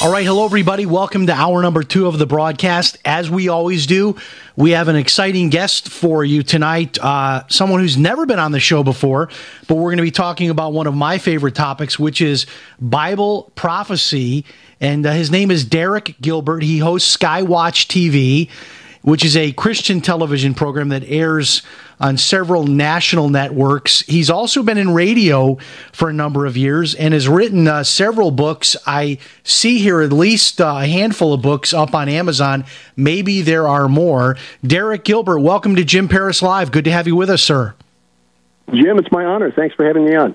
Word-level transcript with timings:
All 0.00 0.10
right, 0.10 0.26
hello 0.26 0.44
everybody. 0.44 0.84
Welcome 0.84 1.26
to 1.28 1.32
hour 1.32 1.62
number 1.62 1.84
two 1.84 2.08
of 2.08 2.18
the 2.18 2.26
broadcast. 2.26 2.98
As 3.04 3.30
we 3.30 3.48
always 3.48 3.86
do, 3.86 4.16
we 4.56 4.72
have 4.72 4.88
an 4.88 4.96
exciting 4.96 5.48
guest 5.48 5.88
for 5.88 6.24
you 6.24 6.42
tonight. 6.42 6.98
Uh, 7.00 7.44
someone 7.48 7.80
who's 7.80 7.96
never 7.96 8.26
been 8.26 8.40
on 8.40 8.50
the 8.50 8.58
show 8.58 8.82
before, 8.82 9.28
but 9.68 9.76
we're 9.76 9.90
going 9.90 9.98
to 9.98 10.02
be 10.02 10.10
talking 10.10 10.50
about 10.50 10.72
one 10.72 10.88
of 10.88 10.94
my 10.94 11.18
favorite 11.18 11.54
topics, 11.54 12.00
which 12.00 12.20
is 12.20 12.46
Bible 12.80 13.52
prophecy. 13.54 14.44
And 14.80 15.06
uh, 15.06 15.12
his 15.12 15.30
name 15.30 15.52
is 15.52 15.64
Derek 15.64 16.16
Gilbert. 16.20 16.64
He 16.64 16.78
hosts 16.78 17.16
Skywatch 17.16 17.86
TV, 17.86 18.50
which 19.02 19.24
is 19.24 19.36
a 19.36 19.52
Christian 19.52 20.00
television 20.00 20.54
program 20.54 20.88
that 20.88 21.04
airs 21.04 21.62
on 22.00 22.16
several 22.16 22.66
national 22.66 23.28
networks. 23.28 24.00
He's 24.02 24.30
also 24.30 24.62
been 24.62 24.78
in 24.78 24.92
radio 24.92 25.58
for 25.92 26.08
a 26.08 26.12
number 26.12 26.46
of 26.46 26.56
years 26.56 26.94
and 26.94 27.14
has 27.14 27.28
written 27.28 27.68
uh, 27.68 27.84
several 27.84 28.30
books. 28.30 28.76
I 28.86 29.18
see 29.44 29.78
here 29.78 30.00
at 30.00 30.12
least 30.12 30.60
uh, 30.60 30.78
a 30.80 30.86
handful 30.86 31.32
of 31.32 31.42
books 31.42 31.72
up 31.72 31.94
on 31.94 32.08
Amazon. 32.08 32.64
Maybe 32.96 33.42
there 33.42 33.68
are 33.68 33.88
more. 33.88 34.36
Derek 34.66 35.04
Gilbert, 35.04 35.40
welcome 35.40 35.76
to 35.76 35.84
Jim 35.84 36.08
Paris 36.08 36.42
Live. 36.42 36.72
Good 36.72 36.84
to 36.84 36.92
have 36.92 37.06
you 37.06 37.14
with 37.14 37.30
us, 37.30 37.42
sir. 37.42 37.74
Jim, 38.72 38.98
it's 38.98 39.12
my 39.12 39.24
honor. 39.24 39.52
Thanks 39.52 39.74
for 39.74 39.84
having 39.84 40.04
me 40.04 40.14
on. 40.14 40.34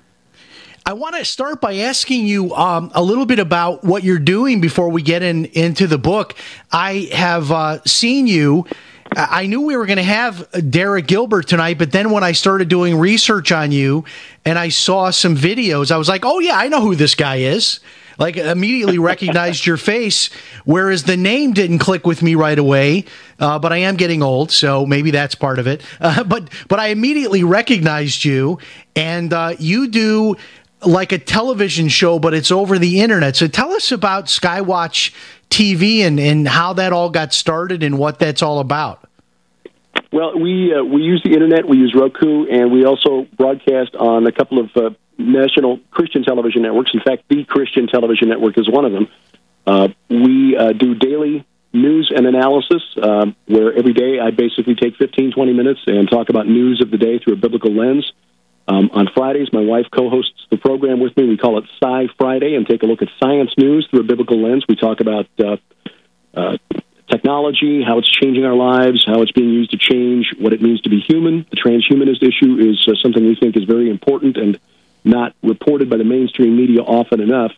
I 0.88 0.93
want 0.93 1.17
to 1.17 1.25
start 1.25 1.59
by 1.59 1.80
asking 1.80 2.27
you 2.27 2.55
um, 2.55 2.93
a 2.95 3.03
little 3.03 3.25
bit 3.25 3.39
about 3.39 3.83
what 3.83 4.05
you're 4.05 4.19
doing 4.19 4.61
before 4.61 4.88
we 4.88 5.02
get 5.02 5.21
in 5.21 5.43
into 5.47 5.85
the 5.85 5.97
book. 5.97 6.33
I 6.71 7.09
have 7.11 7.52
uh, 7.52 7.83
seen 7.83 8.25
you. 8.25 8.66
I 9.13 9.47
knew 9.47 9.59
we 9.59 9.75
were 9.75 9.85
going 9.85 9.97
to 9.97 10.03
have 10.03 10.47
Derek 10.71 11.05
Gilbert 11.08 11.49
tonight, 11.49 11.77
but 11.77 11.91
then 11.91 12.11
when 12.11 12.23
I 12.23 12.31
started 12.31 12.69
doing 12.69 12.97
research 12.97 13.52
on 13.52 13.73
you 13.73 14.05
and 14.45 14.58
I 14.58 14.69
saw 14.69 15.09
some 15.09 15.35
videos, 15.35 15.91
I 15.91 15.97
was 15.97 16.08
like, 16.08 16.23
"Oh 16.23 16.39
yeah, 16.39 16.55
I 16.55 16.69
know 16.69 16.80
who 16.80 16.95
this 16.95 17.15
guy 17.15 17.39
is." 17.39 17.81
Like 18.17 18.37
immediately 18.37 18.98
recognized 19.14 19.65
your 19.65 19.77
face, 19.77 20.30
whereas 20.64 21.04
the 21.04 21.17
name 21.17 21.52
didn't 21.52 21.80
click 21.80 22.08
with 22.08 22.23
me 22.23 22.36
right 22.36 22.58
away. 22.58 23.04
Uh, 23.39 23.59
but 23.59 23.73
I 23.73 23.77
am 23.80 23.98
getting 23.98 24.23
old, 24.23 24.52
so 24.52 24.86
maybe 24.86 25.11
that's 25.11 25.36
part 25.36 25.59
of 25.59 25.67
it. 25.67 25.81
Uh, 25.99 26.23
but 26.23 26.49
but 26.69 26.80
I 26.80 26.87
immediately 26.87 27.43
recognized 27.43 28.23
you, 28.23 28.59
and 28.95 29.33
uh, 29.33 29.55
you 29.59 29.89
do 29.89 30.37
like 30.86 31.11
a 31.11 31.17
television 31.17 31.88
show, 31.88 32.20
but 32.20 32.33
it's 32.33 32.52
over 32.52 32.77
the 32.77 32.99
internet. 32.99 33.36
So 33.36 33.48
tell 33.48 33.71
us 33.71 33.92
about 33.92 34.26
Skywatch 34.26 35.14
TV 35.49 36.02
and, 36.02 36.20
and 36.20 36.48
how 36.48 36.73
that 36.73 36.93
all 36.93 37.10
got 37.10 37.33
started 37.33 37.83
and 37.83 37.98
what 37.98 38.20
that's 38.20 38.42
all 38.42 38.60
about. 38.60 39.04
Well, 40.11 40.39
we 40.39 40.73
uh, 40.73 40.83
we 40.83 41.02
use 41.02 41.21
the 41.23 41.33
internet. 41.33 41.67
We 41.67 41.77
use 41.77 41.93
Roku, 41.95 42.45
and 42.48 42.71
we 42.71 42.86
also 42.86 43.27
broadcast 43.36 43.95
on 43.95 44.26
a 44.26 44.32
couple 44.32 44.60
of 44.60 44.76
uh, 44.77 44.92
national 45.17 45.80
Christian 45.92 46.23
television 46.23 46.61
networks. 46.61 46.92
In 46.93 47.02
fact, 47.02 47.23
the 47.30 47.43
Christian 47.43 47.87
television 47.87 48.30
network 48.30 48.58
is 48.58 48.70
one 48.70 48.86
of 48.86 48.92
them. 48.92 49.08
Uh, 49.66 49.89
we 50.10 50.55
uh, 50.55 50.71
do 50.71 50.95
daily 50.95 51.45
news 51.73 52.11
and 52.16 52.26
analysis, 52.26 52.82
um, 53.02 53.36
where 53.48 53.73
every 53.73 53.93
day 53.93 54.20
I 54.20 54.32
basically 54.32 54.76
take 54.76 54.95
15, 54.95 55.33
20 55.33 55.54
minutes 55.54 55.82
and 55.87 56.10
talk 56.10 56.30
about 56.30 56.48
news 56.48 56.82
of 56.82 56.89
the 56.89 56.98
day 56.98 57.20
through 57.20 57.33
a 57.33 57.37
biblical 57.37 57.71
lens. 57.71 58.11
Um, 58.67 58.89
on 58.94 59.08
Fridays, 59.14 59.48
my 59.54 59.61
wife 59.61 59.86
co-hosts 59.92 60.45
the 60.50 60.58
program 60.58 61.00
with 61.00 61.16
me. 61.16 61.28
We 61.28 61.38
call 61.38 61.58
it 61.58 61.66
Sci 61.82 62.08
Friday, 62.17 62.55
and 62.55 62.67
take 62.67 62.83
a 62.83 62.86
look 62.86 63.02
at 63.02 63.08
science 63.20 63.52
news 63.58 63.88
through 63.89 64.02
a 64.02 64.04
biblical 64.04 64.42
lens. 64.42 64.66
We 64.67 64.76
talk 64.76 65.00
about 65.00 65.28
uh, 65.39 65.58
uh, 66.33 66.58
technology, 67.10 67.82
how 67.82 67.98
it's 68.00 68.10
changing 68.10 68.45
our 68.45 68.55
lives, 68.55 69.05
how 69.05 69.22
it's 69.22 69.32
being 69.32 69.50
used 69.50 69.72
to 69.72 69.78
change 69.78 70.33
what 70.38 70.52
it 70.52 70.61
means 70.61 70.82
to 70.82 70.89
be 70.89 71.00
human. 71.00 71.45
The 71.50 71.55
transhumanist 71.55 72.22
issue 72.23 72.58
is 72.58 72.86
uh, 72.88 72.95
something 73.02 73.26
we 73.26 73.36
think 73.36 73.55
is 73.55 73.64
very 73.64 73.89
important 73.89 74.36
and 74.36 74.60
not 75.04 75.34
reported 75.42 75.89
by 75.89 75.98
the 75.98 76.04
mainstream 76.04 76.58
media 76.58 76.82
often 76.82 77.22
enough. 77.22 77.54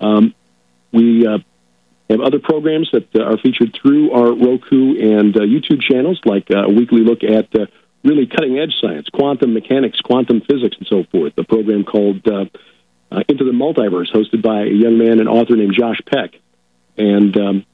Um, 0.00 0.34
we 0.92 1.26
uh, 1.26 1.38
have 2.08 2.20
other 2.20 2.38
programs 2.38 2.90
that 2.92 3.08
uh, 3.16 3.24
are 3.24 3.38
featured 3.38 3.74
through 3.74 4.12
our 4.12 4.32
Roku 4.32 4.96
and 5.00 5.36
uh, 5.36 5.40
YouTube 5.40 5.82
channels, 5.82 6.20
like 6.24 6.50
a 6.50 6.68
weekly 6.68 7.00
look 7.00 7.24
at 7.24 7.48
really 8.04 8.26
cutting 8.26 8.58
edge 8.58 8.74
science, 8.80 9.08
quantum 9.08 9.54
mechanics, 9.54 10.00
quantum 10.00 10.40
physics, 10.42 10.76
and 10.78 10.86
so 10.86 11.04
forth. 11.04 11.32
A 11.38 11.44
program 11.44 11.84
called 11.84 12.26
uh, 12.28 12.44
uh, 13.10 13.22
Into 13.28 13.44
the 13.44 13.52
Multiverse, 13.52 14.12
hosted 14.12 14.42
by 14.42 14.62
a 14.62 14.70
young 14.70 14.98
man 14.98 15.20
and 15.20 15.28
author 15.28 15.56
named 15.56 15.74
Josh 15.74 16.00
Peck. 16.06 16.34
And 16.96 17.36
um, 17.36 17.66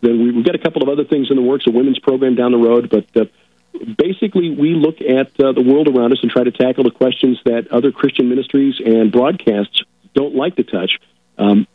then 0.00 0.22
we, 0.22 0.32
we've 0.32 0.44
got 0.44 0.54
a 0.54 0.58
couple 0.58 0.82
of 0.82 0.88
other 0.88 1.04
things 1.04 1.30
in 1.30 1.36
the 1.36 1.42
works, 1.42 1.66
a 1.66 1.70
women's 1.70 1.98
program 1.98 2.34
down 2.34 2.52
the 2.52 2.58
road, 2.58 2.90
but 2.90 3.06
uh, 3.16 3.26
basically 3.96 4.50
we 4.50 4.74
look 4.74 5.00
at 5.00 5.28
uh, 5.40 5.52
the 5.52 5.62
world 5.62 5.88
around 5.88 6.12
us 6.12 6.18
and 6.22 6.30
try 6.30 6.44
to 6.44 6.50
tackle 6.50 6.84
the 6.84 6.90
questions 6.90 7.38
that 7.44 7.68
other 7.68 7.92
Christian 7.92 8.28
ministries 8.28 8.80
and 8.84 9.12
broadcasts 9.12 9.82
don't 10.14 10.34
like 10.34 10.56
to 10.56 10.64
touch. 10.64 10.98
Um, 11.38 11.66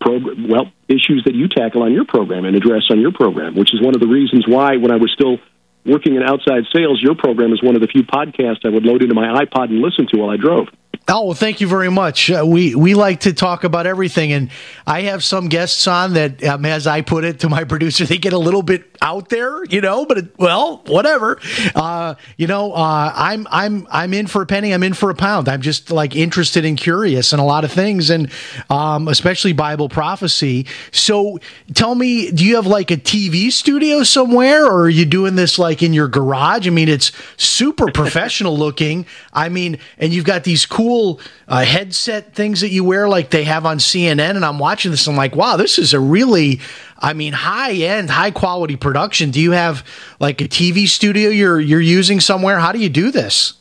prog- 0.00 0.48
well, 0.48 0.72
issues 0.88 1.24
that 1.24 1.34
you 1.34 1.48
tackle 1.48 1.82
on 1.82 1.92
your 1.92 2.04
program 2.04 2.44
and 2.44 2.56
address 2.56 2.84
on 2.90 3.00
your 3.00 3.12
program, 3.12 3.54
which 3.54 3.74
is 3.74 3.82
one 3.82 3.94
of 3.94 4.00
the 4.00 4.06
reasons 4.06 4.46
why 4.46 4.76
when 4.76 4.90
I 4.90 4.96
was 4.96 5.12
still 5.12 5.38
working 5.84 6.14
in 6.14 6.22
outside 6.22 6.64
sales, 6.74 7.00
your 7.02 7.14
program 7.14 7.52
is 7.52 7.62
one 7.62 7.74
of 7.74 7.80
the 7.80 7.88
few 7.88 8.02
podcasts 8.02 8.64
I 8.64 8.68
would 8.68 8.84
load 8.84 9.02
into 9.02 9.14
my 9.14 9.44
iPod 9.44 9.70
and 9.70 9.80
listen 9.80 10.06
to 10.08 10.18
while 10.18 10.30
I 10.30 10.36
drove. 10.36 10.68
Oh, 11.08 11.26
well, 11.26 11.34
thank 11.34 11.60
you 11.60 11.66
very 11.66 11.90
much. 11.90 12.30
Uh, 12.30 12.44
we 12.46 12.76
we 12.76 12.94
like 12.94 13.20
to 13.20 13.32
talk 13.32 13.64
about 13.64 13.86
everything, 13.86 14.32
and 14.32 14.50
I 14.86 15.02
have 15.02 15.24
some 15.24 15.48
guests 15.48 15.88
on 15.88 16.12
that, 16.12 16.42
um, 16.44 16.64
as 16.64 16.86
I 16.86 17.00
put 17.00 17.24
it 17.24 17.40
to 17.40 17.48
my 17.48 17.64
producer, 17.72 18.04
they 18.04 18.18
get 18.18 18.32
a 18.32 18.38
little 18.38 18.62
bit 18.62 18.91
out 19.02 19.28
there, 19.28 19.64
you 19.64 19.80
know. 19.80 20.06
But 20.06 20.18
it, 20.18 20.38
well, 20.38 20.82
whatever. 20.86 21.38
Uh, 21.74 22.14
you 22.38 22.46
know, 22.46 22.72
uh, 22.72 23.12
I'm 23.14 23.46
I'm 23.50 23.86
I'm 23.90 24.14
in 24.14 24.26
for 24.26 24.42
a 24.42 24.46
penny. 24.46 24.72
I'm 24.72 24.82
in 24.82 24.94
for 24.94 25.10
a 25.10 25.14
pound. 25.14 25.48
I'm 25.48 25.60
just 25.60 25.90
like 25.90 26.16
interested 26.16 26.64
and 26.64 26.78
curious 26.78 27.32
in 27.32 27.40
a 27.40 27.44
lot 27.44 27.64
of 27.64 27.72
things, 27.72 28.08
and 28.08 28.30
um, 28.70 29.08
especially 29.08 29.52
Bible 29.52 29.88
prophecy. 29.88 30.66
So, 30.92 31.38
tell 31.74 31.94
me, 31.94 32.30
do 32.30 32.44
you 32.44 32.56
have 32.56 32.66
like 32.66 32.90
a 32.90 32.96
TV 32.96 33.50
studio 33.50 34.04
somewhere, 34.04 34.64
or 34.64 34.82
are 34.82 34.88
you 34.88 35.04
doing 35.04 35.34
this 35.34 35.58
like 35.58 35.82
in 35.82 35.92
your 35.92 36.08
garage? 36.08 36.66
I 36.66 36.70
mean, 36.70 36.88
it's 36.88 37.12
super 37.36 37.90
professional 37.92 38.56
looking. 38.56 39.04
I 39.32 39.48
mean, 39.48 39.78
and 39.98 40.12
you've 40.12 40.24
got 40.24 40.44
these 40.44 40.64
cool 40.64 41.20
uh, 41.48 41.64
headset 41.64 42.34
things 42.34 42.60
that 42.60 42.70
you 42.70 42.84
wear, 42.84 43.08
like 43.08 43.30
they 43.30 43.44
have 43.44 43.66
on 43.66 43.78
CNN. 43.78 44.36
And 44.36 44.44
I'm 44.44 44.58
watching 44.58 44.90
this. 44.90 45.06
I'm 45.06 45.16
like, 45.16 45.36
wow, 45.36 45.56
this 45.56 45.78
is 45.78 45.92
a 45.92 46.00
really, 46.00 46.60
I 47.02 47.14
mean, 47.14 47.32
high 47.32 47.72
end, 47.72 48.10
high 48.10 48.30
quality 48.30 48.76
production. 48.76 49.32
Do 49.32 49.40
you 49.40 49.50
have 49.50 49.84
like 50.20 50.40
a 50.40 50.44
TV 50.44 50.86
studio 50.86 51.30
you're 51.30 51.60
you're 51.60 51.80
using 51.80 52.20
somewhere? 52.20 52.60
How 52.60 52.70
do 52.70 52.78
you 52.78 52.88
do 52.88 53.10
this? 53.10 53.54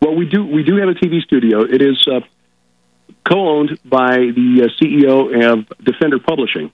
Well, 0.00 0.16
we 0.16 0.26
do. 0.26 0.44
We 0.44 0.64
do 0.64 0.76
have 0.78 0.88
a 0.88 0.94
TV 0.94 1.22
studio. 1.22 1.62
It 1.62 1.80
is 1.80 2.04
uh, 2.08 2.20
co-owned 3.24 3.78
by 3.84 4.16
the 4.16 4.64
uh, 4.64 4.82
CEO 4.82 5.52
of 5.52 5.72
Defender 5.84 6.18
Publishing. 6.18 6.72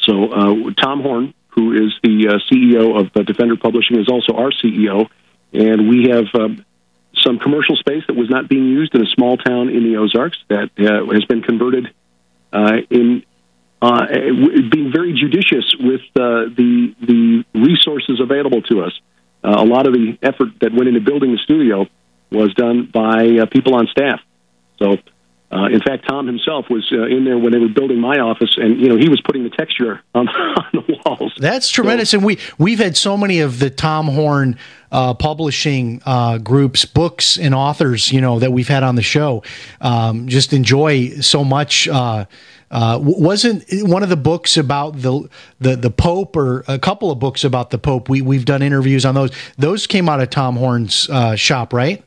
So 0.00 0.30
uh, 0.30 0.70
Tom 0.78 1.00
Horn, 1.00 1.32
who 1.48 1.72
is 1.72 1.94
the 2.02 2.28
uh, 2.28 2.38
CEO 2.52 3.00
of 3.00 3.10
uh, 3.16 3.22
Defender 3.22 3.56
Publishing, 3.56 3.98
is 3.98 4.08
also 4.08 4.34
our 4.34 4.50
CEO, 4.52 5.08
and 5.54 5.88
we 5.88 6.10
have 6.10 6.26
um, 6.34 6.62
some 7.14 7.38
commercial 7.38 7.76
space 7.76 8.04
that 8.06 8.14
was 8.16 8.28
not 8.28 8.50
being 8.50 8.66
used 8.66 8.94
in 8.94 9.02
a 9.02 9.08
small 9.08 9.38
town 9.38 9.70
in 9.70 9.82
the 9.82 9.96
Ozarks 9.96 10.36
that 10.48 10.70
uh, 10.78 11.10
has 11.10 11.24
been 11.24 11.40
converted 11.40 11.90
in 12.90 13.24
uh, 13.86 14.06
being 14.70 14.90
very 14.92 15.12
judicious 15.12 15.66
with 15.78 16.00
uh, 16.16 16.50
the 16.56 16.94
the 17.00 17.44
resources 17.54 18.20
available 18.20 18.62
to 18.62 18.82
us. 18.82 18.92
uh, 19.44 19.54
a 19.58 19.64
lot 19.64 19.86
of 19.86 19.92
the 19.92 20.18
effort 20.22 20.48
that 20.60 20.72
went 20.72 20.88
into 20.88 21.00
building 21.00 21.32
the 21.32 21.38
studio 21.38 21.86
was 22.30 22.52
done 22.54 22.90
by 22.92 23.38
uh, 23.42 23.46
people 23.46 23.74
on 23.74 23.86
staff. 23.86 24.20
So, 24.78 24.96
uh, 25.52 25.66
in 25.66 25.80
fact, 25.80 26.06
Tom 26.08 26.26
himself 26.26 26.68
was 26.68 26.84
uh, 26.92 27.04
in 27.04 27.24
there 27.24 27.38
when 27.38 27.52
they 27.52 27.58
were 27.58 27.68
building 27.68 28.00
my 28.00 28.18
office, 28.18 28.56
and 28.56 28.80
you 28.80 28.88
know 28.88 28.96
he 28.96 29.08
was 29.08 29.20
putting 29.20 29.44
the 29.44 29.50
texture 29.50 30.02
on, 30.14 30.28
on 30.28 30.66
the 30.72 31.00
walls. 31.04 31.32
That's 31.38 31.70
tremendous, 31.70 32.14
and 32.14 32.24
we 32.24 32.38
we've 32.58 32.80
had 32.80 32.96
so 32.96 33.16
many 33.16 33.40
of 33.40 33.60
the 33.60 33.70
Tom 33.70 34.08
Horn 34.08 34.58
uh, 34.90 35.14
publishing 35.14 36.02
uh, 36.04 36.38
groups, 36.38 36.84
books, 36.84 37.38
and 37.38 37.54
authors, 37.54 38.10
you 38.10 38.20
know, 38.20 38.40
that 38.40 38.52
we've 38.52 38.68
had 38.68 38.82
on 38.82 38.96
the 38.96 39.02
show. 39.02 39.44
Um, 39.80 40.26
just 40.26 40.52
enjoy 40.52 41.10
so 41.20 41.44
much. 41.44 41.86
Uh, 41.86 42.24
uh, 42.70 42.98
wasn't 43.00 43.64
one 43.82 44.02
of 44.02 44.08
the 44.08 44.16
books 44.16 44.56
about 44.56 45.00
the, 45.00 45.28
the 45.60 45.76
the 45.76 45.90
Pope, 45.90 46.36
or 46.36 46.64
a 46.66 46.78
couple 46.78 47.10
of 47.10 47.18
books 47.18 47.44
about 47.44 47.70
the 47.70 47.78
Pope? 47.78 48.08
We 48.08 48.22
we've 48.22 48.44
done 48.44 48.62
interviews 48.62 49.04
on 49.04 49.14
those. 49.14 49.30
Those 49.56 49.86
came 49.86 50.08
out 50.08 50.20
of 50.20 50.30
Tom 50.30 50.56
Horn's 50.56 51.08
uh, 51.08 51.36
shop, 51.36 51.72
right? 51.72 52.02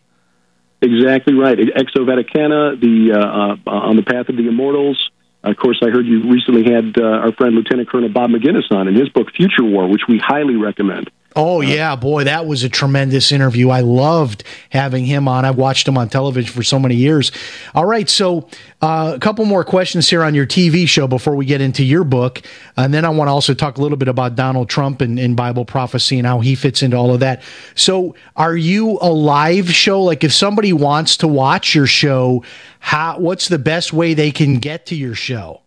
Exactly 0.81 1.33
right. 1.33 1.57
Exo 1.57 2.05
Vaticana, 2.05 2.79
the 2.79 3.13
uh, 3.13 3.69
uh, 3.69 3.71
on 3.71 3.95
the 3.95 4.03
path 4.03 4.29
of 4.29 4.37
the 4.37 4.47
immortals. 4.47 5.09
Of 5.43 5.55
course, 5.55 5.79
I 5.81 5.89
heard 5.89 6.05
you 6.05 6.29
recently 6.29 6.63
had 6.69 6.97
uh, 6.97 7.03
our 7.03 7.31
friend 7.31 7.55
Lieutenant 7.55 7.89
Colonel 7.89 8.09
Bob 8.09 8.29
Maginnis 8.29 8.69
on 8.71 8.89
in 8.89 8.95
his 8.95 9.07
book 9.09 9.31
Future 9.33 9.63
War, 9.63 9.87
which 9.87 10.01
we 10.07 10.17
highly 10.17 10.57
recommend. 10.57 11.09
Oh 11.35 11.61
yeah, 11.61 11.95
boy, 11.95 12.23
that 12.23 12.47
was 12.47 12.63
a 12.63 12.69
tremendous 12.69 13.31
interview. 13.31 13.69
I 13.69 13.81
loved 13.81 14.43
having 14.71 15.05
him 15.05 15.27
on. 15.27 15.45
I've 15.45 15.57
watched 15.57 15.87
him 15.87 15.95
on 15.95 16.09
television 16.09 16.51
for 16.51 16.63
so 16.63 16.79
many 16.79 16.95
years. 16.95 17.31
All 17.75 17.85
right, 17.85 18.09
so 18.09 18.49
uh, 18.81 19.13
a 19.15 19.19
couple 19.19 19.45
more 19.45 19.63
questions 19.63 20.09
here 20.09 20.23
on 20.23 20.33
your 20.33 20.47
TV 20.47 20.87
show 20.87 21.07
before 21.07 21.35
we 21.35 21.45
get 21.45 21.61
into 21.61 21.83
your 21.83 22.03
book, 22.03 22.41
and 22.77 22.91
then 22.91 23.05
I 23.05 23.09
want 23.09 23.27
to 23.27 23.31
also 23.31 23.53
talk 23.53 23.77
a 23.77 23.81
little 23.81 23.97
bit 23.97 24.07
about 24.07 24.35
Donald 24.35 24.69
Trump 24.69 25.01
and, 25.01 25.19
and 25.19 25.35
Bible 25.35 25.65
prophecy 25.65 26.17
and 26.17 26.25
how 26.25 26.39
he 26.39 26.55
fits 26.55 26.81
into 26.81 26.97
all 26.97 27.13
of 27.13 27.19
that. 27.19 27.43
So, 27.75 28.15
are 28.35 28.57
you 28.57 28.97
a 28.99 29.11
live 29.11 29.69
show? 29.69 30.01
Like, 30.01 30.23
if 30.23 30.33
somebody 30.33 30.73
wants 30.73 31.17
to 31.17 31.27
watch 31.27 31.75
your 31.75 31.87
show, 31.87 32.43
how? 32.79 33.19
What's 33.19 33.49
the 33.49 33.59
best 33.59 33.93
way 33.93 34.15
they 34.15 34.31
can 34.31 34.57
get 34.57 34.87
to 34.87 34.95
your 34.95 35.13
show? 35.13 35.61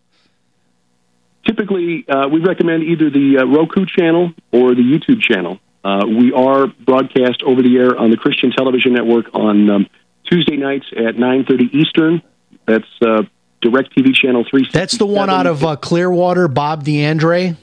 Typically 1.45 2.05
uh, 2.07 2.27
we 2.27 2.39
recommend 2.39 2.83
either 2.83 3.09
the 3.09 3.39
uh, 3.39 3.45
Roku 3.45 3.85
channel 3.85 4.31
or 4.51 4.75
the 4.75 4.81
YouTube 4.81 5.21
channel. 5.21 5.59
Uh, 5.83 6.05
we 6.07 6.31
are 6.31 6.67
broadcast 6.67 7.43
over 7.45 7.61
the 7.61 7.77
air 7.77 7.97
on 7.97 8.09
the 8.09 8.17
Christian 8.17 8.51
Television 8.51 8.93
Network 8.93 9.25
on 9.33 9.69
um, 9.69 9.87
Tuesday 10.23 10.55
nights 10.55 10.85
at 10.91 11.15
9:30 11.15 11.73
Eastern. 11.73 12.21
That's 12.65 12.87
uh, 13.01 13.23
Direct 13.61 13.95
TV 13.95 14.13
channel 14.13 14.45
three. 14.49 14.67
That's 14.71 14.97
the 14.97 15.05
one 15.05 15.29
out 15.29 15.47
of 15.47 15.63
uh, 15.63 15.75
Clearwater, 15.75 16.47
Bob 16.47 16.83
D'Andrea. 16.83 17.57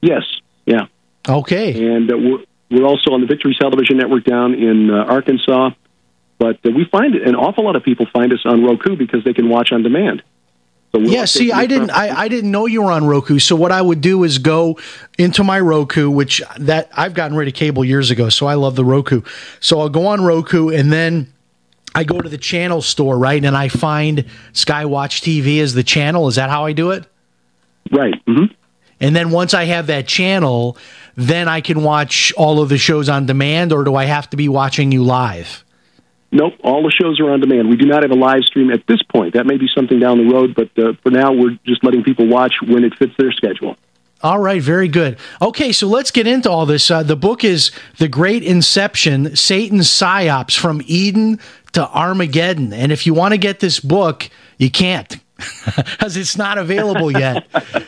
Yes. 0.00 0.22
Yeah. 0.64 0.86
Okay. 1.28 1.94
And 1.94 2.12
uh, 2.12 2.16
we're 2.16 2.44
we're 2.70 2.86
also 2.86 3.12
on 3.12 3.20
the 3.20 3.26
Victory 3.26 3.56
Television 3.58 3.96
Network 3.96 4.24
down 4.24 4.54
in 4.54 4.90
uh, 4.90 5.04
Arkansas. 5.04 5.70
But 6.38 6.56
uh, 6.66 6.70
we 6.70 6.84
find 6.84 7.14
an 7.14 7.34
awful 7.34 7.64
lot 7.64 7.76
of 7.76 7.82
people 7.82 8.06
find 8.12 8.32
us 8.32 8.40
on 8.44 8.64
Roku 8.64 8.96
because 8.96 9.24
they 9.24 9.32
can 9.32 9.48
watch 9.48 9.72
on 9.72 9.82
demand. 9.82 10.22
So 10.92 11.00
Yeah, 11.00 11.24
see, 11.24 11.52
I 11.52 11.66
didn't, 11.66 11.90
I, 11.90 12.20
I 12.22 12.28
didn't 12.28 12.50
know 12.50 12.66
you 12.66 12.82
were 12.82 12.92
on 12.92 13.06
Roku. 13.06 13.38
So 13.38 13.54
what 13.56 13.72
I 13.72 13.82
would 13.82 14.00
do 14.00 14.24
is 14.24 14.38
go 14.38 14.78
into 15.18 15.44
my 15.44 15.60
Roku, 15.60 16.08
which 16.10 16.42
that 16.58 16.88
I've 16.92 17.14
gotten 17.14 17.36
rid 17.36 17.48
of 17.48 17.54
cable 17.54 17.84
years 17.84 18.10
ago. 18.10 18.28
So 18.28 18.46
I 18.46 18.54
love 18.54 18.76
the 18.76 18.84
Roku. 18.84 19.22
So 19.60 19.80
I'll 19.80 19.88
go 19.88 20.06
on 20.06 20.24
Roku 20.24 20.70
and 20.70 20.92
then 20.92 21.32
I 21.94 22.04
go 22.04 22.20
to 22.20 22.28
the 22.28 22.38
channel 22.38 22.82
store, 22.82 23.18
right, 23.18 23.42
and 23.42 23.56
I 23.56 23.68
find 23.68 24.26
Skywatch 24.52 25.22
TV 25.22 25.62
as 25.62 25.72
the 25.72 25.82
channel. 25.82 26.28
Is 26.28 26.34
that 26.36 26.50
how 26.50 26.66
I 26.66 26.72
do 26.72 26.90
it? 26.90 27.06
right. 27.90 28.14
hmm 28.26 28.44
And 29.00 29.16
then 29.16 29.30
once 29.30 29.54
I 29.54 29.64
have 29.64 29.86
that 29.86 30.06
channel, 30.06 30.76
then 31.16 31.48
I 31.48 31.60
can 31.62 31.82
watch 31.82 32.32
all 32.36 32.60
of 32.60 32.68
the 32.68 32.78
shows 32.78 33.08
on 33.08 33.26
demand, 33.26 33.72
or 33.72 33.82
do 33.84 33.94
I 33.94 34.04
have 34.04 34.28
to 34.30 34.36
be 34.36 34.48
watching 34.48 34.92
you 34.92 35.04
live? 35.04 35.64
Nope, 36.36 36.52
all 36.62 36.82
the 36.82 36.90
shows 36.90 37.18
are 37.18 37.30
on 37.30 37.40
demand. 37.40 37.70
We 37.70 37.76
do 37.76 37.86
not 37.86 38.02
have 38.02 38.10
a 38.10 38.14
live 38.14 38.42
stream 38.44 38.70
at 38.70 38.86
this 38.86 39.02
point. 39.02 39.32
That 39.32 39.46
may 39.46 39.56
be 39.56 39.68
something 39.74 39.98
down 39.98 40.18
the 40.18 40.30
road, 40.30 40.54
but 40.54 40.68
uh, 40.78 40.92
for 41.02 41.08
now, 41.08 41.32
we're 41.32 41.58
just 41.64 41.82
letting 41.82 42.04
people 42.04 42.26
watch 42.26 42.56
when 42.60 42.84
it 42.84 42.94
fits 42.98 43.14
their 43.16 43.32
schedule. 43.32 43.78
All 44.22 44.38
right, 44.38 44.60
very 44.60 44.88
good. 44.88 45.16
Okay, 45.40 45.72
so 45.72 45.86
let's 45.86 46.10
get 46.10 46.26
into 46.26 46.50
all 46.50 46.66
this. 46.66 46.90
Uh, 46.90 47.02
the 47.02 47.16
book 47.16 47.42
is 47.42 47.70
The 47.96 48.06
Great 48.06 48.42
Inception 48.42 49.34
Satan's 49.34 49.88
Psyops 49.88 50.54
from 50.58 50.82
Eden 50.84 51.40
to 51.72 51.88
Armageddon. 51.88 52.74
And 52.74 52.92
if 52.92 53.06
you 53.06 53.14
want 53.14 53.32
to 53.32 53.38
get 53.38 53.60
this 53.60 53.80
book, 53.80 54.28
you 54.58 54.70
can't 54.70 55.16
because 55.66 56.16
it's 56.16 56.36
not 56.36 56.58
available 56.58 57.10
yet. 57.10 57.46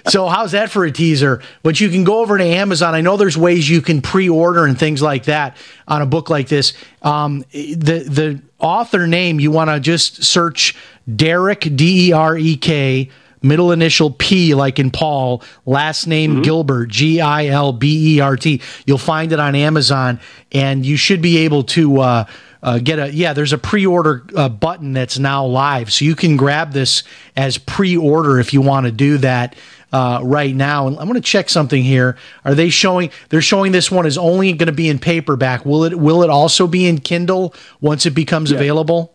so, 0.09 0.29
how's 0.29 0.53
that 0.53 0.71
for 0.71 0.85
a 0.85 0.93
teaser? 0.93 1.43
But 1.63 1.81
you 1.81 1.89
can 1.89 2.05
go 2.05 2.21
over 2.21 2.37
to 2.37 2.45
Amazon. 2.45 2.95
I 2.95 3.01
know 3.01 3.17
there's 3.17 3.39
ways 3.39 3.69
you 3.69 3.81
can 3.81 4.03
pre 4.03 4.29
order 4.29 4.67
and 4.67 4.79
things 4.79 5.01
like 5.01 5.25
that 5.25 5.57
on 5.87 6.03
a 6.03 6.07
book 6.07 6.29
like 6.29 6.49
this. 6.49 6.75
Um, 7.03 7.45
the, 7.53 8.05
the 8.07 8.43
author 8.59 9.07
name, 9.07 9.41
you 9.41 9.51
want 9.51 9.71
to 9.71 9.81
just 9.81 10.25
search 10.25 10.77
Derek, 11.15 11.61
D 11.75 12.09
E 12.09 12.13
R 12.13 12.37
E 12.37 12.57
K 12.57 13.11
middle 13.43 13.73
initial 13.73 14.11
P, 14.11 14.55
like 14.55 14.79
in 14.79 14.91
Paul, 14.91 15.43
last 15.65 16.07
name 16.07 16.43
Gilbert, 16.43 16.89
G 16.89 17.21
I 17.21 17.47
L 17.47 17.73
B 17.73 18.17
E 18.17 18.21
R 18.21 18.37
T. 18.37 18.61
You'll 18.87 18.99
find 18.99 19.33
it 19.33 19.41
on 19.41 19.55
Amazon, 19.55 20.21
and 20.53 20.85
you 20.85 20.97
should 20.97 21.23
be 21.23 21.39
able 21.39 21.65
to 21.65 22.01
uh, 22.01 22.25
uh, 22.63 22.79
get 22.79 22.99
a. 22.99 23.13
Yeah, 23.13 23.33
there's 23.33 23.53
a 23.53 23.59
pre 23.59 23.87
order 23.87 24.25
uh, 24.37 24.49
button 24.49 24.93
that's 24.93 25.19
now 25.19 25.45
live. 25.45 25.93
So 25.93 26.05
you 26.05 26.15
can 26.15 26.37
grab 26.37 26.73
this 26.73 27.03
as 27.37 27.59
pre 27.59 27.97
order 27.97 28.39
if 28.41 28.53
you 28.53 28.61
want 28.61 28.87
to 28.87 28.93
do 28.93 29.19
that. 29.19 29.55
Uh, 29.91 30.21
right 30.23 30.55
now, 30.55 30.87
and 30.87 30.99
I'm 30.99 31.05
going 31.09 31.15
to 31.15 31.21
check 31.23 31.49
something 31.49 31.83
here. 31.83 32.19
Are 32.45 32.55
they 32.55 32.69
showing? 32.69 33.11
They're 33.31 33.41
showing 33.41 33.73
this 33.73 33.91
one 33.91 34.05
is 34.05 34.19
only 34.19 34.53
going 34.53 34.67
to 34.67 34.73
be 34.73 34.87
in 34.91 34.99
paperback. 34.99 35.65
Will 35.65 35.85
it? 35.85 35.99
Will 35.99 36.23
it 36.23 36.29
also 36.29 36.67
be 36.67 36.87
in 36.87 36.99
Kindle 36.99 37.55
once 37.81 38.05
it 38.05 38.11
becomes 38.11 38.51
available? 38.51 39.15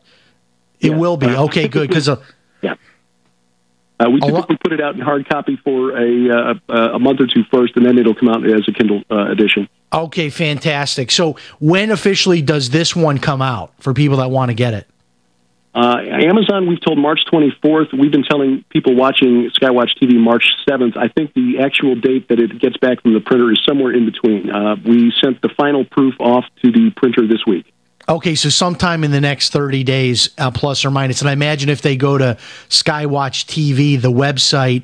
It 0.79 0.89
Yeah. 0.89 0.97
will 0.97 1.15
be. 1.15 1.27
Uh, 1.27 1.43
Okay, 1.43 1.67
good. 1.67 1.87
Because 1.89 2.09
Yeah. 2.63 2.73
Uh, 4.03 4.09
we 4.09 4.19
typically 4.19 4.57
put 4.57 4.73
it 4.73 4.81
out 4.81 4.95
in 4.95 5.01
hard 5.01 5.27
copy 5.29 5.57
for 5.63 5.91
a, 5.97 6.53
uh, 6.69 6.73
a 6.95 6.99
month 6.99 7.21
or 7.21 7.27
two 7.27 7.43
first, 7.51 7.75
and 7.75 7.85
then 7.85 7.97
it'll 7.97 8.15
come 8.15 8.29
out 8.29 8.45
as 8.45 8.67
a 8.67 8.71
Kindle 8.73 9.01
uh, 9.09 9.31
edition. 9.31 9.69
Okay, 9.91 10.29
fantastic. 10.29 11.11
So 11.11 11.37
when 11.59 11.91
officially 11.91 12.41
does 12.41 12.71
this 12.71 12.95
one 12.95 13.19
come 13.19 13.41
out 13.41 13.71
for 13.79 13.93
people 13.93 14.17
that 14.17 14.31
want 14.31 14.49
to 14.49 14.55
get 14.55 14.73
it? 14.73 14.87
Uh, 15.75 15.97
Amazon, 16.01 16.67
we've 16.67 16.81
told 16.81 16.99
March 16.99 17.21
24th. 17.31 17.97
We've 17.97 18.11
been 18.11 18.23
telling 18.23 18.63
people 18.69 18.95
watching 18.95 19.49
Skywatch 19.49 19.89
TV 19.99 20.19
March 20.19 20.45
7th. 20.69 20.95
I 20.97 21.07
think 21.07 21.33
the 21.33 21.59
actual 21.63 21.95
date 21.95 22.29
that 22.29 22.39
it 22.39 22.59
gets 22.59 22.77
back 22.77 23.01
from 23.01 23.13
the 23.13 23.19
printer 23.19 23.51
is 23.51 23.59
somewhere 23.67 23.91
in 23.91 24.05
between. 24.05 24.51
Uh, 24.51 24.75
we 24.85 25.11
sent 25.23 25.41
the 25.41 25.49
final 25.49 25.83
proof 25.83 26.13
off 26.19 26.45
to 26.63 26.71
the 26.71 26.91
printer 26.95 27.27
this 27.27 27.43
week. 27.47 27.65
Okay, 28.07 28.35
so 28.35 28.49
sometime 28.49 29.03
in 29.03 29.11
the 29.11 29.21
next 29.21 29.51
30 29.51 29.83
days, 29.83 30.29
uh, 30.37 30.51
plus 30.51 30.83
or 30.83 30.91
minus. 30.91 31.21
And 31.21 31.29
I 31.29 31.33
imagine 31.33 31.69
if 31.69 31.81
they 31.81 31.95
go 31.95 32.17
to 32.17 32.37
Skywatch 32.69 33.45
TV, 33.45 34.01
the 34.01 34.11
website, 34.11 34.83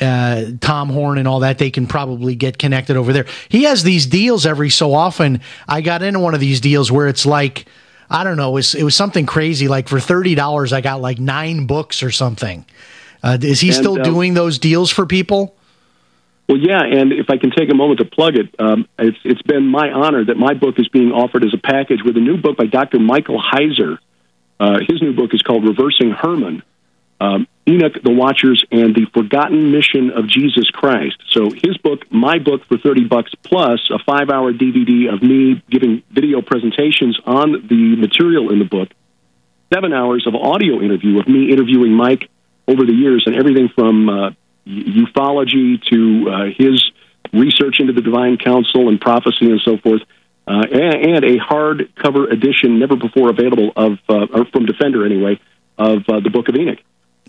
uh, 0.00 0.52
Tom 0.60 0.88
Horn 0.88 1.18
and 1.18 1.28
all 1.28 1.40
that, 1.40 1.58
they 1.58 1.70
can 1.70 1.86
probably 1.86 2.34
get 2.34 2.58
connected 2.58 2.96
over 2.96 3.12
there. 3.12 3.26
He 3.48 3.64
has 3.64 3.82
these 3.82 4.06
deals 4.06 4.46
every 4.46 4.70
so 4.70 4.94
often. 4.94 5.40
I 5.68 5.82
got 5.82 6.02
into 6.02 6.20
one 6.20 6.34
of 6.34 6.40
these 6.40 6.60
deals 6.60 6.90
where 6.90 7.06
it's 7.06 7.26
like, 7.26 7.66
I 8.08 8.24
don't 8.24 8.36
know, 8.36 8.50
it 8.50 8.54
was, 8.54 8.74
it 8.74 8.82
was 8.82 8.96
something 8.96 9.26
crazy. 9.26 9.68
Like 9.68 9.88
for 9.88 9.98
$30, 9.98 10.72
I 10.72 10.80
got 10.80 11.00
like 11.00 11.18
nine 11.18 11.66
books 11.66 12.02
or 12.02 12.10
something. 12.10 12.64
Uh, 13.22 13.38
is 13.40 13.60
he 13.60 13.68
And, 13.68 13.76
still 13.76 13.96
um, 13.98 14.02
doing 14.02 14.34
those 14.34 14.58
deals 14.58 14.90
for 14.90 15.06
people? 15.06 15.56
Well, 16.48 16.58
yeah, 16.58 16.82
and 16.82 17.12
if 17.12 17.30
I 17.30 17.38
can 17.38 17.50
take 17.50 17.70
a 17.70 17.74
moment 17.74 18.00
to 18.00 18.04
plug 18.04 18.36
it, 18.36 18.54
um, 18.58 18.86
it's, 18.98 19.16
it's 19.24 19.42
been 19.42 19.66
my 19.66 19.90
honor 19.90 20.24
that 20.26 20.36
my 20.36 20.52
book 20.54 20.78
is 20.78 20.88
being 20.88 21.10
offered 21.10 21.42
as 21.44 21.54
a 21.54 21.58
package 21.58 22.02
with 22.04 22.16
a 22.16 22.20
new 22.20 22.36
book 22.36 22.56
by 22.56 22.66
Dr. 22.66 22.98
Michael 22.98 23.40
Heiser. 23.40 23.98
Uh, 24.60 24.78
his 24.86 25.00
new 25.00 25.14
book 25.14 25.32
is 25.32 25.40
called 25.42 25.66
Reversing 25.66 26.10
Hermon 26.10 26.62
um, 27.20 27.46
Enoch, 27.66 27.94
the 28.02 28.12
Watchers, 28.12 28.64
and 28.70 28.94
the 28.94 29.06
Forgotten 29.14 29.72
Mission 29.72 30.10
of 30.10 30.26
Jesus 30.28 30.68
Christ. 30.70 31.16
So 31.30 31.50
his 31.50 31.76
book, 31.78 32.10
my 32.10 32.38
book, 32.38 32.64
for 32.66 32.76
30 32.76 33.04
bucks 33.04 33.32
plus 33.42 33.88
a 33.90 33.98
five 34.04 34.30
hour 34.30 34.52
DVD 34.52 35.12
of 35.12 35.22
me 35.22 35.62
giving 35.70 36.02
video 36.10 36.42
presentations 36.42 37.18
on 37.24 37.66
the 37.68 37.96
material 37.96 38.52
in 38.52 38.58
the 38.58 38.64
book, 38.64 38.90
seven 39.72 39.92
hours 39.92 40.26
of 40.26 40.34
audio 40.34 40.80
interview 40.80 41.18
of 41.18 41.28
me 41.28 41.50
interviewing 41.50 41.92
Mike 41.92 42.28
over 42.68 42.84
the 42.84 42.92
years, 42.92 43.24
and 43.26 43.34
everything 43.34 43.68
from 43.68 44.08
uh, 44.08 44.30
ufology 44.66 45.82
to 45.90 46.30
uh, 46.30 46.44
his 46.56 46.82
research 47.32 47.80
into 47.80 47.92
the 47.92 48.00
divine 48.00 48.36
council 48.36 48.88
and 48.88 49.00
prophecy 49.00 49.50
and 49.50 49.60
so 49.60 49.76
forth, 49.78 50.02
uh, 50.46 50.64
and, 50.70 51.16
and 51.16 51.24
a 51.24 51.38
hardcover 51.38 52.30
edition, 52.30 52.78
never 52.78 52.96
before 52.96 53.30
available, 53.30 53.72
of 53.76 53.98
uh, 54.08 54.26
or 54.32 54.44
from 54.46 54.66
Defender 54.66 55.04
anyway, 55.04 55.40
of 55.78 56.08
uh, 56.08 56.20
the 56.20 56.30
Book 56.30 56.48
of 56.48 56.56
Enoch. 56.56 56.78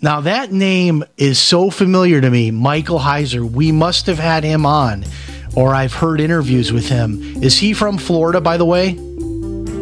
Now 0.02 0.20
that 0.20 0.52
name 0.52 1.04
is 1.16 1.38
so 1.38 1.70
familiar 1.70 2.20
to 2.20 2.30
me, 2.30 2.50
Michael 2.50 2.98
Heiser. 2.98 3.48
We 3.50 3.72
must 3.72 4.06
have 4.06 4.18
had 4.18 4.44
him 4.44 4.66
on, 4.66 5.04
or 5.54 5.74
I've 5.74 5.94
heard 5.94 6.20
interviews 6.20 6.72
with 6.72 6.88
him. 6.88 7.42
Is 7.42 7.58
he 7.58 7.72
from 7.72 7.96
Florida, 7.96 8.40
by 8.40 8.58
the 8.58 8.66
way? 8.66 8.90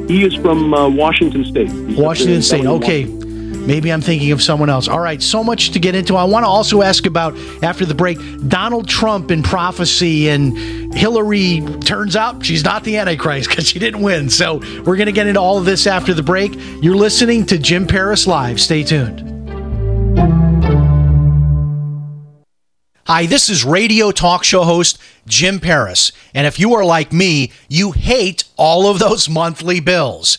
He 0.06 0.24
is 0.24 0.34
from 0.36 0.72
uh, 0.72 0.88
Washington 0.88 1.44
State. 1.44 1.70
He's 1.70 1.96
Washington 1.96 2.42
State. 2.42 2.66
Okay. 2.66 3.23
Maybe 3.66 3.90
I'm 3.90 4.02
thinking 4.02 4.30
of 4.32 4.42
someone 4.42 4.68
else. 4.68 4.88
All 4.88 5.00
right, 5.00 5.22
so 5.22 5.42
much 5.42 5.70
to 5.70 5.78
get 5.78 5.94
into. 5.94 6.16
I 6.16 6.24
want 6.24 6.44
to 6.44 6.48
also 6.48 6.82
ask 6.82 7.06
about, 7.06 7.34
after 7.62 7.86
the 7.86 7.94
break, 7.94 8.18
Donald 8.46 8.88
Trump 8.88 9.30
in 9.30 9.42
prophecy 9.42 10.28
and 10.28 10.94
Hillary 10.94 11.62
turns 11.80 12.14
out 12.14 12.44
she's 12.44 12.62
not 12.62 12.84
the 12.84 12.98
Antichrist 12.98 13.48
because 13.48 13.66
she 13.66 13.78
didn't 13.78 14.02
win. 14.02 14.28
So 14.28 14.58
we're 14.82 14.96
going 14.96 15.06
to 15.06 15.12
get 15.12 15.26
into 15.26 15.40
all 15.40 15.56
of 15.56 15.64
this 15.64 15.86
after 15.86 16.12
the 16.12 16.22
break. 16.22 16.52
You're 16.82 16.96
listening 16.96 17.46
to 17.46 17.58
Jim 17.58 17.86
Paris 17.86 18.26
Live. 18.26 18.60
Stay 18.60 18.82
tuned. 18.82 19.30
Hi, 23.06 23.26
this 23.26 23.50
is 23.50 23.64
radio 23.64 24.10
talk 24.10 24.44
show 24.44 24.64
host 24.64 24.98
Jim 25.26 25.60
Paris. 25.60 26.10
And 26.34 26.46
if 26.46 26.58
you 26.58 26.74
are 26.74 26.84
like 26.84 27.12
me, 27.12 27.52
you 27.68 27.92
hate 27.92 28.44
all 28.56 28.90
of 28.90 28.98
those 28.98 29.28
monthly 29.28 29.80
bills. 29.80 30.38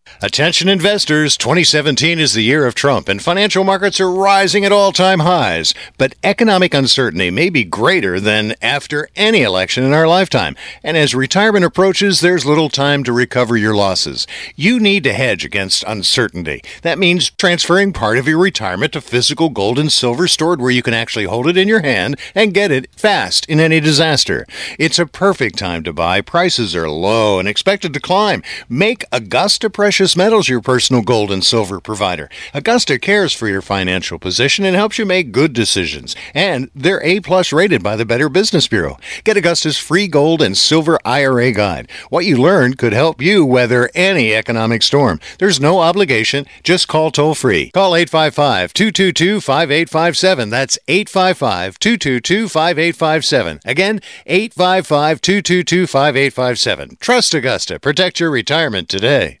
Attention 0.19 0.69
investors, 0.69 1.35
2017 1.37 2.19
is 2.19 2.33
the 2.33 2.43
year 2.43 2.65
of 2.67 2.75
Trump, 2.75 3.07
and 3.07 3.21
financial 3.21 3.63
markets 3.63 3.99
are 3.99 4.11
rising 4.11 4.63
at 4.65 4.71
all 4.71 4.91
time 4.91 5.19
highs. 5.19 5.73
But 5.97 6.15
economic 6.23 6.73
uncertainty 6.73 7.31
may 7.31 7.49
be 7.49 7.63
greater 7.63 8.19
than 8.19 8.53
after 8.61 9.09
any 9.15 9.41
election 9.41 9.83
in 9.83 9.93
our 9.93 10.07
lifetime. 10.07 10.55
And 10.83 10.95
as 10.95 11.15
retirement 11.15 11.65
approaches, 11.65 12.19
there's 12.19 12.45
little 12.45 12.69
time 12.69 13.03
to 13.05 13.13
recover 13.13 13.57
your 13.57 13.73
losses. 13.73 14.27
You 14.55 14.79
need 14.79 15.03
to 15.05 15.13
hedge 15.13 15.43
against 15.43 15.83
uncertainty. 15.87 16.61
That 16.83 16.99
means 16.99 17.31
transferring 17.31 17.93
part 17.93 18.19
of 18.19 18.27
your 18.27 18.37
retirement 18.39 18.93
to 18.93 19.01
physical 19.01 19.49
gold 19.49 19.79
and 19.79 19.91
silver 19.91 20.27
stored 20.27 20.61
where 20.61 20.71
you 20.71 20.83
can 20.83 20.93
actually 20.93 21.25
hold 21.25 21.47
it 21.47 21.57
in 21.57 21.67
your 21.67 21.81
hand 21.81 22.19
and 22.35 22.53
get 22.53 22.71
it 22.71 22.93
fast 22.95 23.47
in 23.47 23.59
any 23.59 23.79
disaster. 23.79 24.45
It's 24.77 24.99
a 24.99 25.07
perfect 25.07 25.57
time 25.57 25.83
to 25.83 25.93
buy. 25.93 26.21
Prices 26.21 26.75
are 26.75 26.89
low 26.89 27.39
and 27.39 27.47
expected 27.47 27.93
to 27.93 27.99
climb. 27.99 28.43
Make 28.69 29.03
Augusta 29.11 29.69
Precious 29.69 30.00
Metals 30.01 30.49
your 30.49 30.61
personal 30.61 31.03
gold 31.03 31.31
and 31.31 31.45
silver 31.45 31.79
provider. 31.79 32.27
Augusta 32.55 32.97
cares 32.97 33.33
for 33.33 33.47
your 33.47 33.61
financial 33.61 34.17
position 34.17 34.65
and 34.65 34.75
helps 34.75 34.97
you 34.97 35.05
make 35.05 35.31
good 35.31 35.53
decisions. 35.53 36.15
And 36.33 36.71
they're 36.73 37.03
A 37.03 37.19
plus 37.19 37.53
rated 37.53 37.83
by 37.83 37.95
the 37.95 38.03
Better 38.03 38.27
Business 38.27 38.67
Bureau. 38.67 38.97
Get 39.23 39.37
Augusta's 39.37 39.77
free 39.77 40.07
gold 40.07 40.41
and 40.41 40.57
silver 40.57 40.97
IRA 41.05 41.51
guide. 41.51 41.87
What 42.09 42.25
you 42.25 42.35
learned 42.35 42.79
could 42.79 42.93
help 42.93 43.21
you 43.21 43.45
weather 43.45 43.91
any 43.93 44.33
economic 44.33 44.81
storm. 44.81 45.19
There's 45.37 45.61
no 45.61 45.81
obligation. 45.81 46.47
Just 46.63 46.87
call 46.87 47.11
toll 47.11 47.35
free. 47.35 47.69
Call 47.69 47.95
855 47.95 48.73
222 48.73 49.39
5857. 49.39 50.49
That's 50.49 50.79
855 50.87 51.77
222 51.77 52.49
5857. 52.49 53.59
Again, 53.65 53.99
855 54.25 55.21
222 55.21 55.85
5857. 55.85 56.97
Trust 56.99 57.35
Augusta. 57.35 57.79
Protect 57.79 58.19
your 58.19 58.31
retirement 58.31 58.89
today. 58.89 59.40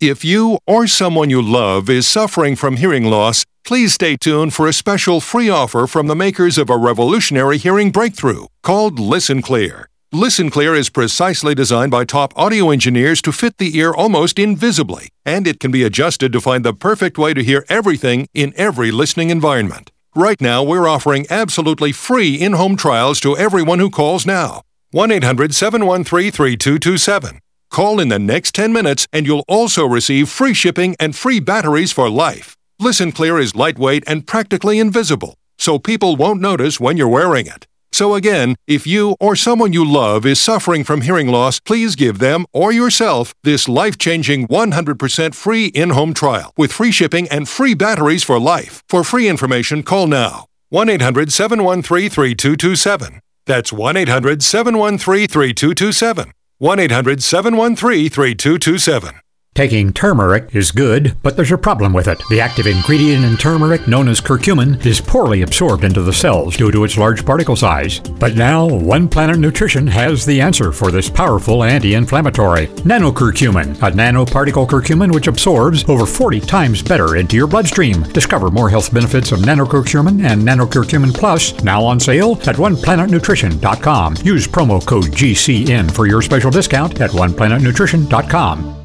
If 0.00 0.24
you 0.24 0.60
or 0.66 0.86
someone 0.86 1.28
you 1.28 1.42
love 1.42 1.90
is 1.90 2.08
suffering 2.08 2.56
from 2.56 2.76
hearing 2.76 3.04
loss, 3.04 3.44
please 3.64 3.92
stay 3.92 4.16
tuned 4.16 4.54
for 4.54 4.66
a 4.66 4.72
special 4.72 5.20
free 5.20 5.50
offer 5.50 5.86
from 5.86 6.06
the 6.06 6.16
makers 6.16 6.56
of 6.56 6.70
a 6.70 6.76
revolutionary 6.78 7.58
hearing 7.58 7.90
breakthrough 7.90 8.46
called 8.62 8.98
Listen 8.98 9.42
Clear. 9.42 9.90
Listen 10.10 10.48
Clear 10.48 10.74
is 10.74 10.88
precisely 10.88 11.54
designed 11.54 11.90
by 11.90 12.06
top 12.06 12.32
audio 12.34 12.70
engineers 12.70 13.20
to 13.20 13.30
fit 13.30 13.58
the 13.58 13.76
ear 13.76 13.92
almost 13.92 14.38
invisibly, 14.38 15.10
and 15.26 15.46
it 15.46 15.60
can 15.60 15.70
be 15.70 15.84
adjusted 15.84 16.32
to 16.32 16.40
find 16.40 16.64
the 16.64 16.72
perfect 16.72 17.18
way 17.18 17.34
to 17.34 17.44
hear 17.44 17.66
everything 17.68 18.26
in 18.32 18.54
every 18.56 18.90
listening 18.90 19.28
environment. 19.28 19.90
Right 20.14 20.40
now, 20.40 20.62
we're 20.62 20.88
offering 20.88 21.26
absolutely 21.28 21.92
free 21.92 22.36
in 22.36 22.54
home 22.54 22.74
trials 22.74 23.20
to 23.20 23.36
everyone 23.36 23.80
who 23.80 23.90
calls 23.90 24.24
now. 24.24 24.62
1 24.92 25.12
800 25.12 25.54
713 25.54 26.32
3227. 26.32 27.40
Call 27.70 28.00
in 28.00 28.08
the 28.08 28.18
next 28.18 28.54
10 28.54 28.72
minutes 28.72 29.06
and 29.12 29.26
you'll 29.26 29.44
also 29.46 29.86
receive 29.86 30.28
free 30.28 30.54
shipping 30.54 30.96
and 30.98 31.14
free 31.14 31.38
batteries 31.40 31.92
for 31.92 32.10
life. 32.10 32.56
Listen 32.80 33.12
Clear 33.12 33.38
is 33.38 33.54
lightweight 33.54 34.02
and 34.06 34.26
practically 34.26 34.80
invisible, 34.80 35.34
so 35.58 35.78
people 35.78 36.16
won't 36.16 36.40
notice 36.40 36.80
when 36.80 36.96
you're 36.96 37.08
wearing 37.08 37.46
it. 37.46 37.66
So 37.92 38.14
again, 38.14 38.56
if 38.66 38.86
you 38.86 39.16
or 39.20 39.36
someone 39.36 39.72
you 39.72 39.84
love 39.84 40.24
is 40.24 40.40
suffering 40.40 40.84
from 40.84 41.00
hearing 41.02 41.28
loss, 41.28 41.60
please 41.60 41.96
give 41.96 42.18
them 42.18 42.46
or 42.52 42.72
yourself 42.72 43.34
this 43.44 43.68
life-changing 43.68 44.48
100% 44.48 45.34
free 45.34 45.66
in-home 45.66 46.14
trial 46.14 46.52
with 46.56 46.72
free 46.72 46.92
shipping 46.92 47.28
and 47.28 47.46
free 47.48 47.74
batteries 47.74 48.24
for 48.24 48.40
life. 48.40 48.82
For 48.88 49.04
free 49.04 49.28
information, 49.28 49.82
call 49.82 50.06
now. 50.06 50.46
1-800-713-3227. 50.72 53.18
That's 53.46 53.72
1-800-713-3227. 53.72 56.30
1 56.60 56.78
800 56.78 57.22
713 57.22 58.10
3227. 58.10 59.29
Taking 59.54 59.92
turmeric 59.92 60.54
is 60.54 60.70
good, 60.70 61.16
but 61.24 61.36
there's 61.36 61.50
a 61.50 61.58
problem 61.58 61.92
with 61.92 62.06
it. 62.06 62.22
The 62.30 62.40
active 62.40 62.68
ingredient 62.68 63.24
in 63.24 63.36
turmeric, 63.36 63.88
known 63.88 64.08
as 64.08 64.20
curcumin, 64.20 64.84
is 64.86 65.00
poorly 65.00 65.42
absorbed 65.42 65.82
into 65.82 66.02
the 66.02 66.12
cells 66.12 66.56
due 66.56 66.70
to 66.70 66.84
its 66.84 66.96
large 66.96 67.26
particle 67.26 67.56
size. 67.56 67.98
But 67.98 68.36
now, 68.36 68.66
One 68.66 69.08
Planet 69.08 69.38
Nutrition 69.38 69.88
has 69.88 70.24
the 70.24 70.40
answer 70.40 70.70
for 70.70 70.92
this 70.92 71.10
powerful 71.10 71.64
anti 71.64 71.94
inflammatory 71.94 72.68
nanocurcumin, 72.86 73.72
a 73.78 73.90
nanoparticle 73.90 74.68
curcumin 74.68 75.12
which 75.12 75.26
absorbs 75.26 75.84
over 75.88 76.06
40 76.06 76.40
times 76.40 76.80
better 76.80 77.16
into 77.16 77.36
your 77.36 77.48
bloodstream. 77.48 78.04
Discover 78.04 78.50
more 78.50 78.70
health 78.70 78.94
benefits 78.94 79.32
of 79.32 79.40
nanocurcumin 79.40 80.24
and 80.24 80.42
nanocurcumin 80.42 81.12
plus 81.12 81.60
now 81.64 81.84
on 81.84 81.98
sale 81.98 82.34
at 82.46 82.56
oneplanetnutrition.com. 82.56 84.14
Use 84.22 84.46
promo 84.46 84.86
code 84.86 85.06
GCN 85.06 85.90
for 85.90 86.06
your 86.06 86.22
special 86.22 86.52
discount 86.52 87.00
at 87.00 87.10
oneplanetnutrition.com. 87.10 88.79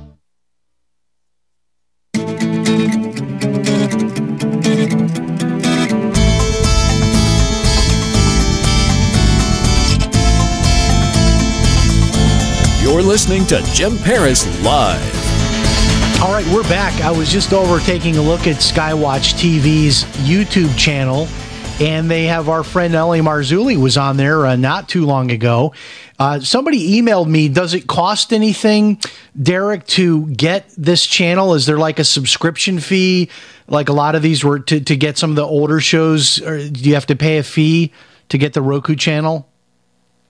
You're 12.95 13.03
listening 13.03 13.45
to 13.47 13.61
Jim 13.73 13.97
Paris 13.97 14.45
Live. 14.63 16.21
All 16.21 16.31
right, 16.31 16.47
we're 16.47 16.63
back. 16.63 16.97
I 17.01 17.11
was 17.11 17.29
just 17.29 17.51
over 17.51 17.81
taking 17.81 18.15
a 18.15 18.21
look 18.21 18.47
at 18.47 18.55
Skywatch 18.55 19.33
TV's 19.33 20.05
YouTube 20.25 20.77
channel, 20.77 21.27
and 21.81 22.09
they 22.09 22.23
have 22.23 22.47
our 22.47 22.63
friend 22.63 22.95
L.A. 22.95 23.19
Marzulli 23.19 23.75
was 23.75 23.97
on 23.97 24.15
there 24.15 24.45
uh, 24.45 24.55
not 24.55 24.87
too 24.87 25.05
long 25.05 25.29
ago. 25.29 25.73
Uh, 26.17 26.39
somebody 26.39 27.01
emailed 27.01 27.27
me. 27.27 27.49
Does 27.49 27.73
it 27.73 27.85
cost 27.85 28.31
anything, 28.31 29.01
Derek, 29.43 29.85
to 29.87 30.27
get 30.27 30.69
this 30.77 31.05
channel? 31.05 31.53
Is 31.53 31.65
there 31.65 31.77
like 31.77 31.99
a 31.99 32.05
subscription 32.05 32.79
fee, 32.79 33.29
like 33.67 33.89
a 33.89 33.93
lot 33.93 34.15
of 34.15 34.21
these 34.21 34.41
were 34.41 34.59
to, 34.59 34.79
to 34.79 34.95
get 34.95 35.17
some 35.17 35.31
of 35.31 35.35
the 35.35 35.45
older 35.45 35.81
shows? 35.81 36.37
Do 36.37 36.69
you 36.71 36.93
have 36.93 37.07
to 37.07 37.17
pay 37.17 37.39
a 37.39 37.43
fee 37.43 37.91
to 38.29 38.37
get 38.37 38.53
the 38.53 38.61
Roku 38.61 38.95
channel? 38.95 39.49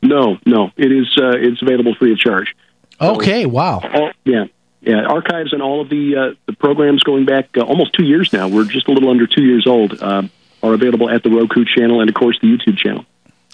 No, 0.01 0.37
no, 0.45 0.71
it 0.77 0.91
is. 0.91 1.07
Uh, 1.17 1.37
it's 1.37 1.61
available 1.61 1.95
free 1.95 2.11
of 2.11 2.19
charge. 2.19 2.55
Okay, 3.01 3.45
wow. 3.45 3.79
All, 3.79 4.11
yeah, 4.23 4.45
yeah. 4.81 5.01
Archives 5.01 5.51
and 5.51 5.61
all 5.61 5.81
of 5.81 5.89
the 5.89 6.15
uh, 6.15 6.35
the 6.45 6.53
programs 6.53 7.03
going 7.03 7.25
back 7.25 7.49
uh, 7.57 7.61
almost 7.61 7.93
two 7.93 8.05
years 8.05 8.31
now. 8.31 8.47
We're 8.47 8.65
just 8.65 8.87
a 8.87 8.91
little 8.91 9.09
under 9.09 9.27
two 9.27 9.43
years 9.43 9.65
old. 9.67 10.01
Uh, 10.01 10.23
are 10.63 10.73
available 10.73 11.09
at 11.09 11.23
the 11.23 11.29
Roku 11.29 11.63
channel 11.63 12.01
and 12.01 12.09
of 12.09 12.15
course 12.15 12.39
the 12.41 12.47
YouTube 12.47 12.77
channel. 12.77 13.05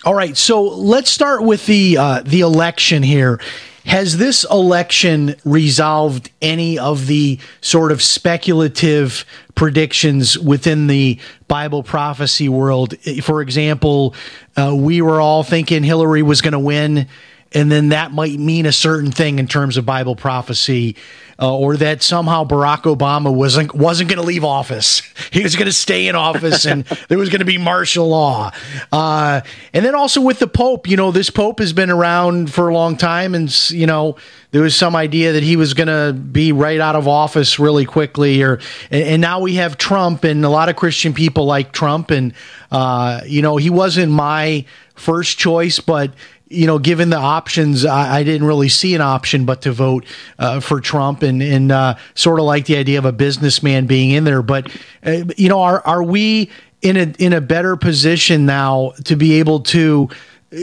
All 0.04 0.16
right, 0.16 0.36
so 0.36 0.64
let's 0.64 1.12
start 1.12 1.44
with 1.44 1.66
the 1.68 1.98
uh, 1.98 2.22
the 2.24 2.42
election 2.42 3.04
here. 3.04 3.40
Has 3.86 4.18
this 4.18 4.44
election 4.50 5.36
resolved 5.44 6.30
any 6.42 6.78
of 6.78 7.08
the 7.08 7.40
sort 7.62 7.92
of 7.92 8.02
speculative 8.02 9.26
predictions 9.56 10.38
within 10.38 10.88
the 10.88 11.20
Bible 11.48 11.82
prophecy 11.82 12.48
world? 12.48 12.96
For 13.24 13.42
example, 13.42 14.14
uh, 14.56 14.76
we 14.76 15.02
were 15.02 15.20
all 15.20 15.44
thinking 15.44 15.84
Hillary 15.84 16.22
was 16.22 16.42
going 16.42 16.54
to 16.54 16.60
win, 16.60 17.08
and 17.54 17.72
then 17.72 17.90
that 17.90 18.12
might 18.12 18.40
mean 18.40 18.66
a 18.66 18.72
certain 18.72 19.12
thing 19.12 19.40
in 19.40 19.48
terms 19.48 19.78
of 19.78 19.86
Bible 19.86 20.16
prophecy, 20.16 20.96
uh, 21.42 21.58
or 21.58 21.76
that 21.78 22.04
somehow 22.04 22.46
Barack 22.46 22.84
Obama 22.84 23.34
wasn't 23.34 23.74
wasn't 23.74 24.10
going 24.10 24.20
to 24.20 24.26
leave 24.26 24.44
office. 24.44 25.02
He 25.32 25.44
was 25.44 25.56
going 25.56 25.68
to 25.68 25.74
stay 25.74 26.10
in 26.10 26.16
office, 26.16 26.66
and 26.66 26.84
there 27.08 27.18
was 27.18 27.30
going 27.30 27.40
to 27.40 27.46
be 27.46 27.58
martial 27.58 28.10
law. 28.10 28.52
Uh, 28.92 29.42
and 29.74 29.86
then 29.86 29.96
also 29.96 30.20
with 30.20 30.40
the 30.40 30.48
Pope, 30.48 30.90
you 30.90 30.98
know, 30.98 31.12
this 31.12 31.30
Pope 31.30 31.60
has 31.60 31.72
been 31.72 31.90
around 31.90 32.52
for 32.52 32.68
a 32.68 32.74
long 32.74 32.98
time, 32.98 33.34
and 33.34 33.72
you 33.72 33.88
know, 33.88 34.18
there 34.52 34.62
was 34.62 34.76
some 34.76 34.94
idea 34.94 35.32
that 35.32 35.44
he 35.44 35.56
was 35.56 35.74
going 35.74 35.88
to 35.88 36.12
be 36.12 36.52
right 36.52 36.82
out 36.82 36.98
of 36.98 37.08
office 37.08 37.60
really 37.60 37.86
quickly, 37.86 38.42
or 38.44 38.60
and, 38.90 39.04
and, 39.04 39.22
now 39.22 39.40
we 39.40 39.56
have 39.56 39.78
Trump, 39.78 40.26
and 40.26 40.44
a 40.44 40.50
lot 40.50 40.68
of 40.68 40.76
Christian 40.76 41.14
people 41.14 41.46
like 41.46 41.72
Trump, 41.72 42.12
and 42.12 42.34
uh, 42.72 43.22
you 43.26 43.42
know, 43.42 43.56
he 43.56 43.70
wasn't 43.70 44.12
my 44.12 44.66
first 44.96 45.38
choice, 45.38 45.80
but 45.80 46.12
you 46.52 46.68
know, 46.68 46.80
given 46.80 47.10
the 47.10 47.18
options, 47.18 47.86
I, 47.86 48.18
I, 48.20 48.24
didn't 48.24 48.46
really 48.46 48.70
see 48.70 48.94
an 48.94 49.02
option 49.02 49.46
but 49.46 49.62
to 49.64 49.72
vote 49.72 50.06
uh, 50.38 50.60
for 50.60 50.82
Trump, 50.82 51.24
and 51.24 51.42
and 51.42 51.72
uh, 51.72 51.96
sort 52.16 52.40
of 52.40 52.46
like 52.46 52.66
the 52.66 52.78
idea 52.78 53.00
of 53.00 53.06
a 53.06 53.12
businessman 53.12 53.88
being 53.88 54.12
in 54.12 54.24
there. 54.24 54.42
But 54.42 54.70
uh, 55.04 55.24
you 55.38 55.50
know, 55.50 55.62
are 55.62 55.82
are 55.86 56.04
we 56.04 56.50
in 56.82 56.98
a 56.98 57.14
in 57.20 57.34
a 57.34 57.42
better 57.42 57.76
position 57.76 58.46
now 58.46 58.94
to 59.06 59.16
be 59.16 59.40
able 59.40 59.62
to 59.62 60.10
uh, 60.52 60.58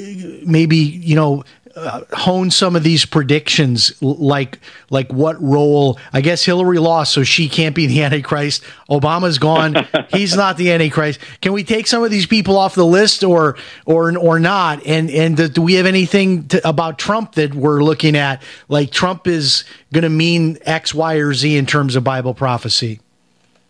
maybe 0.45 0.77
you 0.77 1.17
know 1.17 1.45
uh, 1.79 2.05
hone 2.17 2.51
some 2.51 2.77
of 2.77 2.83
these 2.83 3.05
predictions 3.05 4.01
like 4.03 4.59
like 4.91 5.13
what 5.13 5.41
role 5.43 5.99
i 6.13 6.21
guess 6.21 6.45
hillary 6.45 6.79
lost 6.79 7.13
so 7.13 7.23
she 7.23 7.49
can't 7.49 7.75
be 7.75 7.87
the 7.87 8.03
antichrist. 8.09 8.63
Obama's 8.91 9.39
gone. 9.39 9.77
He's 10.11 10.37
not 10.37 10.57
the 10.57 10.73
antichrist. 10.73 11.21
Can 11.41 11.53
we 11.53 11.65
take 11.65 11.87
some 11.87 12.03
of 12.03 12.11
these 12.11 12.27
people 12.27 12.57
off 12.57 12.75
the 12.75 12.87
list 12.87 13.25
or 13.25 13.57
or 13.87 14.17
or 14.17 14.39
not? 14.39 14.85
And 14.87 15.11
and 15.11 15.53
do 15.53 15.63
we 15.63 15.75
have 15.75 15.87
anything 15.87 16.49
to, 16.49 16.69
about 16.69 16.99
trump 16.99 17.33
that 17.35 17.55
we're 17.55 17.83
looking 17.83 18.17
at? 18.17 18.43
Like 18.69 18.91
trump 18.91 19.27
is 19.27 19.65
going 19.93 20.03
to 20.03 20.11
mean 20.11 20.59
x 20.63 20.95
y 20.95 21.15
or 21.15 21.35
z 21.35 21.57
in 21.57 21.67
terms 21.67 21.97
of 21.97 22.05
bible 22.05 22.35
prophecy. 22.35 23.01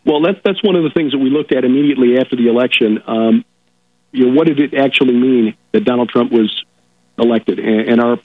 Well 0.05 0.21
that's 0.21 0.38
that's 0.45 0.62
one 0.62 0.77
of 0.77 0.85
the 0.85 0.91
things 0.91 1.12
that 1.12 1.19
we 1.19 1.31
looked 1.31 1.53
at 1.53 1.65
immediately 1.65 2.19
after 2.19 2.37
the 2.37 2.49
election. 2.49 3.03
Um, 3.07 3.45
you 4.12 4.27
know 4.27 4.35
what 4.35 4.47
did 4.47 4.59
it 4.59 4.73
actually 4.73 5.12
mean 5.12 5.55
that 5.73 5.85
donald 5.85 6.09
trump 6.09 6.33
was 6.33 6.65
elected. 7.18 7.58
And, 7.58 7.88
and 7.88 8.00
our 8.00 8.18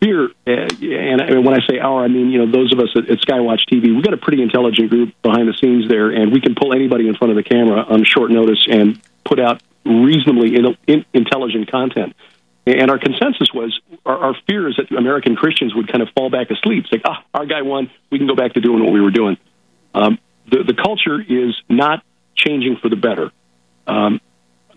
fear, 0.00 0.30
uh, 0.46 0.50
and 0.50 1.44
when 1.44 1.54
I 1.54 1.64
say 1.66 1.78
our, 1.78 2.04
I 2.04 2.08
mean, 2.08 2.30
you 2.30 2.44
know, 2.44 2.50
those 2.50 2.72
of 2.72 2.80
us 2.80 2.88
at, 2.96 3.10
at 3.10 3.18
Skywatch 3.18 3.68
TV, 3.70 3.94
we've 3.94 4.04
got 4.04 4.14
a 4.14 4.18
pretty 4.18 4.42
intelligent 4.42 4.90
group 4.90 5.14
behind 5.22 5.48
the 5.48 5.54
scenes 5.54 5.88
there, 5.88 6.10
and 6.10 6.32
we 6.32 6.40
can 6.40 6.54
pull 6.54 6.72
anybody 6.72 7.08
in 7.08 7.14
front 7.14 7.30
of 7.30 7.36
the 7.36 7.42
camera 7.42 7.82
on 7.82 8.04
short 8.04 8.30
notice 8.30 8.66
and 8.68 9.00
put 9.24 9.38
out 9.38 9.62
reasonably 9.84 10.56
in, 10.56 10.76
in, 10.86 11.04
intelligent 11.12 11.70
content. 11.70 12.14
And 12.66 12.90
our 12.90 12.98
consensus 12.98 13.52
was 13.52 13.78
our, 14.04 14.18
our 14.18 14.34
fear 14.46 14.68
is 14.68 14.76
that 14.76 14.90
American 14.92 15.34
Christians 15.36 15.74
would 15.74 15.88
kind 15.88 16.02
of 16.02 16.10
fall 16.10 16.30
back 16.30 16.50
asleep, 16.50 16.86
say, 16.90 17.00
ah, 17.04 17.24
our 17.34 17.46
guy 17.46 17.62
won, 17.62 17.90
we 18.10 18.18
can 18.18 18.26
go 18.26 18.34
back 18.34 18.54
to 18.54 18.60
doing 18.60 18.82
what 18.82 18.92
we 18.92 19.00
were 19.00 19.10
doing. 19.10 19.38
Um, 19.94 20.18
the, 20.50 20.62
the 20.62 20.74
culture 20.74 21.20
is 21.20 21.60
not 21.68 22.04
changing 22.34 22.76
for 22.76 22.88
the 22.88 22.96
better. 22.96 23.30
Um, 23.86 24.20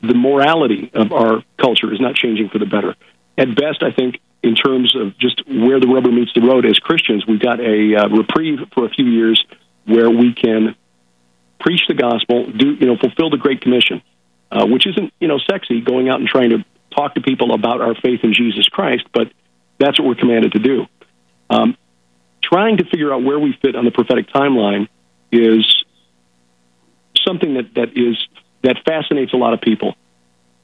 the 0.02 0.14
morality 0.14 0.92
of 0.94 1.12
our 1.14 1.44
culture 1.58 1.94
is 1.94 2.00
not 2.00 2.16
changing 2.16 2.50
for 2.50 2.60
the 2.60 2.66
better 2.66 2.96
at 3.38 3.56
best, 3.56 3.84
I 3.84 3.92
think, 3.92 4.20
in 4.42 4.56
terms 4.56 4.96
of 4.96 5.18
just 5.18 5.42
where 5.48 5.80
the 5.80 5.88
rubber 5.88 6.12
meets 6.12 6.34
the 6.34 6.42
road 6.42 6.66
as 6.66 6.78
Christians, 6.80 7.26
we've 7.26 7.40
got 7.40 7.60
a 7.60 7.96
uh, 7.96 8.10
reprieve 8.10 8.60
for 8.74 8.86
a 8.86 8.90
few 8.90 9.06
years 9.06 9.44
where 9.86 10.10
we 10.10 10.34
can 10.34 10.76
preach 11.60 11.82
the 11.88 11.94
gospel, 11.94 12.46
do 12.46 12.74
you 12.74 12.86
know, 12.86 12.98
fulfill 12.98 13.30
the 13.30 13.38
Great 13.38 13.62
Commission, 13.62 14.02
uh, 14.52 14.66
which 14.66 14.86
isn't 14.86 15.14
you 15.20 15.28
know 15.28 15.40
sexy, 15.40 15.82
going 15.82 16.10
out 16.10 16.20
and 16.20 16.28
trying 16.28 16.50
to 16.50 16.66
talk 16.92 17.16
to 17.16 17.22
people 17.22 17.54
about 17.54 17.82
our 17.82 17.96
faith 17.96 18.20
in 18.24 18.34
Jesus 18.34 18.68
Christ, 18.68 19.06
but 19.14 19.32
that's 19.80 20.00
what 20.00 20.08
we're 20.08 20.16
commanded 20.16 20.52
to 20.52 20.60
do. 20.60 20.86
Um, 21.50 21.78
trying 22.42 22.78
to 22.78 22.86
figure 22.86 23.14
out 23.14 23.24
where 23.24 23.40
we 23.40 23.54
fit 23.62 23.76
on 23.76 23.86
the 23.86 23.92
prophetic 23.92 24.28
timeline 24.28 24.88
is 25.32 25.86
something 27.26 27.56
that, 27.56 27.74
that 27.76 27.98
is 27.98 28.28
that 28.62 28.78
fascinates 28.86 29.34
a 29.34 29.38
lot 29.38 29.54
of 29.54 29.62
people. 29.62 29.96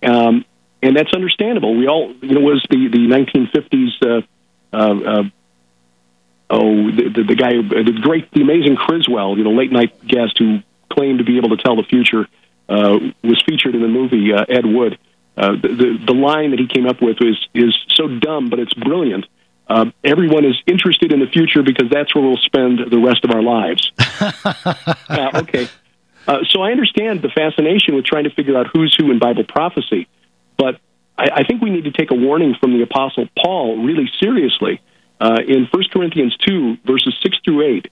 Um, 0.04 0.46
and 0.82 0.96
that's 0.96 1.14
understandable. 1.14 1.76
We 1.76 1.88
all, 1.88 2.14
you 2.22 2.36
know, 2.36 2.42
was 2.42 2.66
the 2.70 2.88
the 2.88 3.08
1950s. 3.08 3.92
Uh, 4.02 4.22
uh, 4.72 4.78
uh, 4.78 5.24
oh, 6.50 6.92
the, 6.92 7.10
the, 7.10 7.24
the 7.24 7.36
guy, 7.36 7.54
the 7.54 8.00
great, 8.02 8.32
the 8.32 8.42
amazing 8.42 8.76
Criswell, 8.76 9.38
you 9.38 9.44
know, 9.44 9.52
late 9.52 9.72
night 9.72 10.06
guest 10.06 10.38
who 10.38 10.60
claimed 10.90 11.20
to 11.20 11.26
be 11.26 11.38
able 11.38 11.50
to 11.56 11.58
tell 11.58 11.76
the 11.76 11.84
future, 11.84 12.28
uh, 12.68 13.00
was 13.24 13.42
featured 13.46 13.76
in 13.76 13.82
the 13.82 13.88
movie 13.88 14.34
uh, 14.34 14.46
Ed 14.48 14.66
Wood. 14.66 14.98
Uh, 15.38 15.52
the, 15.52 15.68
the 15.70 16.06
the 16.08 16.14
line 16.14 16.52
that 16.52 16.60
he 16.60 16.68
came 16.68 16.86
up 16.86 17.02
with 17.02 17.18
is 17.22 17.38
is 17.54 17.78
so 17.90 18.08
dumb, 18.08 18.50
but 18.50 18.60
it's 18.60 18.74
brilliant. 18.74 19.26
Uh, 19.68 19.86
everyone 20.04 20.46
is 20.46 20.56
interested 20.66 21.12
in 21.12 21.20
the 21.20 21.28
future 21.28 21.62
because 21.62 21.90
that's 21.92 22.14
where 22.16 22.24
we'll 22.24 22.38
spend 22.38 22.80
the 22.90 22.98
rest 22.98 23.24
of 23.24 23.32
our 23.32 23.42
lives. 23.42 23.92
uh, 25.10 25.32
okay. 25.36 25.68
Uh, 26.28 26.40
so 26.50 26.62
I 26.62 26.72
understand 26.72 27.22
the 27.22 27.30
fascination 27.30 27.96
with 27.96 28.06
trying 28.06 28.24
to 28.24 28.32
figure 28.32 28.58
out 28.58 28.68
who's 28.74 28.96
who 29.00 29.12
in 29.12 29.20
Bible 29.20 29.44
prophecy. 29.44 30.08
But 30.60 30.80
I, 31.18 31.30
I 31.38 31.44
think 31.44 31.62
we 31.62 31.72
need 31.72 31.86
to 31.86 31.92
take 31.92 32.12
a 32.12 32.16
warning 32.16 32.54
from 32.60 32.74
the 32.78 32.84
Apostle 32.84 33.28
Paul 33.42 33.82
really 33.84 34.12
seriously. 34.20 34.82
Uh, 35.22 35.40
in 35.48 35.68
1 35.72 35.84
Corinthians 35.92 36.36
2, 36.46 36.78
verses 36.86 37.18
6 37.24 37.38
through 37.44 37.78
8, 37.78 37.92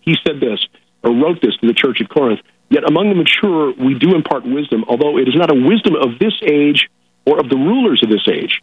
he 0.00 0.16
said 0.26 0.40
this, 0.40 0.66
or 1.02 1.12
wrote 1.12 1.40
this 1.40 1.56
to 1.58 1.66
the 1.66 1.74
church 1.74 2.00
at 2.00 2.08
Corinth 2.08 2.40
Yet 2.68 2.82
among 2.88 3.10
the 3.10 3.14
mature 3.14 3.72
we 3.72 3.94
do 3.94 4.16
impart 4.16 4.44
wisdom, 4.44 4.84
although 4.88 5.18
it 5.18 5.28
is 5.28 5.36
not 5.36 5.52
a 5.52 5.54
wisdom 5.54 5.94
of 5.94 6.18
this 6.18 6.34
age 6.42 6.88
or 7.24 7.38
of 7.38 7.48
the 7.48 7.54
rulers 7.56 8.02
of 8.02 8.10
this 8.10 8.26
age. 8.26 8.60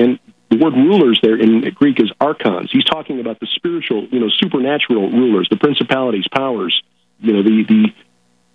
And 0.00 0.18
the 0.50 0.56
word 0.56 0.74
rulers 0.74 1.20
there 1.22 1.38
in 1.38 1.60
Greek 1.74 2.00
is 2.00 2.10
archons. 2.20 2.72
He's 2.72 2.84
talking 2.84 3.20
about 3.20 3.38
the 3.38 3.46
spiritual, 3.54 4.06
you 4.10 4.18
know, 4.18 4.28
supernatural 4.28 5.12
rulers, 5.12 5.48
the 5.48 5.56
principalities, 5.56 6.26
powers, 6.26 6.82
you 7.20 7.34
know, 7.34 7.42
the 7.44 7.62
the 7.62 7.94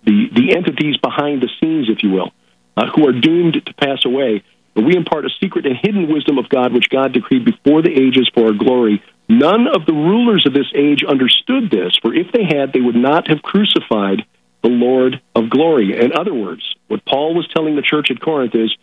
the, 0.04 0.28
the 0.34 0.56
entities 0.56 0.98
behind 0.98 1.42
the 1.42 1.48
scenes, 1.58 1.88
if 1.88 2.02
you 2.02 2.10
will 2.10 2.32
uh, 2.76 2.86
who 2.94 3.06
are 3.08 3.12
doomed 3.12 3.62
to 3.64 3.74
pass 3.74 4.04
away. 4.04 4.42
But 4.74 4.84
we 4.84 4.96
impart 4.96 5.26
a 5.26 5.30
secret 5.40 5.66
and 5.66 5.76
hidden 5.76 6.12
wisdom 6.12 6.38
of 6.38 6.48
God, 6.48 6.72
which 6.72 6.88
God 6.88 7.12
decreed 7.12 7.44
before 7.44 7.82
the 7.82 7.92
ages 7.92 8.30
for 8.32 8.46
our 8.46 8.52
glory. 8.52 9.02
None 9.28 9.66
of 9.68 9.86
the 9.86 9.92
rulers 9.92 10.46
of 10.46 10.54
this 10.54 10.70
age 10.74 11.04
understood 11.04 11.70
this, 11.70 11.96
for 12.00 12.14
if 12.14 12.32
they 12.32 12.44
had, 12.44 12.72
they 12.72 12.80
would 12.80 12.96
not 12.96 13.28
have 13.28 13.42
crucified 13.42 14.24
the 14.62 14.68
Lord 14.68 15.20
of 15.34 15.50
glory. 15.50 15.98
In 15.98 16.12
other 16.12 16.34
words, 16.34 16.74
what 16.88 17.04
Paul 17.04 17.34
was 17.34 17.48
telling 17.48 17.76
the 17.76 17.82
church 17.82 18.10
at 18.10 18.20
Corinth 18.20 18.54
is 18.54 18.74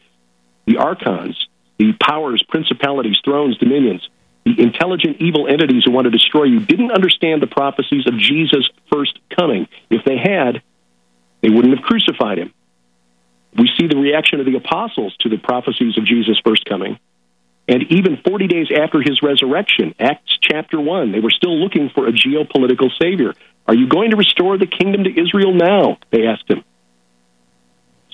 the 0.65 0.77
archons, 0.77 1.47
the 1.77 1.93
powers, 1.93 2.43
principalities, 2.47 3.17
thrones, 3.23 3.57
dominions, 3.57 4.07
the 4.45 4.61
intelligent 4.61 5.17
evil 5.19 5.47
entities 5.47 5.83
who 5.85 5.91
want 5.91 6.05
to 6.05 6.11
destroy 6.11 6.43
you 6.43 6.59
didn't 6.59 6.91
understand 6.91 7.41
the 7.41 7.47
prophecies 7.47 8.07
of 8.07 8.17
Jesus' 8.17 8.69
first 8.91 9.19
coming. 9.29 9.67
If 9.89 10.03
they 10.03 10.17
had, 10.17 10.61
they 11.41 11.49
wouldn't 11.49 11.75
have 11.75 11.83
crucified 11.83 12.37
him. 12.37 12.53
We 13.55 13.69
see 13.79 13.87
the 13.87 13.97
reaction 13.97 14.39
of 14.39 14.45
the 14.45 14.55
apostles 14.55 15.15
to 15.21 15.29
the 15.29 15.37
prophecies 15.37 15.97
of 15.97 16.05
Jesus' 16.05 16.39
first 16.45 16.65
coming. 16.65 16.99
And 17.67 17.83
even 17.91 18.17
40 18.17 18.47
days 18.47 18.67
after 18.75 18.99
his 19.01 19.21
resurrection, 19.21 19.93
Acts 19.99 20.37
chapter 20.41 20.79
1, 20.79 21.11
they 21.11 21.19
were 21.19 21.29
still 21.29 21.55
looking 21.55 21.89
for 21.89 22.07
a 22.07 22.11
geopolitical 22.11 22.89
savior. 22.99 23.33
Are 23.67 23.75
you 23.75 23.87
going 23.87 24.09
to 24.09 24.17
restore 24.17 24.57
the 24.57 24.65
kingdom 24.65 25.03
to 25.03 25.11
Israel 25.11 25.53
now? 25.53 25.99
They 26.09 26.25
asked 26.25 26.49
him. 26.49 26.63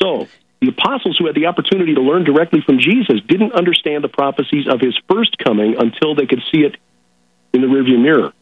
So, 0.02 0.28
the 0.60 0.70
apostles 0.70 1.18
who 1.18 1.28
had 1.28 1.36
the 1.36 1.46
opportunity 1.46 1.96
to 1.96 2.02
learn 2.02 2.26
directly 2.26 2.62
from 2.62 2.80
Jesus 2.80 3.22
didn't 3.28 3.54
understand 3.54 4.04
the 4.04 4.10
prophecies 4.10 4.68
of 4.68 4.82
his 4.82 4.98
first 5.08 5.38
coming 5.38 5.76
until 5.78 6.16
they 6.16 6.26
could 6.26 6.42
see 6.52 6.62
it 6.62 6.76
in 7.54 7.62
the 7.62 7.68
rearview 7.68 8.02
mirror. 8.02 8.34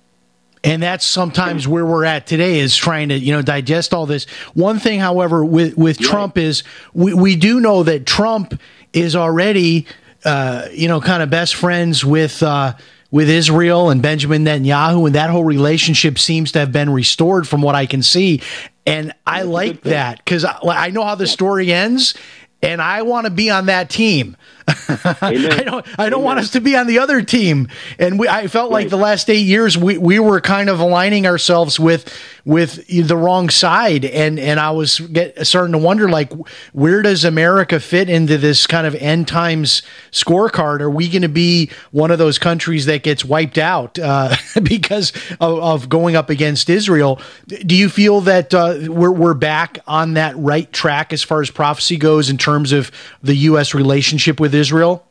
And 0.64 0.82
that's 0.82 1.06
sometimes 1.06 1.68
where 1.68 1.86
we're 1.86 2.06
at 2.06 2.26
today 2.26 2.60
is 2.60 2.76
trying 2.76 3.10
to, 3.10 3.20
you 3.20 3.34
know, 3.34 3.42
digest 3.42 3.94
all 3.94 4.06
this. 4.06 4.26
One 4.54 4.80
thing, 4.80 5.00
however, 5.00 5.44
with, 5.44 5.78
with 5.78 6.00
Trump 6.00 6.38
is 6.38 6.64
we, 6.94 7.14
we 7.14 7.36
do 7.36 7.60
know 7.60 7.84
that 7.84 8.06
Trump 8.06 8.60
is 8.94 9.16
already, 9.16 9.88
uh, 10.24 10.68
you 10.72 10.88
know, 10.88 11.02
kind 11.02 11.22
of 11.22 11.30
best 11.30 11.56
friends 11.56 12.06
with, 12.06 12.42
uh, 12.42 12.76
with 13.12 13.30
Israel 13.30 13.90
and 13.90 14.02
Benjamin 14.02 14.46
Netanyahu, 14.46 15.06
and 15.06 15.16
that 15.16 15.30
whole 15.30 15.44
relationship 15.44 16.18
seems 16.18 16.54
to 16.54 16.60
have 16.60 16.72
been 16.72 16.90
restored 16.90 17.48
from 17.48 17.62
what 17.62 17.76
I 17.76 17.86
can 17.86 18.02
see. 18.02 18.42
And 18.86 19.14
I 19.28 19.44
like 19.44 19.82
that 19.82 20.18
because 20.18 20.46
I, 20.46 20.58
I 20.64 20.90
know 20.90 21.04
how 21.04 21.16
the 21.16 21.28
story 21.28 21.72
ends, 21.72 22.16
and 22.62 22.82
I 22.82 23.02
want 23.02 23.26
to 23.26 23.32
be 23.32 23.50
on 23.50 23.68
that 23.68 23.90
team. 23.90 24.38
I 25.22 25.64
don't. 25.66 25.86
I 26.00 26.10
don't 26.10 26.24
want 26.24 26.40
us 26.40 26.52
to 26.52 26.62
be 26.62 26.76
on 26.76 26.88
the 26.88 27.00
other 27.00 27.22
team. 27.22 27.68
And 28.00 28.18
we, 28.18 28.28
I 28.28 28.48
felt 28.48 28.72
like 28.72 28.90
the 28.90 28.98
last 28.98 29.30
eight 29.30 29.46
years 29.46 29.78
we, 29.78 29.98
we 29.98 30.20
were 30.20 30.40
kind 30.40 30.70
of 30.70 30.80
aligning 30.80 31.28
ourselves 31.28 31.80
with 31.80 32.14
with 32.46 32.88
the 32.88 33.18
wrong 33.18 33.50
side, 33.50 34.06
and 34.06 34.40
and 34.40 34.60
I 34.60 34.72
was 34.72 35.00
get, 35.00 35.46
starting 35.46 35.74
to 35.74 35.78
wonder 35.78 36.10
like 36.10 36.32
where 36.72 37.02
does 37.02 37.26
America 37.26 37.80
fit 37.80 38.10
into 38.10 38.38
this 38.38 38.66
kind 38.66 38.88
of 38.88 38.96
end 38.96 39.28
times 39.28 39.82
scorecard? 40.12 40.82
Are 40.82 40.90
we 40.90 41.10
going 41.10 41.24
to 41.24 41.30
be 41.30 41.70
one 41.92 42.12
of 42.12 42.20
those 42.20 42.38
countries 42.38 42.86
that 42.86 43.04
gets 43.04 43.26
wiped 43.26 43.58
out 43.58 44.00
uh, 44.00 44.36
because 44.64 45.12
of, 45.42 45.60
of, 45.60 45.90
going 45.90 46.16
up 46.16 46.30
against 46.30 46.70
Israel? 46.70 47.20
Do 47.48 47.76
you 47.76 47.90
feel 47.90 48.22
that 48.22 48.54
uh, 48.54 48.78
we're 48.88 49.12
we're 49.12 49.34
back 49.34 49.80
on 49.88 50.14
that 50.14 50.38
right 50.38 50.72
track 50.72 51.12
as 51.12 51.22
far 51.22 51.42
as 51.42 51.52
prophecy 51.52 51.98
goes 51.98 52.30
in 52.30 52.38
terms 52.38 52.72
of 52.72 52.92
the 53.22 53.36
U.S. 53.36 53.74
relationship 53.74 54.40
with 54.40 54.53
Israel? 54.54 55.06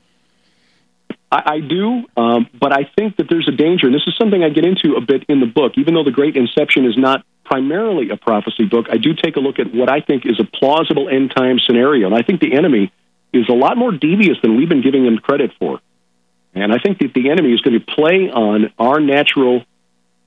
I, 1.30 1.54
I 1.54 1.60
do, 1.60 2.04
um, 2.16 2.48
but 2.60 2.72
I 2.72 2.90
think 2.96 3.16
that 3.16 3.26
there's 3.28 3.48
a 3.48 3.52
danger, 3.52 3.86
and 3.86 3.94
this 3.94 4.06
is 4.06 4.14
something 4.18 4.44
I 4.44 4.50
get 4.50 4.64
into 4.64 4.96
a 4.96 5.00
bit 5.00 5.24
in 5.28 5.40
the 5.40 5.46
book. 5.46 5.72
Even 5.76 5.94
though 5.94 6.04
the 6.04 6.10
Great 6.10 6.36
Inception 6.36 6.84
is 6.84 6.96
not 6.96 7.24
primarily 7.44 8.10
a 8.10 8.16
prophecy 8.16 8.64
book, 8.66 8.86
I 8.90 8.98
do 8.98 9.14
take 9.14 9.36
a 9.36 9.40
look 9.40 9.58
at 9.58 9.74
what 9.74 9.88
I 9.88 10.00
think 10.00 10.26
is 10.26 10.38
a 10.38 10.44
plausible 10.44 11.08
end 11.08 11.32
time 11.34 11.58
scenario, 11.58 12.06
and 12.06 12.14
I 12.14 12.22
think 12.22 12.40
the 12.40 12.54
enemy 12.54 12.92
is 13.32 13.48
a 13.48 13.54
lot 13.54 13.78
more 13.78 13.92
devious 13.92 14.36
than 14.42 14.56
we've 14.56 14.68
been 14.68 14.82
giving 14.82 15.06
him 15.06 15.18
credit 15.18 15.52
for. 15.58 15.80
And 16.54 16.70
I 16.70 16.78
think 16.78 16.98
that 16.98 17.14
the 17.14 17.30
enemy 17.30 17.52
is 17.52 17.62
going 17.62 17.80
to 17.80 17.84
play 17.84 18.30
on 18.30 18.72
our 18.78 19.00
natural 19.00 19.64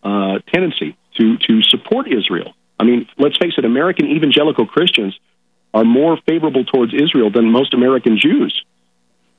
uh, 0.03 0.39
tendency 0.51 0.97
to 1.17 1.37
to 1.37 1.61
support 1.63 2.11
Israel. 2.11 2.53
I 2.79 2.83
mean, 2.83 3.07
let's 3.17 3.37
face 3.37 3.53
it, 3.57 3.65
American 3.65 4.07
evangelical 4.07 4.65
Christians 4.65 5.17
are 5.73 5.83
more 5.83 6.17
favorable 6.25 6.65
towards 6.65 6.93
Israel 6.93 7.29
than 7.29 7.51
most 7.51 7.73
American 7.73 8.17
Jews. 8.17 8.63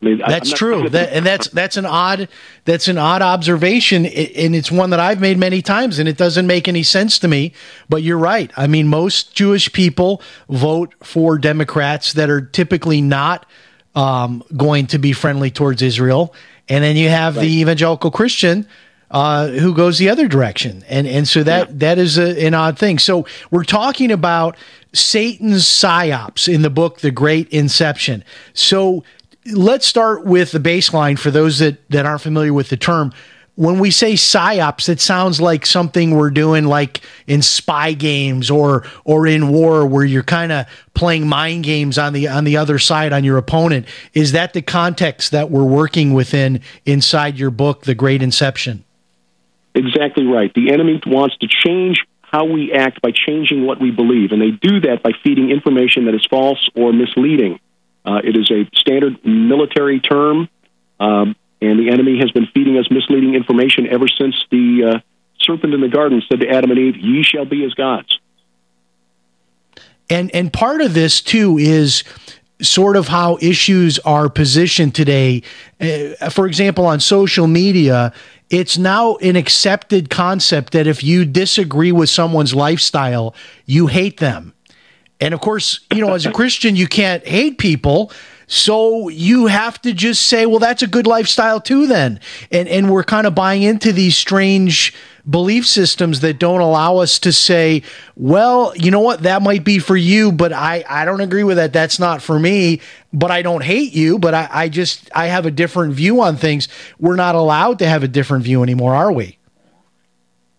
Mean, 0.07 0.23
that's 0.27 0.53
true. 0.53 0.89
That, 0.89 1.13
and 1.13 1.27
that's 1.27 1.49
that's 1.49 1.77
an 1.77 1.87
odd 1.87 2.29
that's 2.65 2.89
an 2.89 2.99
odd 2.99 3.23
observation, 3.23 4.07
and 4.07 4.55
it's 4.55 4.71
one 4.71 4.91
that 4.91 5.01
I've 5.01 5.21
made 5.21 5.39
many 5.39 5.63
times, 5.63 5.99
and 5.99 6.09
it 6.09 6.17
doesn't 6.17 6.47
make 6.47 6.69
any 6.69 6.83
sense 6.83 7.19
to 7.21 7.29
me. 7.29 7.53
But 7.89 8.03
you're 8.03 8.19
right. 8.19 8.51
I 8.57 8.67
mean, 8.67 8.89
most 8.89 9.35
Jewish 9.35 9.73
people 9.73 10.23
vote 10.49 10.95
for 11.03 11.39
Democrats 11.39 12.13
that 12.15 12.31
are 12.31 12.41
typically 12.41 13.01
not 13.01 13.47
um, 13.95 14.43
going 14.57 14.87
to 14.89 14.99
be 14.99 15.13
friendly 15.13 15.51
towards 15.51 15.83
Israel, 15.83 16.35
and 16.69 16.85
then 16.85 16.97
you 16.97 17.09
have 17.09 17.37
right. 17.37 17.43
the 17.43 17.61
evangelical 17.61 18.11
Christian 18.11 18.67
uh, 19.11 19.49
who 19.49 19.75
goes 19.75 19.99
the 19.99 20.09
other 20.09 20.29
direction, 20.29 20.85
and 20.89 21.07
and 21.07 21.29
so 21.29 21.43
that 21.43 21.69
yeah. 21.69 21.75
that 21.77 21.99
is 21.99 22.19
a, 22.19 22.45
an 22.47 22.55
odd 22.55 22.79
thing. 22.79 22.99
So 22.99 23.27
we're 23.51 23.65
talking 23.65 24.11
about 24.11 24.57
Satan's 24.93 25.65
psyops 25.65 26.53
in 26.53 26.63
the 26.63 26.71
book, 26.71 27.01
The 27.01 27.11
Great 27.11 27.49
Inception. 27.51 28.25
So 28.53 29.05
let's 29.53 29.87
start 29.87 30.25
with 30.25 30.53
the 30.53 30.59
baseline 30.59 31.19
for 31.19 31.31
those 31.31 31.59
that, 31.59 31.89
that 31.91 32.07
aren't 32.07 32.23
familiar 32.23 32.53
with 32.53 32.69
the 32.69 32.77
term. 32.77 33.13
When 33.55 33.79
we 33.79 33.91
say 33.91 34.15
psyops, 34.15 34.91
it 34.91 35.01
sounds 35.01 35.41
like 35.41 35.65
something 35.65 36.15
we're 36.15 36.31
doing 36.31 36.65
like 36.65 37.01
in 37.27 37.41
spy 37.41 37.95
games 37.95 38.51
or 38.51 38.85
or 39.05 39.27
in 39.27 39.49
war 39.49 39.87
where 39.87 40.05
you're 40.05 40.23
kind 40.23 40.53
of 40.53 40.67
playing 40.93 41.27
mind 41.27 41.65
games 41.65 41.97
on 41.97 42.13
the 42.13 42.29
on 42.29 42.45
the 42.45 42.59
other 42.59 42.79
side 42.79 43.15
on 43.15 43.25
your 43.25 43.39
opponent. 43.39 43.87
Is 44.13 44.33
that 44.33 44.53
the 44.53 44.61
context 44.61 45.31
that 45.31 45.51
we're 45.51 45.65
working 45.65 46.13
within 46.13 46.61
inside 46.85 47.39
your 47.39 47.51
book, 47.51 47.85
The 47.85 47.95
Great 47.95 48.21
Inception? 48.21 48.85
Exactly 49.75 50.27
right. 50.27 50.53
The 50.53 50.71
enemy 50.71 51.01
wants 51.07 51.39
to 51.39 51.49
change 51.49 52.05
how 52.23 52.45
we 52.45 52.73
act 52.73 53.01
by 53.01 53.13
changing 53.13 53.65
what 53.65 53.81
we 53.81 53.91
believe, 53.91 54.33
and 54.33 54.43
they 54.43 54.51
do 54.51 54.81
that 54.81 55.03
by 55.03 55.13
feeding 55.23 55.51
information 55.51 56.05
that 56.05 56.15
is 56.15 56.27
false 56.29 56.69
or 56.75 56.93
misleading. 56.93 57.59
Uh, 58.07 58.21
it 58.23 58.37
is 58.37 58.51
a 58.51 58.69
standard 58.77 59.25
military 59.25 59.99
term, 59.99 60.49
um, 61.01 61.35
and 61.61 61.79
the 61.79 61.91
enemy 61.91 62.19
has 62.21 62.31
been 62.31 62.47
feeding 62.55 62.79
us 62.79 62.87
misleading 62.91 63.35
information 63.35 63.89
ever 63.89 64.07
since 64.07 64.37
the 64.51 64.95
uh, 64.95 65.01
serpent 65.41 65.75
in 65.75 65.81
the 65.81 65.89
garden 65.89 66.23
said 66.29 66.41
to 66.41 66.49
Adam 66.49 66.71
and 66.71 66.79
Eve, 66.79 66.97
"Ye 66.97 67.23
shall 67.25 67.45
be 67.45 67.65
as 67.65 67.75
gods." 67.75 68.21
And 70.09 70.33
and 70.35 70.53
part 70.53 70.83
of 70.83 70.95
this 70.95 71.21
too 71.21 71.59
is 71.59 72.05
sort 72.63 72.97
of 72.97 73.09
how 73.09 73.39
issues 73.41 73.99
are 74.01 74.29
positioned 74.29 74.95
today. 74.95 75.43
Uh, 75.81 76.31
for 76.31 76.47
example, 76.47 76.87
on 76.87 77.01
social 77.01 77.47
media, 77.47 78.13
it's 78.51 78.79
now 78.79 79.17
an 79.17 79.37
accepted 79.37 80.09
concept 80.11 80.73
that 80.73 80.87
if 80.87 81.03
you 81.03 81.25
disagree 81.25 81.93
with 81.93 82.09
someone's 82.09 82.55
lifestyle, 82.55 83.35
you 83.67 83.89
hate 83.89 84.19
them. 84.19 84.55
And 85.21 85.33
of 85.33 85.41
course, 85.41 85.81
you 85.93 86.05
know, 86.05 86.15
as 86.15 86.27
a 86.27 86.33
Christian, 86.33 86.77
you 86.77 86.87
can't 86.87 87.27
hate 87.27 87.59
people. 87.59 88.13
So 88.47 89.09
you 89.09 89.47
have 89.47 89.81
to 89.83 89.93
just 89.93 90.27
say, 90.27 90.47
well, 90.47 90.61
that's 90.61 90.83
a 90.83 90.87
good 90.87 91.07
lifestyle 91.07 91.61
too, 91.61 91.87
then. 91.87 92.21
And 92.53 92.69
and 92.69 92.91
we're 92.91 93.05
kind 93.05 93.27
of 93.27 93.35
buying 93.35 93.63
into 93.63 93.93
these 93.93 94.17
strange 94.17 94.95
belief 95.29 95.67
systems 95.67 96.21
that 96.21 96.39
don't 96.39 96.61
allow 96.61 96.99
us 96.99 97.19
to 97.19 97.33
say, 97.33 97.83
well, 98.15 98.73
you 98.77 98.93
know 98.93 99.01
what, 99.01 99.23
that 99.25 99.43
might 99.43 99.65
be 99.65 99.81
for 99.81 99.97
you, 99.97 100.31
but 100.31 100.53
I, 100.53 100.85
I 100.89 101.05
don't 101.05 101.21
agree 101.21 101.43
with 101.43 101.57
that. 101.57 101.73
That's 101.73 101.99
not 101.99 102.23
for 102.23 102.39
me. 102.39 102.81
But 103.13 103.33
I 103.33 103.43
don't 103.43 103.65
hate 103.65 103.93
you, 103.93 104.19
but 104.19 104.35
I, 104.35 104.49
I 104.53 104.69
just 104.69 105.11
I 105.15 105.27
have 105.27 105.47
a 105.47 105.51
different 105.51 105.95
view 105.95 106.21
on 106.21 106.37
things. 106.37 106.69
We're 107.01 107.17
not 107.17 107.35
allowed 107.35 107.79
to 107.81 107.89
have 107.89 108.03
a 108.03 108.09
different 108.09 108.45
view 108.45 108.63
anymore, 108.63 108.95
are 108.95 109.11
we? 109.11 109.39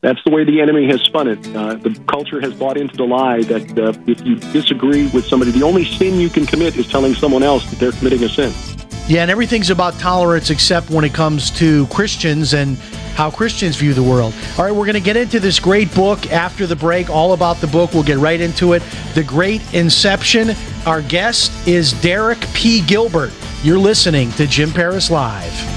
That's 0.02 0.24
the 0.24 0.30
way 0.30 0.44
the 0.44 0.62
enemy 0.62 0.86
has 0.88 1.02
spun 1.02 1.28
it. 1.28 1.56
Uh, 1.56 1.74
the 1.74 2.00
culture 2.08 2.40
has 2.40 2.54
bought 2.54 2.78
into 2.78 2.96
the 2.96 3.04
lie 3.04 3.42
that 3.44 3.80
uh, 3.80 3.94
if 4.06 4.24
you 4.24 4.36
disagree 4.36 5.08
with 5.08 5.26
somebody, 5.26 5.52
the 5.52 5.64
only 5.64 5.86
sin 5.86 6.20
you 6.20 6.30
can 6.30 6.46
commit 6.46 6.78
is 6.78 6.88
telling 6.88 7.16
someone 7.16 7.42
else 7.42 7.68
that 7.72 7.80
they're 7.80 7.92
committing 7.94 8.24
a 8.24 8.30
sin. 8.30 8.54
Yeah, 9.08 9.22
and 9.24 9.32
everything's 9.32 9.70
about 9.70 9.94
tolerance 9.96 10.50
except 10.50 10.92
when 10.92 11.04
it 11.04 11.14
comes 11.14 11.50
to 11.52 11.88
Christians 11.88 12.54
and 12.54 12.78
how 13.16 13.32
Christians 13.32 13.76
view 13.78 13.96
the 13.96 14.04
world. 14.04 14.36
All 14.60 14.66
right, 14.66 14.72
we're 14.72 14.86
going 14.86 14.94
to 14.94 15.00
get 15.00 15.18
into 15.18 15.40
this 15.40 15.60
great 15.60 15.92
book 15.96 16.32
after 16.32 16.68
the 16.68 16.76
break, 16.76 17.10
all 17.10 17.34
about 17.34 17.58
the 17.58 17.68
book. 17.68 17.94
We'll 17.94 18.04
get 18.04 18.20
right 18.20 18.40
into 18.40 18.74
it. 18.74 18.84
The 19.16 19.24
Great 19.24 19.62
Inception. 19.74 20.52
Our 20.86 21.02
guest 21.02 21.52
is 21.68 21.94
Derek 22.02 22.40
P. 22.54 22.82
Gilbert. 22.86 23.32
You're 23.64 23.80
listening 23.80 24.30
to 24.34 24.46
Jim 24.46 24.72
Paris 24.72 25.10
Live. 25.10 25.77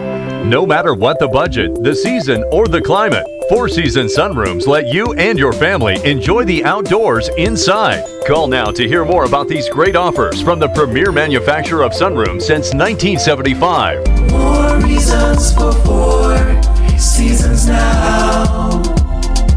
No 0.43 0.65
matter 0.65 0.95
what 0.95 1.19
the 1.19 1.27
budget, 1.27 1.83
the 1.83 1.93
season, 1.93 2.43
or 2.51 2.67
the 2.67 2.81
climate, 2.81 3.25
Four 3.47 3.69
Season 3.69 4.07
Sunrooms 4.07 4.65
let 4.65 4.87
you 4.87 5.13
and 5.13 5.37
your 5.37 5.53
family 5.53 6.03
enjoy 6.03 6.45
the 6.45 6.63
outdoors 6.65 7.29
inside. 7.37 8.03
Call 8.25 8.47
now 8.47 8.71
to 8.71 8.87
hear 8.87 9.05
more 9.05 9.25
about 9.25 9.47
these 9.47 9.69
great 9.69 9.95
offers 9.95 10.41
from 10.41 10.59
the 10.59 10.67
premier 10.69 11.11
manufacturer 11.11 11.83
of 11.83 11.91
sunrooms 11.91 12.41
since 12.41 12.73
1975. 12.73 14.31
More 14.31 14.79
reasons 14.79 15.53
for 15.53 15.73
four 15.85 16.61
seasons 16.97 17.67
now. 17.67 18.81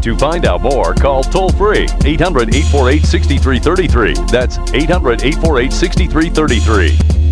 To 0.01 0.15
find 0.17 0.45
out 0.45 0.61
more, 0.61 0.93
call 0.93 1.23
toll 1.23 1.49
free 1.49 1.87
800 2.05 2.53
848 2.53 3.03
6333. 3.05 4.13
That's 4.31 4.59
800 4.71 5.23
848 5.23 5.73
6333. 5.73 7.24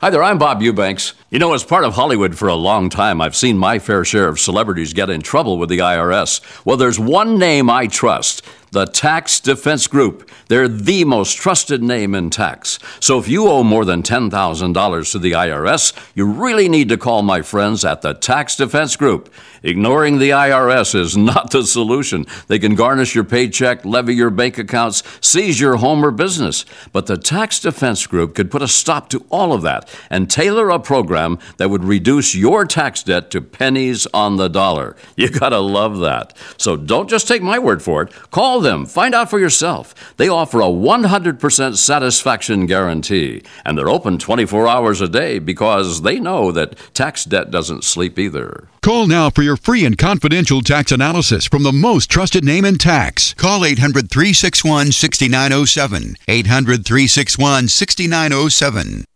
Hi 0.00 0.10
there, 0.10 0.22
I'm 0.22 0.38
Bob 0.38 0.62
Eubanks. 0.62 1.14
You 1.28 1.40
know, 1.40 1.54
as 1.54 1.64
part 1.64 1.82
of 1.82 1.94
Hollywood 1.94 2.38
for 2.38 2.46
a 2.46 2.54
long 2.54 2.88
time, 2.88 3.20
I've 3.20 3.34
seen 3.34 3.58
my 3.58 3.80
fair 3.80 4.04
share 4.04 4.28
of 4.28 4.38
celebrities 4.38 4.92
get 4.92 5.10
in 5.10 5.22
trouble 5.22 5.58
with 5.58 5.68
the 5.70 5.78
IRS. 5.78 6.40
Well, 6.64 6.76
there's 6.76 7.00
one 7.00 7.36
name 7.36 7.68
I 7.68 7.88
trust 7.88 8.44
the 8.70 8.84
Tax 8.84 9.40
Defense 9.40 9.86
Group. 9.86 10.30
They're 10.48 10.68
the 10.68 11.04
most 11.04 11.36
trusted 11.36 11.82
name 11.82 12.14
in 12.14 12.30
tax. 12.30 12.78
So 13.00 13.18
if 13.18 13.28
you 13.28 13.48
owe 13.48 13.62
more 13.62 13.84
than 13.84 14.02
$10,000 14.02 15.12
to 15.12 15.18
the 15.18 15.32
IRS, 15.32 15.92
you 16.14 16.26
really 16.26 16.68
need 16.68 16.88
to 16.88 16.96
call 16.96 17.22
my 17.22 17.42
friends 17.42 17.84
at 17.84 18.02
the 18.02 18.14
Tax 18.14 18.56
Defense 18.56 18.96
Group. 18.96 19.32
Ignoring 19.62 20.18
the 20.18 20.30
IRS 20.30 20.94
is 20.94 21.16
not 21.16 21.50
the 21.50 21.64
solution. 21.64 22.26
They 22.46 22.58
can 22.58 22.74
garnish 22.74 23.14
your 23.14 23.24
paycheck, 23.24 23.84
levy 23.84 24.14
your 24.14 24.30
bank 24.30 24.58
accounts, 24.58 25.02
seize 25.20 25.60
your 25.60 25.76
home 25.76 26.04
or 26.04 26.10
business. 26.10 26.64
But 26.92 27.06
the 27.06 27.16
Tax 27.16 27.60
Defense 27.60 28.06
Group 28.06 28.34
could 28.34 28.50
put 28.50 28.62
a 28.62 28.68
stop 28.68 29.08
to 29.10 29.24
all 29.30 29.52
of 29.52 29.62
that 29.62 29.88
and 30.10 30.30
tailor 30.30 30.70
a 30.70 30.78
program 30.78 31.38
that 31.56 31.70
would 31.70 31.84
reduce 31.84 32.34
your 32.34 32.64
tax 32.64 33.02
debt 33.02 33.30
to 33.32 33.40
pennies 33.40 34.06
on 34.14 34.36
the 34.36 34.48
dollar. 34.48 34.96
You 35.16 35.28
gotta 35.28 35.58
love 35.58 35.98
that. 36.00 36.36
So 36.56 36.76
don't 36.76 37.08
just 37.08 37.28
take 37.28 37.42
my 37.42 37.58
word 37.58 37.82
for 37.82 38.02
it. 38.02 38.12
Call 38.30 38.57
them, 38.60 38.86
find 38.86 39.14
out 39.14 39.30
for 39.30 39.38
yourself. 39.38 39.94
They 40.16 40.28
offer 40.28 40.60
a 40.60 40.64
100% 40.64 41.76
satisfaction 41.76 42.66
guarantee, 42.66 43.42
and 43.64 43.76
they're 43.76 43.88
open 43.88 44.18
24 44.18 44.68
hours 44.68 45.00
a 45.00 45.08
day 45.08 45.38
because 45.38 46.02
they 46.02 46.20
know 46.20 46.52
that 46.52 46.76
tax 46.94 47.24
debt 47.24 47.50
doesn't 47.50 47.84
sleep 47.84 48.18
either. 48.18 48.68
Call 48.82 49.06
now 49.06 49.30
for 49.30 49.42
your 49.42 49.56
free 49.56 49.84
and 49.84 49.98
confidential 49.98 50.62
tax 50.62 50.92
analysis 50.92 51.46
from 51.46 51.62
the 51.62 51.72
most 51.72 52.10
trusted 52.10 52.44
name 52.44 52.64
in 52.64 52.78
tax. 52.78 53.34
Call 53.34 53.64
800 53.64 54.10
361 54.10 54.92
6907. 54.92 56.16
800 56.28 56.84
361 56.84 57.68
6907. 57.68 59.07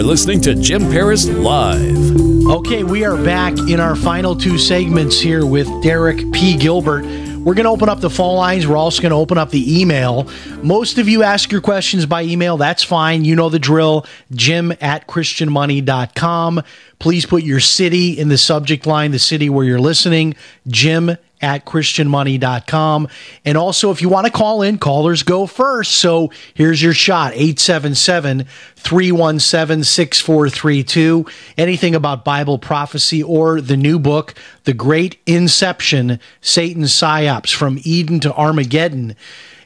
Are 0.00 0.02
listening 0.02 0.40
to 0.40 0.54
Jim 0.54 0.90
Paris 0.90 1.28
Live. 1.28 2.16
Okay, 2.46 2.84
we 2.84 3.04
are 3.04 3.22
back 3.22 3.52
in 3.68 3.78
our 3.80 3.94
final 3.94 4.34
two 4.34 4.56
segments 4.56 5.20
here 5.20 5.44
with 5.44 5.68
Derek 5.82 6.32
P. 6.32 6.56
Gilbert. 6.56 7.04
We're 7.04 7.52
going 7.52 7.64
to 7.64 7.70
open 7.70 7.90
up 7.90 8.00
the 8.00 8.08
phone 8.08 8.36
lines. 8.36 8.66
We're 8.66 8.78
also 8.78 9.02
going 9.02 9.10
to 9.10 9.16
open 9.16 9.36
up 9.36 9.50
the 9.50 9.80
email. 9.80 10.26
Most 10.62 10.96
of 10.96 11.06
you 11.06 11.22
ask 11.22 11.52
your 11.52 11.60
questions 11.60 12.06
by 12.06 12.22
email. 12.22 12.56
That's 12.56 12.82
fine. 12.82 13.26
You 13.26 13.36
know 13.36 13.50
the 13.50 13.58
drill. 13.58 14.06
Jim 14.32 14.72
at 14.80 15.06
ChristianMoney.com. 15.06 16.62
Please 16.98 17.26
put 17.26 17.42
your 17.42 17.60
city 17.60 18.18
in 18.18 18.30
the 18.30 18.38
subject 18.38 18.86
line, 18.86 19.10
the 19.10 19.18
city 19.18 19.50
where 19.50 19.66
you're 19.66 19.78
listening. 19.78 20.34
Jim 20.66 21.18
at 21.40 21.64
christianmoney.com. 21.64 23.08
And 23.44 23.56
also, 23.56 23.90
if 23.90 24.02
you 24.02 24.08
want 24.08 24.26
to 24.26 24.32
call 24.32 24.62
in, 24.62 24.78
callers 24.78 25.22
go 25.22 25.46
first. 25.46 25.92
So 25.92 26.30
here's 26.54 26.82
your 26.82 26.92
shot 26.92 27.32
877 27.32 28.46
317 28.76 29.84
6432. 29.84 31.26
Anything 31.56 31.94
about 31.94 32.24
Bible 32.24 32.58
prophecy 32.58 33.22
or 33.22 33.60
the 33.60 33.76
new 33.76 33.98
book, 33.98 34.34
The 34.64 34.74
Great 34.74 35.18
Inception 35.26 36.20
Satan's 36.40 36.92
Psyops 36.92 37.54
from 37.54 37.78
Eden 37.82 38.20
to 38.20 38.34
Armageddon. 38.34 39.16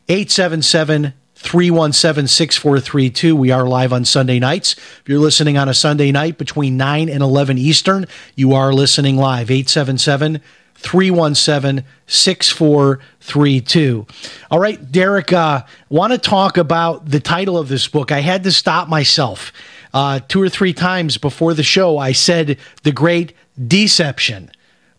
877 0.08 1.14
317 1.34 2.26
6432. 2.26 3.36
We 3.36 3.50
are 3.50 3.66
live 3.66 3.92
on 3.92 4.04
Sunday 4.04 4.38
nights. 4.38 4.74
If 4.74 5.02
you're 5.06 5.18
listening 5.18 5.58
on 5.58 5.68
a 5.68 5.74
Sunday 5.74 6.10
night 6.10 6.38
between 6.38 6.76
9 6.76 7.08
and 7.10 7.22
11 7.22 7.58
Eastern, 7.58 8.06
you 8.34 8.54
are 8.54 8.72
listening 8.72 9.16
live. 9.16 9.50
877 9.50 10.40
317 10.84 11.84
6432. 12.06 14.06
All 14.50 14.58
right, 14.58 14.92
Derek, 14.92 15.32
uh, 15.32 15.64
want 15.88 16.12
to 16.12 16.18
talk 16.18 16.58
about 16.58 17.08
the 17.08 17.20
title 17.20 17.56
of 17.56 17.68
this 17.68 17.88
book. 17.88 18.12
I 18.12 18.20
had 18.20 18.44
to 18.44 18.52
stop 18.52 18.88
myself 18.88 19.50
uh, 19.94 20.20
two 20.28 20.42
or 20.42 20.50
three 20.50 20.74
times 20.74 21.16
before 21.16 21.54
the 21.54 21.62
show. 21.62 21.96
I 21.96 22.12
said 22.12 22.58
The 22.82 22.92
Great 22.92 23.32
Deception, 23.66 24.50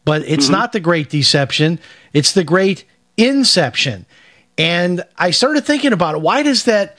but 0.05 0.23
it's 0.23 0.45
mm-hmm. 0.45 0.53
not 0.53 0.71
The 0.71 0.79
Great 0.79 1.09
Deception, 1.09 1.79
it's 2.13 2.31
The 2.31 2.43
Great 2.43 2.85
Inception. 3.15 4.07
And 4.57 5.03
I 5.17 5.31
started 5.31 5.65
thinking 5.65 5.93
about 5.93 6.15
it. 6.15 6.21
Why 6.21 6.41
does 6.41 6.63
that 6.63 6.97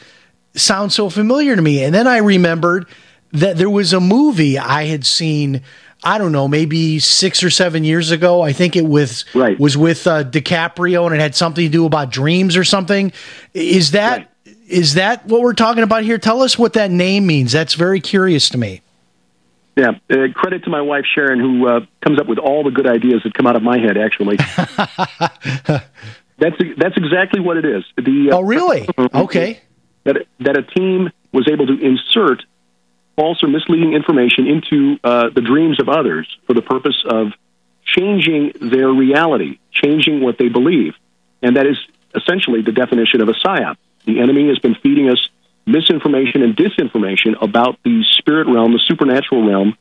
sound 0.54 0.92
so 0.92 1.10
familiar 1.10 1.56
to 1.56 1.62
me? 1.62 1.82
And 1.82 1.92
then 1.92 2.06
I 2.06 2.18
remembered 2.18 2.86
that 3.32 3.56
there 3.56 3.70
was 3.70 3.92
a 3.92 4.00
movie 4.00 4.58
I 4.58 4.84
had 4.84 5.04
seen 5.04 5.62
I 6.06 6.18
don't 6.18 6.30
know, 6.30 6.46
maybe 6.46 7.00
six 7.00 7.42
or 7.42 7.50
seven 7.50 7.82
years 7.82 8.12
ago. 8.12 8.40
I 8.40 8.52
think 8.52 8.76
it 8.76 8.86
was 8.86 9.24
right. 9.34 9.58
was 9.58 9.76
with 9.76 10.06
uh, 10.06 10.22
DiCaprio, 10.22 11.04
and 11.04 11.12
it 11.12 11.20
had 11.20 11.34
something 11.34 11.64
to 11.64 11.68
do 11.68 11.84
about 11.84 12.10
dreams 12.10 12.56
or 12.56 12.62
something. 12.62 13.10
Is 13.54 13.90
that 13.90 14.18
right. 14.46 14.56
is 14.68 14.94
that 14.94 15.26
what 15.26 15.40
we're 15.40 15.52
talking 15.52 15.82
about 15.82 16.04
here? 16.04 16.16
Tell 16.16 16.42
us 16.42 16.56
what 16.56 16.74
that 16.74 16.92
name 16.92 17.26
means. 17.26 17.50
That's 17.50 17.74
very 17.74 18.00
curious 18.00 18.50
to 18.50 18.58
me. 18.58 18.82
Yeah, 19.74 19.98
uh, 20.08 20.28
credit 20.32 20.62
to 20.62 20.70
my 20.70 20.80
wife 20.80 21.06
Sharon, 21.12 21.40
who 21.40 21.66
uh, 21.66 21.80
comes 22.02 22.20
up 22.20 22.28
with 22.28 22.38
all 22.38 22.62
the 22.62 22.70
good 22.70 22.86
ideas 22.86 23.22
that 23.24 23.34
come 23.34 23.48
out 23.48 23.56
of 23.56 23.64
my 23.64 23.78
head. 23.78 23.98
Actually, 23.98 24.36
that's 26.38 26.56
that's 26.78 26.96
exactly 26.96 27.40
what 27.40 27.56
it 27.56 27.64
is. 27.64 27.82
The 27.96 28.30
uh, 28.30 28.36
oh, 28.36 28.42
really? 28.42 28.88
Okay. 29.12 29.60
That 30.04 30.24
that 30.38 30.56
a 30.56 30.62
team 30.62 31.10
was 31.32 31.48
able 31.48 31.66
to 31.66 31.76
insert 31.84 32.44
false 33.16 33.42
or 33.42 33.48
misleading 33.48 33.94
information 33.94 34.46
into 34.46 34.98
uh, 35.02 35.30
the 35.30 35.40
dreams 35.40 35.80
of 35.80 35.88
others 35.88 36.28
for 36.46 36.54
the 36.54 36.62
purpose 36.62 37.02
of 37.04 37.32
changing 37.84 38.52
their 38.60 38.88
reality, 38.88 39.58
changing 39.72 40.20
what 40.20 40.38
they 40.38 40.48
believe. 40.48 40.94
And 41.42 41.56
that 41.56 41.66
is 41.66 41.78
essentially 42.14 42.62
the 42.62 42.72
definition 42.72 43.20
of 43.20 43.28
a 43.28 43.32
psyop. 43.32 43.76
The 44.04 44.20
enemy 44.20 44.48
has 44.48 44.58
been 44.58 44.74
feeding 44.74 45.08
us 45.08 45.28
misinformation 45.66 46.42
and 46.42 46.56
disinformation 46.56 47.40
about 47.42 47.78
the 47.82 48.04
spirit 48.18 48.46
realm, 48.46 48.72
the 48.72 48.80
supernatural 48.86 49.46
realm, 49.46 49.76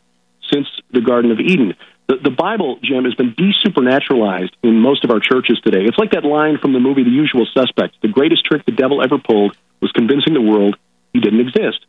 since 0.52 0.68
the 0.92 1.02
Garden 1.02 1.32
of 1.32 1.40
Eden. 1.40 1.76
The, 2.08 2.18
the 2.18 2.30
Bible, 2.30 2.80
Jim, 2.84 3.06
has 3.06 3.16
been 3.16 3.34
desupernaturalized 3.34 4.52
in 4.64 4.80
most 4.80 5.04
of 5.04 5.12
our 5.12 5.20
churches 5.20 5.60
today. 5.62 5.86
It's 5.86 5.98
like 5.98 6.12
that 6.12 6.24
line 6.24 6.58
from 6.58 6.74
the 6.74 6.80
movie 6.80 7.04
The 7.04 7.10
Usual 7.10 7.48
Suspects. 7.54 7.98
The 8.02 8.08
greatest 8.08 8.46
trick 8.46 8.66
the 8.66 8.72
devil 8.72 9.02
ever 9.02 9.18
pulled 9.18 9.56
was 9.82 9.92
convincing 9.92 10.34
the 10.34 10.42
world 10.42 10.78
he 11.14 11.20
didn't 11.20 11.40
exist. 11.40 11.86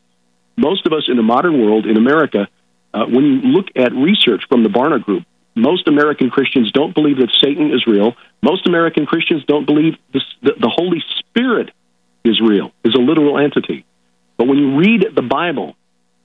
Most 0.56 0.86
of 0.86 0.92
us 0.92 1.04
in 1.08 1.16
the 1.16 1.22
modern 1.22 1.60
world, 1.60 1.86
in 1.86 1.96
America, 1.96 2.48
uh, 2.94 3.04
when 3.06 3.24
you 3.24 3.40
look 3.42 3.66
at 3.76 3.92
research 3.92 4.44
from 4.48 4.62
the 4.62 4.68
Barna 4.68 5.02
Group, 5.02 5.24
most 5.54 5.88
American 5.88 6.30
Christians 6.30 6.70
don't 6.72 6.94
believe 6.94 7.16
that 7.18 7.30
Satan 7.42 7.72
is 7.72 7.86
real. 7.86 8.14
Most 8.42 8.66
American 8.66 9.06
Christians 9.06 9.44
don't 9.46 9.64
believe 9.64 9.96
this, 10.12 10.22
the, 10.42 10.52
the 10.58 10.68
Holy 10.68 11.02
Spirit 11.18 11.70
is 12.24 12.40
real, 12.40 12.72
is 12.84 12.94
a 12.94 12.98
literal 12.98 13.38
entity. 13.38 13.84
But 14.36 14.48
when 14.48 14.58
you 14.58 14.76
read 14.76 15.06
the 15.14 15.22
Bible, 15.22 15.74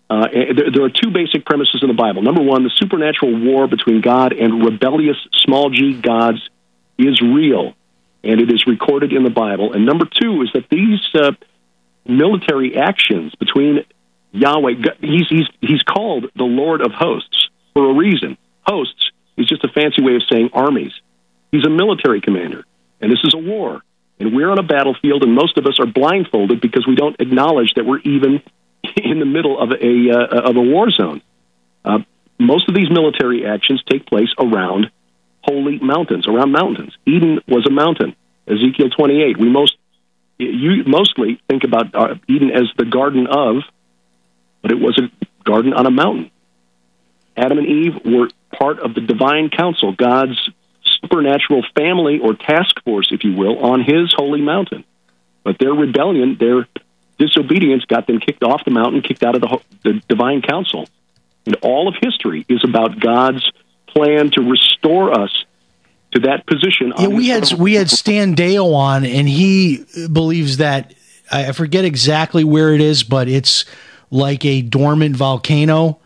uh, 0.09 0.27
there, 0.33 0.71
there, 0.71 0.83
are 0.83 0.89
two 0.89 1.11
basic 1.11 1.45
premises 1.45 1.79
in 1.81 1.87
the 1.87 1.93
Bible. 1.93 2.21
Number 2.21 2.41
one, 2.41 2.63
the 2.63 2.71
supernatural 2.75 3.39
war 3.39 3.67
between 3.67 4.01
God 4.01 4.33
and 4.33 4.65
rebellious 4.65 5.15
small 5.31 5.69
g 5.69 5.93
gods 5.93 6.49
is 6.97 7.21
real, 7.21 7.73
and 8.21 8.41
it 8.41 8.51
is 8.51 8.67
recorded 8.67 9.13
in 9.13 9.23
the 9.23 9.29
Bible. 9.29 9.71
And 9.71 9.85
number 9.85 10.05
two 10.05 10.41
is 10.41 10.51
that 10.53 10.67
these 10.69 10.99
uh, 11.15 11.31
military 12.05 12.75
actions 12.75 13.33
between 13.35 13.85
Yahweh, 14.31 14.73
he's, 15.01 15.27
he's, 15.29 15.47
he's 15.59 15.83
called 15.83 16.25
the 16.35 16.43
Lord 16.43 16.81
of 16.81 16.91
hosts 16.93 17.49
for 17.73 17.89
a 17.89 17.93
reason. 17.93 18.37
Hosts 18.65 19.11
is 19.37 19.47
just 19.47 19.63
a 19.63 19.69
fancy 19.69 20.01
way 20.01 20.15
of 20.15 20.23
saying 20.31 20.51
armies. 20.53 20.93
He's 21.51 21.65
a 21.65 21.69
military 21.69 22.21
commander, 22.21 22.63
and 23.01 23.11
this 23.11 23.19
is 23.23 23.33
a 23.33 23.37
war. 23.37 23.81
And 24.19 24.35
we're 24.35 24.49
on 24.49 24.59
a 24.59 24.63
battlefield, 24.63 25.23
and 25.23 25.33
most 25.33 25.57
of 25.57 25.65
us 25.65 25.79
are 25.79 25.87
blindfolded 25.87 26.61
because 26.61 26.85
we 26.87 26.95
don't 26.95 27.19
acknowledge 27.19 27.73
that 27.75 27.85
we're 27.85 27.99
even 27.99 28.41
in 28.95 29.19
the 29.19 29.25
middle 29.25 29.59
of 29.59 29.71
a, 29.71 30.11
uh, 30.11 30.49
of 30.49 30.55
a 30.55 30.61
war 30.61 30.91
zone. 30.91 31.21
Uh, 31.83 31.99
most 32.39 32.69
of 32.69 32.75
these 32.75 32.89
military 32.89 33.45
actions 33.45 33.81
take 33.89 34.05
place 34.05 34.29
around 34.39 34.91
holy 35.43 35.79
mountains, 35.79 36.27
around 36.27 36.51
mountains. 36.51 36.95
Eden 37.05 37.39
was 37.47 37.65
a 37.67 37.71
mountain. 37.71 38.15
Ezekiel 38.47 38.89
28. 38.89 39.37
We 39.37 39.49
most 39.49 39.75
you 40.37 40.83
mostly 40.85 41.39
think 41.47 41.63
about 41.63 41.93
uh, 41.93 42.15
Eden 42.27 42.49
as 42.49 42.63
the 42.75 42.85
garden 42.85 43.27
of, 43.27 43.57
but 44.61 44.71
it 44.71 44.79
was 44.79 44.97
a 44.97 45.09
garden 45.43 45.73
on 45.73 45.85
a 45.85 45.91
mountain. 45.91 46.31
Adam 47.35 47.57
and 47.57 47.67
Eve 47.67 47.93
were 48.05 48.29
part 48.57 48.79
of 48.79 48.93
the 48.93 49.01
divine 49.01 49.49
council, 49.49 49.93
God's 49.93 50.37
supernatural 51.01 51.63
family 51.75 52.19
or 52.19 52.33
task 52.33 52.81
force, 52.83 53.09
if 53.11 53.23
you 53.23 53.33
will, 53.33 53.59
on 53.59 53.81
his 53.81 54.13
holy 54.15 54.41
mountain. 54.41 54.83
But 55.43 55.57
their 55.57 55.73
rebellion, 55.73 56.37
their 56.39 56.67
disobedience 57.17 57.85
got 57.85 58.07
them 58.07 58.19
kicked 58.19 58.43
off 58.43 58.63
the 58.65 58.71
mountain, 58.71 59.01
kicked 59.01 59.23
out 59.23 59.35
of 59.35 59.41
the, 59.41 59.61
the 59.83 60.01
divine 60.07 60.41
council. 60.41 60.87
And 61.45 61.55
all 61.61 61.87
of 61.87 61.95
history 61.99 62.45
is 62.47 62.63
about 62.63 62.99
God's 62.99 63.49
plan 63.87 64.29
to 64.31 64.41
restore 64.41 65.19
us 65.19 65.45
to 66.11 66.19
that 66.21 66.45
position. 66.45 66.93
Yeah, 66.97 67.07
we 67.07 67.27
had 67.27 67.51
we 67.53 67.73
had 67.73 67.89
Stan 67.89 68.35
Deyo 68.35 68.73
on, 68.75 69.05
and 69.05 69.27
he 69.27 69.85
believes 70.11 70.57
that 70.57 70.93
I 71.31 71.51
forget 71.53 71.85
exactly 71.85 72.43
where 72.43 72.73
it 72.73 72.81
is, 72.81 73.03
but 73.03 73.27
it's 73.27 73.65
like 74.11 74.45
a 74.45 74.61
dormant 74.61 75.15
volcano 75.15 75.99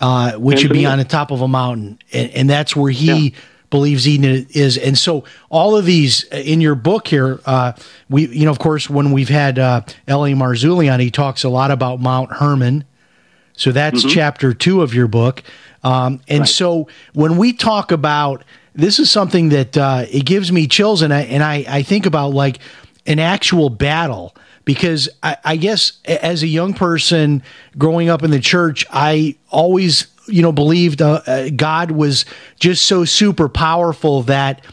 uh, 0.00 0.32
which 0.32 0.62
would 0.62 0.72
be 0.72 0.86
on 0.86 0.98
the 0.98 1.04
top 1.04 1.30
of 1.30 1.40
a 1.40 1.48
mountain, 1.48 1.98
and, 2.12 2.30
and 2.32 2.50
that's 2.50 2.74
where 2.74 2.90
he 2.90 3.28
yeah. 3.28 3.38
believes 3.70 4.06
Eden 4.06 4.46
is. 4.50 4.76
And 4.76 4.98
so, 4.98 5.24
all 5.48 5.76
of 5.76 5.86
these 5.86 6.30
uh, 6.32 6.36
in 6.36 6.60
your 6.60 6.74
book 6.74 7.08
here, 7.08 7.40
uh, 7.46 7.72
we, 8.10 8.26
you 8.26 8.44
know, 8.44 8.50
of 8.50 8.58
course, 8.58 8.90
when 8.90 9.12
we've 9.12 9.28
had 9.28 9.58
uh, 9.58 9.82
L.A. 10.08 10.32
Marzulli 10.32 10.92
on, 10.92 11.00
he 11.00 11.10
talks 11.10 11.44
a 11.44 11.48
lot 11.48 11.70
about 11.70 12.00
Mount 12.00 12.32
Hermon. 12.32 12.84
So 13.56 13.70
that's 13.70 14.00
mm-hmm. 14.00 14.08
chapter 14.08 14.52
two 14.52 14.82
of 14.82 14.92
your 14.92 15.06
book. 15.06 15.42
Um, 15.84 16.20
and 16.26 16.40
right. 16.40 16.48
so, 16.48 16.88
when 17.14 17.36
we 17.36 17.52
talk 17.52 17.92
about 17.92 18.44
this, 18.74 18.98
is 18.98 19.10
something 19.10 19.50
that 19.50 19.76
uh, 19.76 20.06
it 20.10 20.26
gives 20.26 20.50
me 20.50 20.66
chills, 20.66 21.02
and 21.02 21.14
I 21.14 21.20
and 21.22 21.42
I, 21.42 21.64
I 21.68 21.82
think 21.82 22.04
about 22.04 22.34
like 22.34 22.58
an 23.06 23.20
actual 23.20 23.70
battle 23.70 24.34
because 24.64 25.08
I, 25.22 25.36
I 25.44 25.56
guess 25.56 25.92
as 26.04 26.42
a 26.42 26.46
young 26.46 26.74
person 26.74 27.42
growing 27.76 28.08
up 28.08 28.22
in 28.22 28.30
the 28.30 28.40
church, 28.40 28.86
I 28.90 29.36
always 29.50 30.06
you 30.26 30.42
know 30.42 30.52
believed 30.52 31.02
uh, 31.02 31.22
uh, 31.26 31.50
God 31.50 31.90
was 31.90 32.24
just 32.58 32.86
so 32.86 33.04
super 33.04 33.48
powerful 33.48 34.22
that 34.22 34.64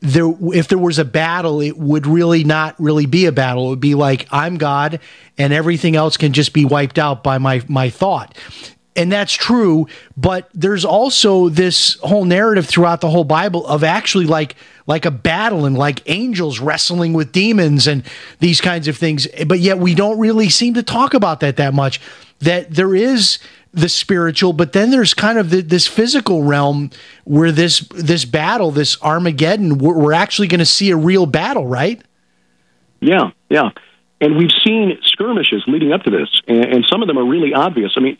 there 0.00 0.32
if 0.52 0.68
there 0.68 0.78
was 0.78 0.98
a 0.98 1.04
battle 1.04 1.60
it 1.60 1.78
would 1.78 2.06
really 2.06 2.44
not 2.44 2.78
really 2.78 3.06
be 3.06 3.26
a 3.26 3.32
battle. 3.32 3.66
It 3.66 3.70
would 3.70 3.80
be 3.80 3.94
like 3.94 4.26
I'm 4.30 4.58
God 4.58 5.00
and 5.38 5.52
everything 5.52 5.96
else 5.96 6.16
can 6.16 6.32
just 6.32 6.52
be 6.52 6.64
wiped 6.64 6.98
out 6.98 7.22
by 7.22 7.38
my 7.38 7.62
my 7.68 7.88
thought. 7.88 8.36
And 8.94 9.10
that's 9.10 9.32
true 9.32 9.86
but 10.16 10.50
there's 10.52 10.84
also 10.84 11.48
this 11.48 11.94
whole 12.02 12.26
narrative 12.26 12.66
throughout 12.66 13.00
the 13.00 13.08
whole 13.08 13.24
bible 13.24 13.66
of 13.66 13.82
actually 13.82 14.26
like 14.26 14.54
like 14.86 15.04
a 15.04 15.10
battle 15.10 15.64
and 15.64 15.76
like 15.76 16.02
angels 16.06 16.60
wrestling 16.60 17.12
with 17.12 17.32
demons 17.32 17.86
and 17.86 18.02
these 18.40 18.60
kinds 18.60 18.88
of 18.88 18.96
things. 18.96 19.26
But 19.46 19.60
yet 19.60 19.78
we 19.78 19.94
don't 19.94 20.18
really 20.18 20.48
seem 20.48 20.74
to 20.74 20.82
talk 20.82 21.14
about 21.14 21.40
that 21.40 21.56
that 21.56 21.74
much 21.74 22.00
that 22.40 22.74
there 22.74 22.94
is 22.94 23.38
the 23.74 23.88
spiritual 23.88 24.52
but 24.52 24.74
then 24.74 24.90
there's 24.90 25.14
kind 25.14 25.38
of 25.38 25.48
the, 25.48 25.62
this 25.62 25.86
physical 25.86 26.42
realm 26.42 26.90
where 27.24 27.50
this 27.50 27.80
this 27.94 28.26
battle 28.26 28.70
this 28.70 29.00
armageddon 29.00 29.78
we're, 29.78 29.96
we're 29.96 30.12
actually 30.12 30.46
going 30.46 30.58
to 30.58 30.66
see 30.66 30.90
a 30.90 30.96
real 30.96 31.24
battle 31.24 31.66
right? 31.66 32.02
Yeah 33.00 33.30
yeah. 33.48 33.70
And 34.20 34.36
we've 34.36 34.52
seen 34.62 34.98
skirmishes 35.04 35.64
leading 35.66 35.92
up 35.92 36.02
to 36.02 36.10
this 36.10 36.28
and, 36.46 36.64
and 36.66 36.84
some 36.90 37.00
of 37.00 37.08
them 37.08 37.18
are 37.18 37.24
really 37.24 37.54
obvious. 37.54 37.92
I 37.96 38.00
mean 38.00 38.18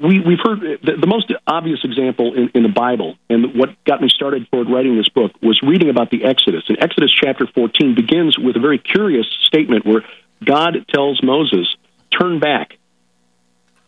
we, 0.00 0.20
we've 0.20 0.38
heard 0.42 0.60
the, 0.60 0.96
the 1.00 1.06
most 1.06 1.32
obvious 1.46 1.80
example 1.82 2.34
in, 2.34 2.50
in, 2.54 2.62
the 2.62 2.68
Bible, 2.68 3.16
and 3.28 3.58
what 3.58 3.70
got 3.84 4.00
me 4.00 4.08
started 4.08 4.48
toward 4.50 4.70
writing 4.70 4.96
this 4.96 5.08
book 5.08 5.32
was 5.42 5.60
reading 5.62 5.90
about 5.90 6.10
the 6.10 6.24
Exodus. 6.24 6.62
And 6.68 6.78
Exodus 6.80 7.12
chapter 7.12 7.46
14 7.46 7.94
begins 7.94 8.38
with 8.38 8.56
a 8.56 8.60
very 8.60 8.78
curious 8.78 9.26
statement 9.42 9.84
where 9.84 10.04
God 10.44 10.86
tells 10.88 11.22
Moses, 11.22 11.74
Turn 12.16 12.38
back. 12.38 12.78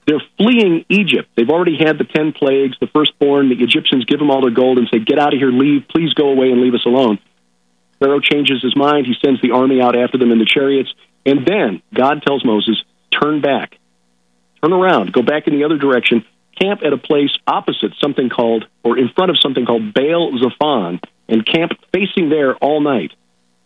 They're 0.07 0.23
fleeing 0.37 0.85
Egypt. 0.89 1.31
They've 1.37 1.49
already 1.49 1.77
had 1.79 1.99
the 1.99 2.05
10 2.05 2.33
plagues, 2.33 2.77
the 2.81 2.89
firstborn. 2.89 3.49
The 3.49 3.63
Egyptians 3.63 4.05
give 4.05 4.19
them 4.19 4.31
all 4.31 4.41
their 4.41 4.51
gold 4.51 4.79
and 4.79 4.89
say, 4.93 4.99
Get 4.99 5.19
out 5.19 5.33
of 5.33 5.39
here, 5.39 5.51
leave, 5.51 5.87
please 5.89 6.13
go 6.15 6.31
away 6.31 6.51
and 6.51 6.61
leave 6.61 6.75
us 6.75 6.85
alone. 6.85 7.19
Pharaoh 8.01 8.21
changes 8.21 8.63
his 8.63 8.75
mind. 8.75 9.07
He 9.07 9.15
sends 9.25 9.41
the 9.43 9.53
army 9.53 9.81
out 9.81 9.97
after 9.97 10.19
them 10.19 10.33
in 10.33 10.39
the 10.39 10.45
chariots. 10.45 10.93
And 11.25 11.47
then 11.47 11.83
God 11.95 12.23
tells 12.23 12.45
Moses, 12.45 12.83
Turn 13.13 13.41
back 13.41 13.80
turn 14.63 14.73
around, 14.73 15.13
go 15.13 15.23
back 15.23 15.47
in 15.47 15.55
the 15.55 15.65
other 15.65 15.79
direction, 15.79 16.25
camp 16.61 16.81
at 16.85 16.93
a 16.93 16.99
place 16.99 17.31
opposite 17.47 17.93
something 18.01 18.29
called, 18.29 18.67
or 18.85 18.99
in 18.99 19.09
front 19.09 19.31
of 19.31 19.39
something 19.41 19.65
called 19.65 19.95
Baal 19.95 20.33
Zephon, 20.39 21.01
and 21.29 21.47
camp 21.47 21.73
facing 21.93 22.29
there 22.29 22.57
all 22.57 22.81
night. 22.81 23.13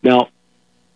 Now, 0.03 0.29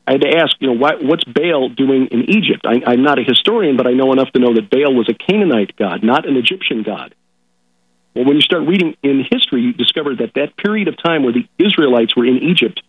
I 0.06 0.12
had 0.12 0.22
to 0.22 0.36
ask, 0.38 0.56
you 0.60 0.68
know, 0.68 0.74
why, 0.74 0.94
what's 1.00 1.24
Baal 1.24 1.68
doing 1.68 2.06
in 2.06 2.30
Egypt? 2.30 2.64
I, 2.66 2.80
I'm 2.86 3.02
not 3.02 3.18
a 3.18 3.22
historian, 3.22 3.76
but 3.76 3.86
I 3.86 3.92
know 3.92 4.12
enough 4.12 4.30
to 4.32 4.38
know 4.38 4.54
that 4.54 4.70
Baal 4.70 4.94
was 4.94 5.08
a 5.08 5.14
Canaanite 5.14 5.76
god, 5.76 6.02
not 6.02 6.26
an 6.26 6.36
Egyptian 6.36 6.82
god. 6.82 7.14
Well, 8.14 8.24
when 8.24 8.36
you 8.36 8.42
start 8.42 8.66
reading 8.66 8.96
in 9.02 9.24
history, 9.30 9.62
you 9.62 9.72
discover 9.72 10.14
that 10.16 10.34
that 10.34 10.56
period 10.56 10.88
of 10.88 10.96
time 10.96 11.24
where 11.24 11.32
the 11.32 11.46
Israelites 11.58 12.16
were 12.16 12.24
in 12.24 12.38
Egypt, 12.38 12.82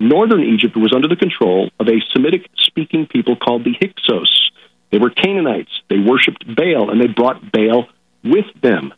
northern 0.00 0.42
Egypt 0.42 0.76
was 0.76 0.92
under 0.92 1.08
the 1.08 1.16
control 1.16 1.70
of 1.78 1.88
a 1.88 2.02
Semitic 2.12 2.48
speaking 2.56 3.06
people 3.06 3.36
called 3.36 3.64
the 3.64 3.74
Hyksos. 3.80 4.50
They 4.90 4.98
were 4.98 5.10
Canaanites. 5.10 5.70
They 5.88 5.98
worshipped 5.98 6.44
Baal, 6.46 6.90
and 6.90 7.00
they 7.00 7.06
brought 7.08 7.52
Baal 7.52 7.88
with 8.24 8.46
them. 8.62 8.94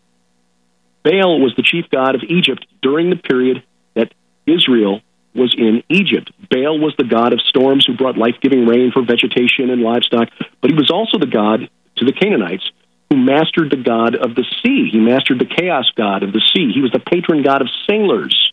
Baal 1.02 1.40
was 1.40 1.54
the 1.56 1.62
chief 1.62 1.86
god 1.90 2.14
of 2.14 2.22
Egypt 2.28 2.66
during 2.82 3.10
the 3.10 3.16
period 3.16 3.62
that 3.94 4.12
Israel 4.46 5.00
was 5.34 5.54
in 5.56 5.82
Egypt. 5.88 6.30
Baal 6.50 6.78
was 6.78 6.94
the 6.98 7.04
god 7.04 7.32
of 7.32 7.40
storms 7.42 7.86
who 7.86 7.96
brought 7.96 8.18
life 8.18 8.36
giving 8.42 8.66
rain 8.66 8.90
for 8.92 9.02
vegetation 9.02 9.70
and 9.70 9.82
livestock, 9.82 10.28
but 10.60 10.70
he 10.70 10.76
was 10.76 10.90
also 10.90 11.18
the 11.18 11.26
god 11.26 11.68
to 11.96 12.04
the 12.04 12.12
Canaanites 12.12 12.70
who 13.10 13.16
mastered 13.16 13.70
the 13.70 13.76
god 13.76 14.14
of 14.14 14.34
the 14.34 14.44
sea. 14.62 14.88
He 14.90 14.98
mastered 14.98 15.38
the 15.38 15.46
chaos 15.46 15.90
god 15.96 16.22
of 16.22 16.32
the 16.32 16.42
sea. 16.54 16.72
He 16.72 16.80
was 16.80 16.92
the 16.92 17.00
patron 17.00 17.42
god 17.42 17.62
of 17.62 17.68
sailors. 17.88 18.52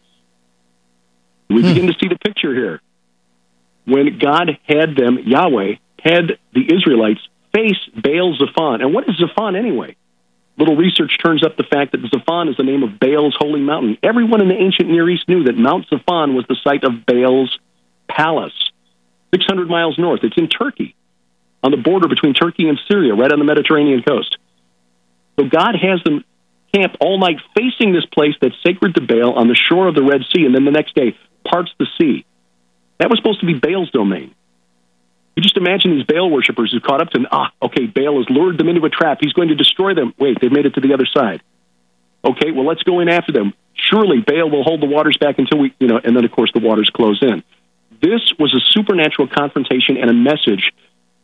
We 1.50 1.62
hmm. 1.62 1.68
begin 1.68 1.88
to 1.88 1.94
see 2.00 2.08
the 2.08 2.18
picture 2.18 2.54
here. 2.54 2.82
When 3.86 4.18
God 4.18 4.58
had 4.64 4.96
them, 4.96 5.20
Yahweh, 5.20 5.76
had 6.06 6.38
the 6.54 6.74
Israelites 6.74 7.22
face 7.52 7.80
Baal 7.96 8.38
Zephon. 8.38 8.82
And 8.82 8.94
what 8.94 9.10
is 9.10 9.18
Zephon 9.18 9.56
anyway? 9.58 9.96
Little 10.58 10.78
research 10.78 11.18
turns 11.24 11.44
up 11.44 11.58
the 11.58 11.64
fact 11.64 11.92
that 11.92 12.02
Zephon 12.02 12.50
is 12.50 12.56
the 12.56 12.64
name 12.64 12.84
of 12.84 13.00
Baal's 13.00 13.36
holy 13.38 13.60
mountain. 13.60 13.98
Everyone 14.04 14.42
in 14.42 14.48
the 14.48 14.56
ancient 14.56 14.90
Near 14.90 15.10
East 15.10 15.28
knew 15.28 15.44
that 15.46 15.58
Mount 15.58 15.88
Zephon 15.90 16.36
was 16.36 16.46
the 16.48 16.56
site 16.64 16.84
of 16.84 17.06
Baal's 17.06 17.58
palace, 18.08 18.54
600 19.34 19.68
miles 19.68 19.98
north. 19.98 20.22
It's 20.24 20.38
in 20.38 20.48
Turkey, 20.48 20.96
on 21.64 21.72
the 21.72 21.78
border 21.78 22.08
between 22.08 22.34
Turkey 22.34 22.70
and 22.70 22.80
Syria, 22.88 23.16
right 23.16 23.32
on 23.32 23.40
the 23.40 23.46
Mediterranean 23.46 24.04
coast. 24.04 24.38
So 25.38 25.46
God 25.46 25.76
has 25.76 26.02
them 26.04 26.24
camp 26.74 26.96
all 27.02 27.20
night 27.20 27.42
facing 27.56 27.92
this 27.92 28.06
place 28.06 28.36
that's 28.40 28.56
sacred 28.66 28.96
to 28.96 29.02
Baal 29.02 29.34
on 29.34 29.48
the 29.48 29.56
shore 29.56 29.88
of 29.88 29.96
the 29.96 30.04
Red 30.04 30.22
Sea, 30.34 30.46
and 30.46 30.56
then 30.56 30.64
the 30.64 30.72
next 30.72 30.96
day 30.96 31.18
parts 31.46 31.72
the 31.80 31.88
sea. 32.00 32.26
That 33.00 33.10
was 33.10 33.20
supposed 33.20 33.42
to 33.42 33.46
be 33.46 33.56
Baal's 33.56 33.92
domain. 33.92 34.34
You 35.36 35.44
just 35.44 35.58
imagine 35.58 35.92
these 35.92 36.06
Baal 36.06 36.30
worshippers 36.30 36.72
who 36.72 36.80
caught 36.80 37.02
up 37.02 37.10
to, 37.10 37.20
ah, 37.30 37.52
okay, 37.62 37.88
Baal 37.88 38.18
has 38.18 38.30
lured 38.30 38.58
them 38.58 38.70
into 38.70 38.86
a 38.86 38.90
trap. 38.90 39.18
He's 39.20 39.34
going 39.34 39.50
to 39.50 39.56
destroy 39.56 39.94
them. 39.94 40.14
Wait, 40.18 40.38
they've 40.40 40.52
made 40.52 40.66
it 40.66 40.76
to 40.76 40.82
the 40.82 40.94
other 40.94 41.06
side. 41.06 41.42
Okay, 42.24 42.52
well, 42.52 42.66
let's 42.66 42.84
go 42.84 43.02
in 43.02 43.10
after 43.10 43.32
them. 43.32 43.54
Surely 43.74 44.22
Baal 44.22 44.50
will 44.50 44.64
hold 44.64 44.82
the 44.82 44.88
waters 44.88 45.18
back 45.20 45.38
until 45.38 45.60
we, 45.60 45.76
you 45.80 45.88
know, 45.88 46.00
and 46.02 46.16
then 46.16 46.24
of 46.24 46.32
course 46.32 46.52
the 46.54 46.62
waters 46.62 46.90
close 46.90 47.22
in. 47.22 47.44
This 48.02 48.22
was 48.40 48.54
a 48.54 48.62
supernatural 48.72 49.28
confrontation 49.28 49.98
and 49.98 50.10
a 50.10 50.14
message. 50.14 50.72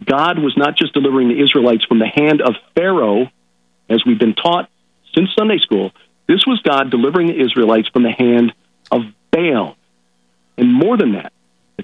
God 0.04 0.40
was 0.40 0.56
not 0.58 0.76
just 0.76 0.94
delivering 0.94 1.30
the 1.30 1.42
Israelites 1.42 1.86
from 1.86 2.00
the 2.00 2.08
hand 2.08 2.42
of 2.42 2.56
Pharaoh, 2.76 3.32
as 3.90 4.04
we've 4.06 4.20
been 4.20 4.36
taught 4.36 4.70
since 5.16 5.30
Sunday 5.38 5.58
school. 5.60 5.92
This 6.28 6.46
was 6.46 6.62
God 6.62 6.92
delivering 6.92 7.28
the 7.28 7.40
Israelites 7.40 7.90
from 7.90 8.04
the 8.04 8.12
hand 8.12 8.54
of 8.92 9.02
Baal. 9.32 9.76
And 10.58 10.74
more 10.74 10.98
than 10.98 11.14
that, 11.14 11.34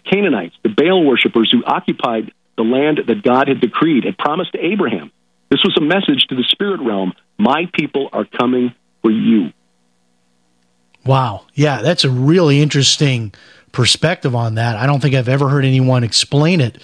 the 0.04 0.10
Canaanites, 0.10 0.56
the 0.64 0.70
Baal 0.70 1.04
worshippers 1.04 1.52
who 1.52 1.64
occupied 1.66 2.32
the 2.58 2.64
land 2.64 3.02
that 3.08 3.24
God 3.24 3.48
had 3.48 3.62
decreed, 3.62 4.04
had 4.04 4.18
promised 4.18 4.54
to 4.54 4.60
Abraham. 4.60 5.12
This 5.50 5.64
was 5.64 5.76
a 5.78 5.82
message 5.82 6.26
to 6.30 6.36
the 6.36 6.44
spirit 6.44 6.82
realm 6.82 7.14
My 7.38 7.70
people 7.74 8.10
are 8.12 8.26
coming 8.26 8.74
for 9.02 9.12
you. 9.12 9.52
Wow. 11.06 11.46
Yeah, 11.54 11.82
that's 11.82 12.04
a 12.04 12.10
really 12.10 12.62
interesting 12.62 13.34
perspective 13.72 14.36
on 14.36 14.56
that. 14.56 14.76
I 14.76 14.86
don't 14.86 15.02
think 15.02 15.16
I've 15.16 15.30
ever 15.30 15.48
heard 15.48 15.64
anyone 15.64 16.04
explain 16.04 16.60
it 16.60 16.82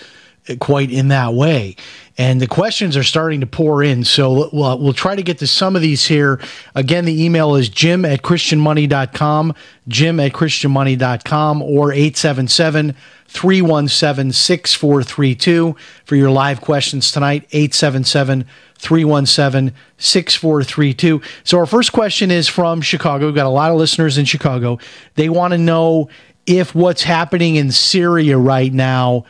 quite 0.60 0.92
in 0.92 1.10
that 1.10 1.34
way. 1.34 1.76
And 2.18 2.40
the 2.40 2.48
questions 2.48 2.96
are 2.96 3.04
starting 3.04 3.40
to 3.40 3.48
pour 3.48 3.82
in. 3.82 4.04
So 4.04 4.50
we'll, 4.54 4.78
we'll 4.78 4.94
try 4.94 5.16
to 5.16 5.24
get 5.24 5.40
to 5.40 5.48
some 5.48 5.76
of 5.76 5.82
these 5.82 6.06
here. 6.06 6.40
Again, 6.76 7.06
the 7.06 7.24
email 7.24 7.56
is 7.56 7.70
jim 7.70 8.06
at 8.06 8.22
christianmoney.com, 8.22 9.56
jim 9.88 10.20
at 10.20 10.34
christianmoney.com, 10.34 11.62
or 11.64 11.92
877 11.92 12.96
317 13.28 14.32
6432 14.32 15.76
for 16.06 16.16
your 16.16 16.30
live 16.30 16.62
questions 16.62 17.12
tonight. 17.12 17.48
877 17.52 18.46
317 18.78 19.76
6432. 19.98 21.22
So, 21.44 21.58
our 21.58 21.66
first 21.66 21.94
question 21.94 22.30
is 22.30 22.48
from 22.48 22.82
Chicago. 22.82 23.26
We've 23.26 23.34
got 23.34 23.48
a 23.48 23.50
lot 23.50 23.72
of 23.72 23.78
listeners 23.78 24.20
in 24.20 24.26
Chicago. 24.26 24.78
They 25.16 25.30
want 25.30 25.54
to 25.54 25.58
know 25.58 26.10
if 26.46 26.76
what's 26.76 27.02
happening 27.02 27.56
in 27.56 27.72
Syria 27.72 28.38
right 28.38 28.72
now 28.72 29.26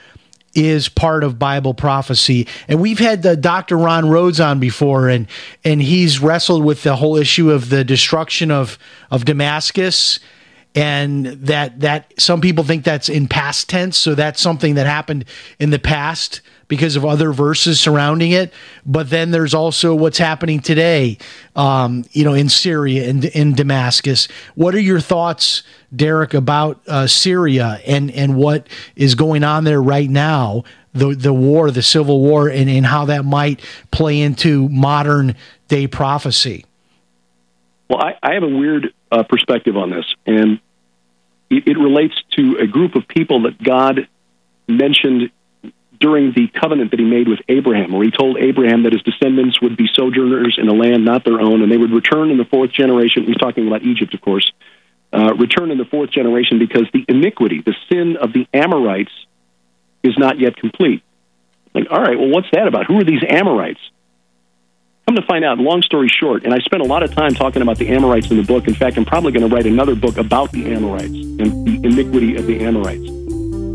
is 0.55 0.89
part 0.89 1.23
of 1.23 1.39
Bible 1.39 1.73
prophecy. 1.73 2.47
And 2.67 2.79
we've 2.81 2.99
had 2.99 3.23
the 3.23 3.35
Dr. 3.35 3.77
Ron 3.77 4.09
Rhodes 4.09 4.39
on 4.39 4.59
before 4.59 5.09
and 5.09 5.27
and 5.63 5.81
he's 5.81 6.19
wrestled 6.19 6.63
with 6.63 6.83
the 6.83 6.95
whole 6.95 7.17
issue 7.17 7.51
of 7.51 7.69
the 7.69 7.83
destruction 7.83 8.51
of 8.51 8.77
of 9.11 9.25
Damascus 9.25 10.19
and 10.75 11.25
that 11.25 11.79
that 11.81 12.13
some 12.19 12.41
people 12.41 12.63
think 12.63 12.83
that's 12.83 13.09
in 13.09 13.27
past 13.27 13.69
tense 13.69 13.97
so 13.97 14.15
that's 14.15 14.41
something 14.41 14.75
that 14.75 14.87
happened 14.87 15.25
in 15.59 15.69
the 15.69 15.79
past 15.79 16.41
because 16.67 16.95
of 16.95 17.05
other 17.05 17.31
verses 17.31 17.79
surrounding 17.79 18.31
it. 18.31 18.53
But 18.85 19.09
then 19.09 19.31
there's 19.31 19.53
also 19.53 19.95
what's 19.95 20.17
happening 20.17 20.59
today 20.59 21.17
um, 21.55 22.05
you 22.11 22.23
know 22.23 22.33
in 22.33 22.49
syria 22.49 23.09
and 23.09 23.25
in 23.25 23.53
damascus. 23.53 24.27
What 24.55 24.75
are 24.75 24.79
your 24.79 24.99
thoughts 24.99 25.63
derek 25.95 26.33
about 26.33 26.81
uh, 26.87 27.07
syria 27.07 27.79
and 27.85 28.11
and 28.11 28.35
what 28.35 28.67
is 28.95 29.15
going 29.15 29.43
on 29.43 29.63
there 29.63 29.81
right 29.81 30.09
now 30.09 30.63
the 30.93 31.15
the 31.15 31.33
war 31.33 31.71
the 31.71 31.81
civil 31.81 32.19
war 32.19 32.49
and, 32.49 32.69
and 32.69 32.85
how 32.85 33.05
that 33.05 33.25
might 33.25 33.61
play 33.91 34.21
into 34.21 34.69
modern 34.69 35.35
day 35.67 35.87
prophecy? 35.87 36.65
Well 37.89 38.01
i, 38.01 38.17
I 38.21 38.33
have 38.33 38.43
a 38.43 38.47
weird 38.47 38.93
uh, 39.11 39.23
perspective 39.23 39.77
on 39.77 39.91
this, 39.91 40.05
and 40.25 40.59
it, 41.49 41.67
it 41.67 41.77
relates 41.77 42.15
to 42.31 42.57
a 42.59 42.65
group 42.65 42.95
of 42.95 43.07
people 43.07 43.43
that 43.43 43.61
God 43.61 44.07
mentioned 44.67 45.29
during 46.03 46.33
the 46.33 46.49
covenant 46.49 46.91
that 46.91 46.99
he 46.99 47.05
made 47.05 47.29
with 47.29 47.39
Abraham, 47.47 47.93
where 47.93 48.03
he 48.03 48.11
told 48.11 48.37
Abraham 48.37 48.83
that 48.83 48.91
his 48.91 49.01
descendants 49.03 49.61
would 49.61 49.77
be 49.77 49.87
sojourners 49.93 50.57
in 50.59 50.67
a 50.67 50.73
land 50.73 51.05
not 51.05 51.23
their 51.23 51.39
own, 51.39 51.61
and 51.61 51.71
they 51.71 51.77
would 51.77 51.93
return 51.93 52.29
in 52.29 52.37
the 52.37 52.43
fourth 52.43 52.71
generation. 52.71 53.23
He's 53.23 53.37
talking 53.37 53.65
about 53.67 53.83
Egypt, 53.83 54.13
of 54.13 54.19
course. 54.19 54.51
Uh, 55.13 55.33
return 55.35 55.71
in 55.71 55.77
the 55.77 55.85
fourth 55.85 56.11
generation 56.11 56.59
because 56.59 56.89
the 56.91 57.05
iniquity, 57.07 57.61
the 57.61 57.73
sin 57.89 58.17
of 58.17 58.33
the 58.33 58.45
Amorites, 58.53 59.13
is 60.03 60.17
not 60.17 60.41
yet 60.41 60.57
complete. 60.57 61.01
Like, 61.73 61.87
all 61.89 62.01
right, 62.01 62.19
well, 62.19 62.29
what's 62.29 62.51
that 62.51 62.67
about? 62.67 62.85
Who 62.87 62.99
are 62.99 63.05
these 63.05 63.23
Amorites? 63.25 63.79
Come 65.07 65.15
to 65.15 65.21
find 65.21 65.45
out, 65.45 65.57
long 65.57 65.83
story 65.83 66.09
short, 66.09 66.43
and 66.43 66.53
I 66.53 66.59
spent 66.59 66.81
a 66.81 66.85
lot 66.85 67.03
of 67.03 67.15
time 67.15 67.33
talking 67.33 67.61
about 67.61 67.77
the 67.77 67.87
Amorites 67.87 68.29
in 68.29 68.35
the 68.35 68.43
book. 68.43 68.67
In 68.67 68.73
fact, 68.73 68.97
I'm 68.97 69.05
probably 69.05 69.31
going 69.31 69.47
to 69.47 69.55
write 69.55 69.65
another 69.65 69.95
book 69.95 70.17
about 70.17 70.51
the 70.51 70.73
Amorites 70.73 71.13
and 71.13 71.65
the 71.65 71.79
iniquity 71.87 72.35
of 72.35 72.45
the 72.45 72.59
Amorites. 72.59 73.22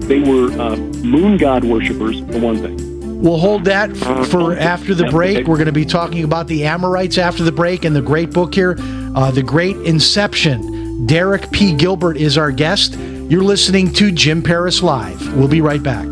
They 0.08 0.20
were 0.20 0.50
uh, 0.58 0.76
moon 0.76 1.36
god 1.36 1.64
worshippers, 1.64 2.20
for 2.20 2.40
one 2.40 2.56
thing. 2.56 3.20
We'll 3.20 3.36
hold 3.36 3.64
that 3.64 3.94
for 4.30 4.56
after 4.56 4.94
the 4.94 5.06
break. 5.06 5.46
We're 5.46 5.56
going 5.56 5.66
to 5.66 5.72
be 5.72 5.84
talking 5.84 6.24
about 6.24 6.46
the 6.46 6.64
Amorites 6.64 7.18
after 7.18 7.42
the 7.42 7.52
break 7.52 7.84
and 7.84 7.94
the 7.94 8.00
great 8.00 8.30
book 8.30 8.54
here, 8.54 8.76
uh, 9.14 9.30
The 9.30 9.42
Great 9.42 9.76
Inception. 9.78 11.06
Derek 11.06 11.50
P. 11.50 11.74
Gilbert 11.74 12.16
is 12.16 12.38
our 12.38 12.50
guest. 12.50 12.96
You're 12.98 13.42
listening 13.42 13.92
to 13.94 14.10
Jim 14.10 14.42
Paris 14.42 14.82
Live. 14.82 15.36
We'll 15.36 15.48
be 15.48 15.60
right 15.60 15.82
back. 15.82 16.08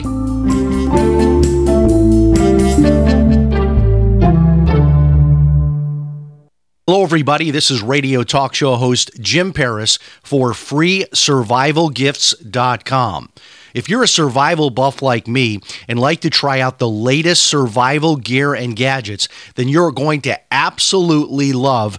Hello, 6.86 7.02
everybody. 7.02 7.50
This 7.50 7.70
is 7.70 7.82
radio 7.82 8.22
talk 8.22 8.54
show 8.54 8.76
host 8.76 9.10
Jim 9.20 9.52
Paris 9.52 9.98
for 10.22 10.52
freesurvivalgifts.com. 10.52 13.28
If 13.76 13.90
you're 13.90 14.02
a 14.02 14.08
survival 14.08 14.70
buff 14.70 15.02
like 15.02 15.28
me 15.28 15.60
and 15.86 15.98
like 15.98 16.20
to 16.20 16.30
try 16.30 16.60
out 16.60 16.78
the 16.78 16.88
latest 16.88 17.44
survival 17.44 18.16
gear 18.16 18.54
and 18.54 18.74
gadgets, 18.74 19.28
then 19.56 19.68
you're 19.68 19.92
going 19.92 20.22
to 20.22 20.40
absolutely 20.50 21.52
love 21.52 21.98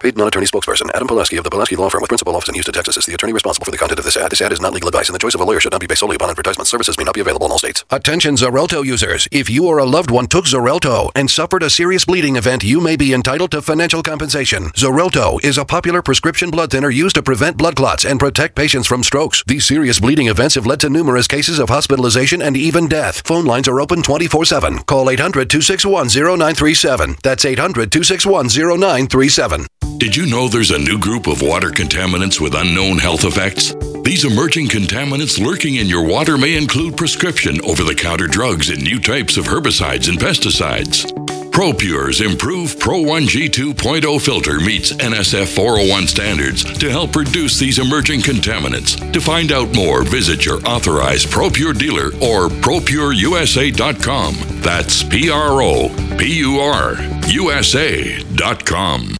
Paid 0.00 0.16
non-attorney 0.16 0.46
spokesperson 0.46 0.88
Adam 0.94 1.06
Pulaski 1.06 1.36
of 1.36 1.44
the 1.44 1.50
Pulaski 1.50 1.76
Law 1.76 1.90
Firm 1.90 2.00
with 2.00 2.08
principal 2.08 2.34
office 2.34 2.48
in 2.48 2.54
Houston, 2.54 2.72
Texas 2.72 2.96
is 2.96 3.04
the 3.04 3.12
attorney 3.12 3.34
responsible 3.34 3.66
for 3.66 3.70
the 3.70 3.76
content 3.76 3.98
of 3.98 4.06
this 4.06 4.16
ad. 4.16 4.30
This 4.30 4.40
ad 4.40 4.50
is 4.50 4.58
not 4.58 4.72
legal 4.72 4.88
advice, 4.88 5.10
and 5.10 5.14
the 5.14 5.18
choice 5.18 5.34
of 5.34 5.42
a 5.42 5.44
lawyer 5.44 5.60
should 5.60 5.72
not 5.72 5.80
be 5.82 5.86
based 5.86 6.00
solely 6.00 6.16
upon 6.16 6.30
advertisement. 6.30 6.68
Services 6.68 6.96
may 6.96 7.04
not 7.04 7.12
be 7.12 7.20
available 7.20 7.44
in 7.44 7.52
all 7.52 7.58
states. 7.58 7.84
Attention 7.90 8.34
Xarelto 8.34 8.82
users. 8.82 9.28
If 9.30 9.50
you 9.50 9.66
or 9.66 9.76
a 9.76 9.84
loved 9.84 10.10
one 10.10 10.26
took 10.26 10.46
Xarelto 10.46 11.10
and 11.14 11.30
suffered 11.30 11.62
a 11.62 11.68
serious 11.68 12.06
bleeding 12.06 12.36
event, 12.36 12.64
you 12.64 12.80
may 12.80 12.96
be 12.96 13.12
entitled 13.12 13.50
to 13.50 13.60
financial 13.60 14.02
compensation. 14.02 14.70
Xarelto 14.70 15.38
is 15.44 15.58
a 15.58 15.66
popular 15.66 16.00
prescription 16.00 16.48
blood 16.48 16.70
thinner 16.70 16.88
used 16.88 17.16
to 17.16 17.22
prevent 17.22 17.58
blood 17.58 17.76
clots 17.76 18.06
and 18.06 18.18
protect 18.18 18.56
patients 18.56 18.86
from 18.86 19.02
strokes. 19.02 19.44
These 19.46 19.66
serious 19.66 20.00
bleeding 20.00 20.28
events 20.28 20.54
have 20.54 20.64
led 20.64 20.80
to 20.80 20.88
numerous 20.88 21.26
cases 21.26 21.58
of 21.58 21.68
hospitalization 21.68 22.40
and 22.40 22.56
even 22.56 22.88
death. 22.88 23.20
Phone 23.26 23.44
lines 23.44 23.68
are 23.68 23.82
open 23.82 24.00
24-7. 24.00 24.86
Call 24.86 25.08
800-261-0937. 25.08 27.20
That's 27.20 27.44
800-261-0937. 27.44 29.89
Did 30.00 30.16
you 30.16 30.24
know 30.24 30.48
there's 30.48 30.70
a 30.70 30.78
new 30.78 30.98
group 30.98 31.26
of 31.26 31.42
water 31.42 31.68
contaminants 31.68 32.40
with 32.40 32.54
unknown 32.54 32.96
health 32.96 33.24
effects? 33.24 33.74
These 34.02 34.24
emerging 34.24 34.68
contaminants 34.68 35.38
lurking 35.38 35.74
in 35.74 35.88
your 35.88 36.06
water 36.06 36.38
may 36.38 36.56
include 36.56 36.96
prescription 36.96 37.62
over 37.66 37.84
the 37.84 37.94
counter 37.94 38.26
drugs 38.26 38.70
and 38.70 38.82
new 38.82 38.98
types 38.98 39.36
of 39.36 39.44
herbicides 39.44 40.08
and 40.08 40.18
pesticides. 40.18 41.04
ProPure's 41.50 42.22
improved 42.22 42.80
Pro 42.80 43.02
1G 43.02 43.50
2.0 43.50 44.24
filter 44.24 44.58
meets 44.58 44.92
NSF 44.92 45.54
401 45.54 46.06
standards 46.06 46.64
to 46.78 46.88
help 46.88 47.14
reduce 47.14 47.58
these 47.58 47.78
emerging 47.78 48.20
contaminants. 48.20 49.12
To 49.12 49.20
find 49.20 49.52
out 49.52 49.74
more, 49.74 50.02
visit 50.02 50.46
your 50.46 50.66
authorized 50.66 51.28
ProPure 51.28 51.78
dealer 51.78 52.06
or 52.22 52.48
ProPureUSA.com. 52.48 54.62
That's 54.62 55.02
P 55.02 55.28
R 55.28 55.60
O 55.60 55.90
P 56.16 56.38
U 56.38 56.58
R 56.58 56.94
USA.com. 57.28 59.19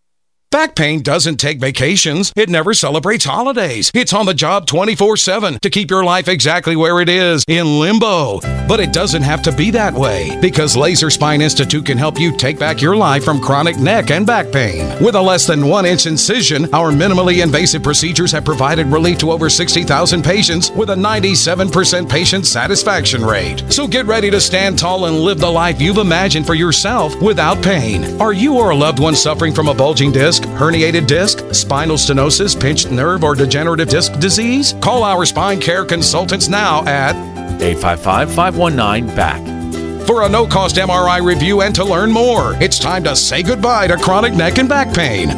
Back 0.51 0.75
pain 0.75 1.01
doesn't 1.01 1.37
take 1.37 1.61
vacations. 1.61 2.33
It 2.35 2.49
never 2.49 2.73
celebrates 2.73 3.23
holidays. 3.23 3.89
It's 3.93 4.11
on 4.11 4.25
the 4.25 4.33
job 4.33 4.67
24 4.67 5.15
7 5.15 5.57
to 5.61 5.69
keep 5.69 5.89
your 5.89 6.03
life 6.03 6.27
exactly 6.27 6.75
where 6.75 6.99
it 6.99 7.07
is 7.07 7.45
in 7.47 7.79
limbo. 7.79 8.41
But 8.67 8.81
it 8.81 8.91
doesn't 8.91 9.21
have 9.21 9.41
to 9.43 9.53
be 9.53 9.71
that 9.71 9.93
way 9.93 10.37
because 10.41 10.75
Laser 10.75 11.09
Spine 11.09 11.39
Institute 11.39 11.85
can 11.85 11.97
help 11.97 12.19
you 12.19 12.35
take 12.35 12.59
back 12.59 12.81
your 12.81 12.97
life 12.97 13.23
from 13.23 13.39
chronic 13.39 13.79
neck 13.79 14.11
and 14.11 14.27
back 14.27 14.51
pain. 14.51 15.01
With 15.01 15.15
a 15.15 15.21
less 15.21 15.47
than 15.47 15.67
one 15.67 15.85
inch 15.85 16.05
incision, 16.05 16.65
our 16.73 16.91
minimally 16.91 17.41
invasive 17.41 17.81
procedures 17.81 18.33
have 18.33 18.43
provided 18.43 18.87
relief 18.87 19.19
to 19.19 19.31
over 19.31 19.49
60,000 19.49 20.21
patients 20.21 20.69
with 20.71 20.89
a 20.89 20.95
97% 20.95 22.09
patient 22.09 22.45
satisfaction 22.45 23.23
rate. 23.23 23.63
So 23.71 23.87
get 23.87 24.05
ready 24.05 24.29
to 24.29 24.41
stand 24.41 24.77
tall 24.77 25.05
and 25.05 25.17
live 25.17 25.39
the 25.39 25.49
life 25.49 25.79
you've 25.79 25.97
imagined 25.97 26.45
for 26.45 26.55
yourself 26.55 27.13
without 27.21 27.63
pain. 27.63 28.19
Are 28.21 28.33
you 28.33 28.57
or 28.57 28.71
a 28.71 28.75
loved 28.75 28.99
one 28.99 29.15
suffering 29.15 29.53
from 29.53 29.69
a 29.69 29.73
bulging 29.73 30.11
disc? 30.11 30.40
Herniated 30.43 31.07
disc, 31.07 31.39
spinal 31.53 31.97
stenosis, 31.97 32.59
pinched 32.59 32.91
nerve, 32.91 33.23
or 33.23 33.35
degenerative 33.35 33.89
disc 33.89 34.13
disease? 34.19 34.73
Call 34.81 35.03
our 35.03 35.25
spine 35.25 35.59
care 35.59 35.85
consultants 35.85 36.47
now 36.47 36.85
at 36.85 37.15
855 37.61 38.33
519 38.33 39.15
BACK. 39.15 40.07
For 40.07 40.23
a 40.23 40.29
no 40.29 40.45
cost 40.45 40.75
MRI 40.75 41.23
review 41.23 41.61
and 41.61 41.73
to 41.75 41.83
learn 41.83 42.11
more, 42.11 42.55
it's 42.61 42.79
time 42.79 43.03
to 43.05 43.15
say 43.15 43.43
goodbye 43.43 43.87
to 43.87 43.97
chronic 43.97 44.33
neck 44.33 44.57
and 44.57 44.67
back 44.67 44.93
pain. 44.93 45.29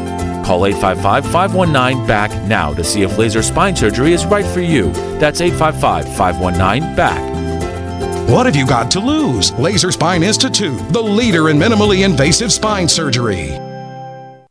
Call 0.43 0.65
855 0.65 1.25
519 1.31 2.07
BACK 2.07 2.47
now 2.47 2.73
to 2.73 2.83
see 2.83 3.01
if 3.03 3.17
laser 3.17 3.41
spine 3.41 3.75
surgery 3.75 4.13
is 4.13 4.25
right 4.25 4.45
for 4.45 4.61
you. 4.61 4.91
That's 5.19 5.41
855 5.41 6.17
519 6.17 6.95
BACK. 6.95 7.33
What 8.29 8.45
have 8.45 8.55
you 8.55 8.65
got 8.65 8.89
to 8.91 8.99
lose? 8.99 9.51
Laser 9.53 9.91
Spine 9.91 10.23
Institute, 10.23 10.79
the 10.89 11.01
leader 11.01 11.49
in 11.49 11.57
minimally 11.57 12.03
invasive 12.03 12.51
spine 12.51 12.87
surgery. 12.87 13.59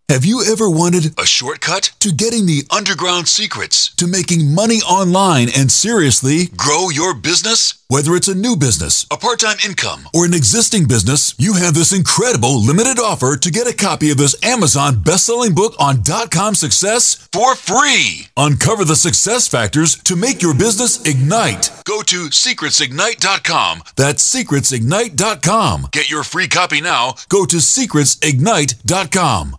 Have 0.08 0.24
you 0.26 0.42
ever 0.44 0.68
wanted 0.68 1.16
a 1.18 1.24
shortcut 1.24 1.92
to 2.00 2.12
getting 2.12 2.44
the 2.44 2.64
underground 2.70 3.28
secrets 3.28 3.94
to 3.94 4.06
making 4.06 4.54
money 4.54 4.82
online 4.82 5.48
and 5.56 5.72
seriously 5.72 6.48
grow 6.54 6.90
your 6.90 7.14
business? 7.14 7.82
Whether 7.88 8.14
it's 8.14 8.28
a 8.28 8.34
new 8.34 8.54
business, 8.56 9.06
a 9.10 9.16
part 9.16 9.40
time 9.40 9.56
income, 9.64 10.10
or 10.12 10.26
an 10.26 10.34
existing 10.34 10.86
business, 10.86 11.34
you 11.38 11.54
have 11.54 11.72
this 11.72 11.94
incredible 11.94 12.60
limited 12.60 12.98
offer 12.98 13.38
to 13.38 13.50
get 13.50 13.66
a 13.66 13.72
copy 13.72 14.10
of 14.10 14.18
this 14.18 14.36
Amazon 14.44 15.02
best 15.02 15.24
selling 15.24 15.54
book 15.54 15.74
on 15.78 16.02
dot 16.02 16.30
com 16.30 16.54
success 16.54 17.26
for 17.32 17.54
free. 17.54 18.26
Uncover 18.36 18.84
the 18.84 18.96
success 18.96 19.48
factors 19.48 19.96
to 20.02 20.14
make 20.14 20.42
your 20.42 20.52
business 20.54 21.02
ignite. 21.06 21.70
Go 21.86 22.02
to 22.02 22.28
secretsignite.com. 22.28 23.82
That's 23.96 24.34
secretsignite.com. 24.34 25.88
Get 25.90 26.10
your 26.10 26.24
free 26.24 26.48
copy 26.48 26.82
now. 26.82 27.14
Go 27.30 27.46
to 27.46 27.56
secretsignite.com. 27.56 29.56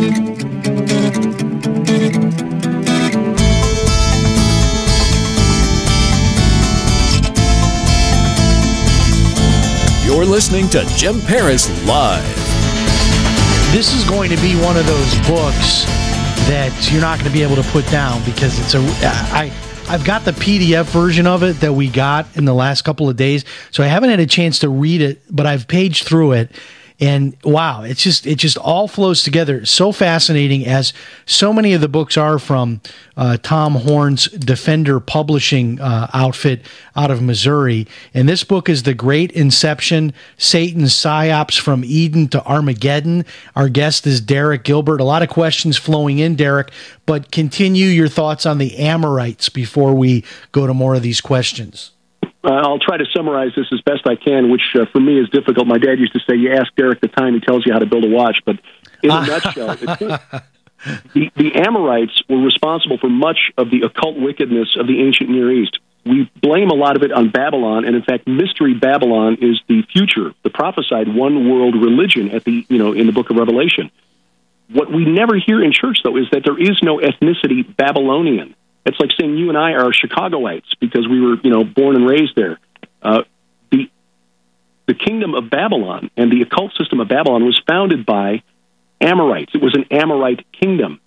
You're 0.00 0.08
listening 10.24 10.70
to 10.70 10.86
Jim 10.96 11.20
Paris 11.20 11.68
Live. 11.86 12.24
This 13.72 13.92
is 13.92 14.08
going 14.08 14.30
to 14.30 14.36
be 14.36 14.54
one 14.62 14.78
of 14.78 14.86
those 14.86 15.14
books 15.26 15.84
that 16.48 16.88
you're 16.90 17.02
not 17.02 17.18
going 17.18 17.30
to 17.30 17.34
be 17.34 17.42
able 17.42 17.56
to 17.56 17.62
put 17.64 17.86
down 17.90 18.24
because 18.24 18.58
it's 18.58 18.72
a 18.72 18.78
I 18.78 19.52
I've 19.86 20.06
got 20.06 20.24
the 20.24 20.30
PDF 20.30 20.86
version 20.86 21.26
of 21.26 21.42
it 21.42 21.60
that 21.60 21.74
we 21.74 21.90
got 21.90 22.38
in 22.38 22.46
the 22.46 22.54
last 22.54 22.82
couple 22.82 23.10
of 23.10 23.16
days, 23.16 23.44
so 23.70 23.82
I 23.82 23.88
haven't 23.88 24.08
had 24.08 24.20
a 24.20 24.26
chance 24.26 24.60
to 24.60 24.70
read 24.70 25.02
it, 25.02 25.20
but 25.30 25.44
I've 25.44 25.68
paged 25.68 26.06
through 26.06 26.32
it 26.32 26.52
and 27.00 27.36
wow 27.44 27.82
it's 27.82 28.02
just 28.02 28.26
it 28.26 28.36
just 28.36 28.56
all 28.58 28.86
flows 28.86 29.22
together. 29.22 29.64
So 29.64 29.90
fascinating 29.92 30.66
as 30.66 30.92
so 31.26 31.52
many 31.52 31.72
of 31.72 31.80
the 31.80 31.88
books 31.88 32.16
are 32.16 32.38
from 32.38 32.80
uh, 33.16 33.38
tom 33.42 33.74
horn's 33.74 34.26
defender 34.26 35.00
publishing 35.00 35.80
uh, 35.80 36.08
outfit 36.12 36.62
out 36.94 37.10
of 37.10 37.22
missouri. 37.22 37.86
And 38.12 38.28
this 38.28 38.44
book 38.44 38.68
is 38.68 38.82
the 38.82 38.94
great 38.94 39.32
inception 39.32 40.12
satan's 40.36 40.94
psyops 40.94 41.58
from 41.58 41.84
eden 41.84 42.28
to 42.28 42.44
armageddon. 42.44 43.24
Our 43.56 43.68
guest 43.68 44.06
is 44.06 44.20
derek 44.20 44.64
gilbert. 44.64 45.00
A 45.00 45.04
lot 45.04 45.22
of 45.22 45.28
questions 45.28 45.76
flowing 45.76 46.18
in 46.18 46.36
derek 46.36 46.70
but 47.06 47.32
continue 47.32 47.86
your 47.86 48.08
thoughts 48.08 48.46
on 48.46 48.58
the 48.58 48.76
amorites 48.78 49.48
before 49.48 49.94
we 49.94 50.24
go 50.52 50.66
to 50.66 50.74
more 50.74 50.94
of 50.94 51.02
these 51.02 51.20
questions 51.20 51.92
uh, 52.42 52.48
I'll 52.48 52.78
try 52.78 52.96
to 52.96 53.04
summarize 53.14 53.52
this 53.54 53.66
as 53.72 53.80
best 53.82 54.06
I 54.06 54.16
can, 54.16 54.50
which 54.50 54.74
uh, 54.74 54.86
for 54.92 55.00
me 55.00 55.18
is 55.20 55.28
difficult. 55.28 55.66
My 55.66 55.78
dad 55.78 55.98
used 55.98 56.14
to 56.14 56.20
say, 56.20 56.36
"You 56.36 56.52
ask 56.52 56.74
Derek 56.74 57.00
the 57.00 57.08
time; 57.08 57.34
he 57.34 57.40
tells 57.40 57.66
you 57.66 57.72
how 57.72 57.78
to 57.78 57.86
build 57.86 58.04
a 58.04 58.08
watch." 58.08 58.38
But 58.46 58.58
in 59.02 59.10
a 59.10 59.26
nutshell, 59.26 59.76
the, 61.14 61.30
the 61.36 61.54
Amorites 61.54 62.22
were 62.28 62.38
responsible 62.38 62.98
for 62.98 63.10
much 63.10 63.52
of 63.58 63.70
the 63.70 63.82
occult 63.82 64.16
wickedness 64.18 64.76
of 64.78 64.86
the 64.86 65.02
ancient 65.02 65.28
Near 65.28 65.52
East. 65.52 65.78
We 66.06 66.30
blame 66.40 66.70
a 66.70 66.74
lot 66.74 66.96
of 66.96 67.02
it 67.02 67.12
on 67.12 67.28
Babylon, 67.28 67.84
and 67.84 67.94
in 67.94 68.02
fact, 68.02 68.26
Mystery 68.26 68.72
Babylon 68.72 69.36
is 69.42 69.60
the 69.68 69.82
future, 69.92 70.32
the 70.42 70.50
prophesied 70.50 71.14
one 71.14 71.50
world 71.50 71.74
religion 71.74 72.30
at 72.30 72.44
the 72.44 72.64
you 72.70 72.78
know 72.78 72.92
in 72.92 73.06
the 73.06 73.12
Book 73.12 73.28
of 73.28 73.36
Revelation. 73.36 73.90
What 74.72 74.90
we 74.90 75.04
never 75.04 75.36
hear 75.36 75.62
in 75.62 75.72
church, 75.72 75.98
though, 76.04 76.16
is 76.16 76.30
that 76.30 76.44
there 76.44 76.58
is 76.58 76.80
no 76.82 76.98
ethnicity 76.98 77.76
Babylonian. 77.76 78.54
It's 78.86 78.98
like 78.98 79.10
saying 79.18 79.36
you 79.36 79.48
and 79.48 79.58
I 79.58 79.72
are 79.72 79.92
Chicagoites 79.92 80.78
because 80.80 81.06
we 81.08 81.20
were, 81.20 81.36
you 81.42 81.50
know, 81.50 81.64
born 81.64 81.96
and 81.96 82.08
raised 82.08 82.34
there. 82.34 82.58
Uh, 83.02 83.22
the 83.70 83.90
the 84.86 84.94
kingdom 84.94 85.34
of 85.34 85.50
Babylon 85.50 86.10
and 86.16 86.32
the 86.32 86.42
occult 86.42 86.72
system 86.76 87.00
of 87.00 87.08
Babylon 87.08 87.44
was 87.44 87.60
founded 87.66 88.06
by 88.06 88.42
Amorites. 89.00 89.52
It 89.54 89.62
was 89.62 89.74
an 89.74 89.84
Amorite 89.90 90.44
kingdom. 90.52 91.00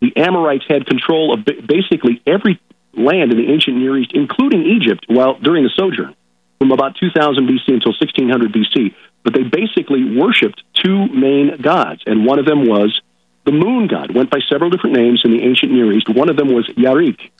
The 0.00 0.16
Amorites 0.16 0.64
had 0.68 0.86
control 0.86 1.34
of 1.34 1.44
basically 1.44 2.22
every 2.26 2.60
land 2.94 3.32
in 3.32 3.38
the 3.38 3.52
ancient 3.52 3.76
Near 3.76 3.96
East, 3.98 4.12
including 4.14 4.62
Egypt, 4.64 5.06
while 5.08 5.38
during 5.38 5.64
the 5.64 5.70
sojourn, 5.74 6.14
from 6.58 6.72
about 6.72 6.96
2000 6.96 7.48
BC 7.48 7.68
until 7.68 7.92
1600 7.92 8.52
BC. 8.52 8.94
But 9.24 9.34
they 9.34 9.42
basically 9.42 10.16
worshipped 10.16 10.62
two 10.74 11.06
main 11.08 11.60
gods, 11.60 12.02
and 12.06 12.24
one 12.24 12.38
of 12.38 12.46
them 12.46 12.66
was 12.66 13.00
the 13.48 13.52
moon 13.52 13.86
god 13.86 14.14
went 14.14 14.28
by 14.28 14.40
several 14.46 14.68
different 14.68 14.94
names 14.94 15.22
in 15.24 15.30
the 15.30 15.42
ancient 15.42 15.72
Near 15.72 15.90
East. 15.90 16.06
One 16.06 16.28
of 16.28 16.36
them 16.36 16.52
was 16.52 16.68
Yarik. 16.76 17.30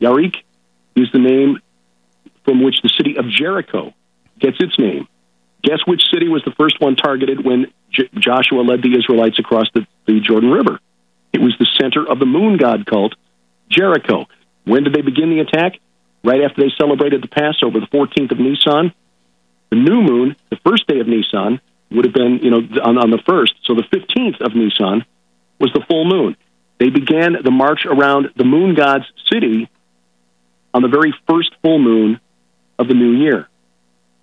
Yarik 0.00 0.34
is 0.96 1.06
the 1.12 1.20
name 1.20 1.60
from 2.44 2.64
which 2.64 2.82
the 2.82 2.88
city 2.88 3.16
of 3.16 3.28
Jericho 3.28 3.94
gets 4.40 4.56
its 4.58 4.76
name. 4.76 5.06
Guess 5.62 5.78
which 5.86 6.02
city 6.12 6.26
was 6.26 6.42
the 6.44 6.50
first 6.58 6.80
one 6.80 6.96
targeted 6.96 7.44
when 7.44 7.70
J- 7.92 8.10
Joshua 8.18 8.62
led 8.62 8.82
the 8.82 8.98
Israelites 8.98 9.38
across 9.38 9.68
the, 9.72 9.86
the 10.04 10.18
Jordan 10.18 10.50
River? 10.50 10.80
It 11.32 11.40
was 11.40 11.54
the 11.60 11.68
center 11.80 12.10
of 12.10 12.18
the 12.18 12.26
moon 12.26 12.56
god 12.56 12.84
cult, 12.84 13.14
Jericho. 13.70 14.26
When 14.64 14.82
did 14.82 14.94
they 14.94 15.02
begin 15.02 15.30
the 15.30 15.38
attack? 15.46 15.78
Right 16.24 16.42
after 16.42 16.60
they 16.60 16.72
celebrated 16.76 17.22
the 17.22 17.28
Passover, 17.28 17.78
the 17.78 17.86
14th 17.86 18.32
of 18.32 18.40
Nisan. 18.40 18.92
The 19.70 19.76
new 19.76 20.02
moon, 20.02 20.34
the 20.50 20.58
first 20.66 20.88
day 20.88 20.98
of 20.98 21.06
Nisan, 21.06 21.60
would 21.92 22.04
have 22.04 22.14
been, 22.14 22.40
you 22.42 22.50
know, 22.50 22.62
on, 22.82 22.98
on 22.98 23.10
the 23.10 23.22
first. 23.24 23.54
So 23.62 23.76
the 23.76 23.84
15th 23.84 24.40
of 24.40 24.56
Nisan 24.56 25.04
was 25.62 25.72
the 25.72 25.80
full 25.88 26.04
moon. 26.04 26.36
They 26.78 26.90
began 26.90 27.36
the 27.42 27.52
march 27.52 27.86
around 27.86 28.30
the 28.36 28.44
moon 28.44 28.74
god's 28.74 29.04
city 29.32 29.70
on 30.74 30.82
the 30.82 30.88
very 30.88 31.14
first 31.28 31.54
full 31.62 31.78
moon 31.78 32.20
of 32.78 32.88
the 32.88 32.94
new 32.94 33.12
year. 33.12 33.48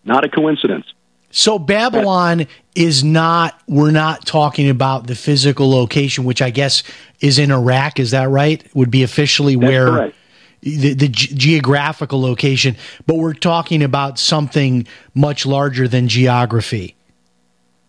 Not 0.04 0.26
a 0.26 0.30
coincidence. 0.30 0.86
So 1.32 1.58
Babylon 1.58 2.48
is 2.76 3.04
not 3.04 3.60
we're 3.68 3.92
not 3.92 4.26
talking 4.26 4.70
about 4.70 5.08
the 5.08 5.16
physical 5.16 5.70
location 5.70 6.26
which 6.26 6.42
I 6.42 6.50
guess 6.50 6.84
is 7.22 7.40
in 7.40 7.52
Iraq 7.52 8.00
is 8.00 8.12
that 8.12 8.30
right? 8.30 8.64
Would 8.76 8.92
be 8.92 9.04
officially 9.04 9.56
That's 9.56 9.70
where 9.70 9.86
correct. 9.86 10.16
the, 10.62 10.94
the 10.96 11.08
ge- 11.08 11.36
geographical 11.36 12.20
location, 12.22 12.76
but 13.06 13.16
we're 13.16 13.34
talking 13.34 13.84
about 13.84 14.20
something 14.20 14.86
much 15.14 15.46
larger 15.46 15.88
than 15.88 16.10
geography. 16.10 16.96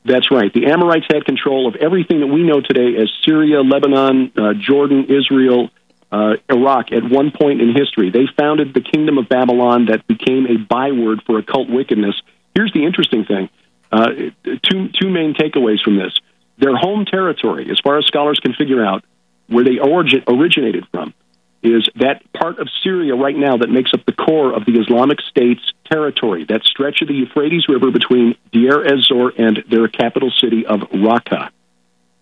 That's 0.05 0.31
right. 0.31 0.53
The 0.53 0.67
Amorites 0.67 1.07
had 1.13 1.25
control 1.25 1.69
of 1.69 1.77
everything 1.77 2.21
that 2.21 2.27
we 2.27 2.43
know 2.43 2.61
today 2.61 2.97
as 3.01 3.11
Syria, 3.25 3.61
Lebanon, 3.61 4.33
uh, 4.37 4.55
Jordan, 4.55 5.07
Israel, 5.11 5.71
uh, 6.11 6.37
Iraq 6.49 6.93
at 6.93 7.05
one 7.05 7.31
point 7.31 7.61
in 7.61 7.75
history. 7.75 8.11
They 8.11 8.27
founded 8.37 8.75
the 8.75 8.81
kingdom 8.81 9.19
of 9.19 9.29
Babylon 9.29 9.87
that 9.87 10.07
became 10.07 10.47
a 10.47 10.57
byword 10.57 11.23
for 11.25 11.39
occult 11.39 11.69
wickedness. 11.69 12.21
Here's 12.55 12.73
the 12.73 12.85
interesting 12.85 13.25
thing 13.25 13.49
uh, 13.93 14.09
two, 14.45 14.89
two 14.89 15.11
main 15.11 15.35
takeaways 15.35 15.83
from 15.83 15.97
this. 15.97 16.19
Their 16.59 16.77
home 16.77 17.05
territory, 17.05 17.71
as 17.71 17.79
far 17.81 17.99
as 17.99 18.07
scholars 18.07 18.39
can 18.41 18.55
figure 18.55 18.85
out, 18.85 19.05
where 19.49 19.65
they 19.65 19.79
origin, 19.79 20.23
originated 20.27 20.87
from, 20.91 21.15
is 21.63 21.89
that 21.97 22.23
part 22.33 22.59
of 22.59 22.69
Syria 22.83 23.15
right 23.15 23.37
now 23.37 23.59
that 23.59 23.69
makes 23.69 23.93
up 23.93 24.05
the 24.07 24.13
core 24.13 24.55
of 24.55 24.65
the 24.65 24.81
Islamic 24.81 25.21
State's 25.21 25.73
territory, 25.91 26.45
that 26.45 26.65
stretch 26.65 27.03
of 27.03 27.09
the 27.09 27.15
Euphrates 27.15 27.67
River 27.69 27.91
between 27.91 28.35
Deir 28.53 28.85
ez-Zor 28.85 29.33
and 29.37 29.63
their 29.69 29.89
capital 29.89 30.31
city 30.31 30.65
of 30.65 30.81
Raqqa. 30.81 31.51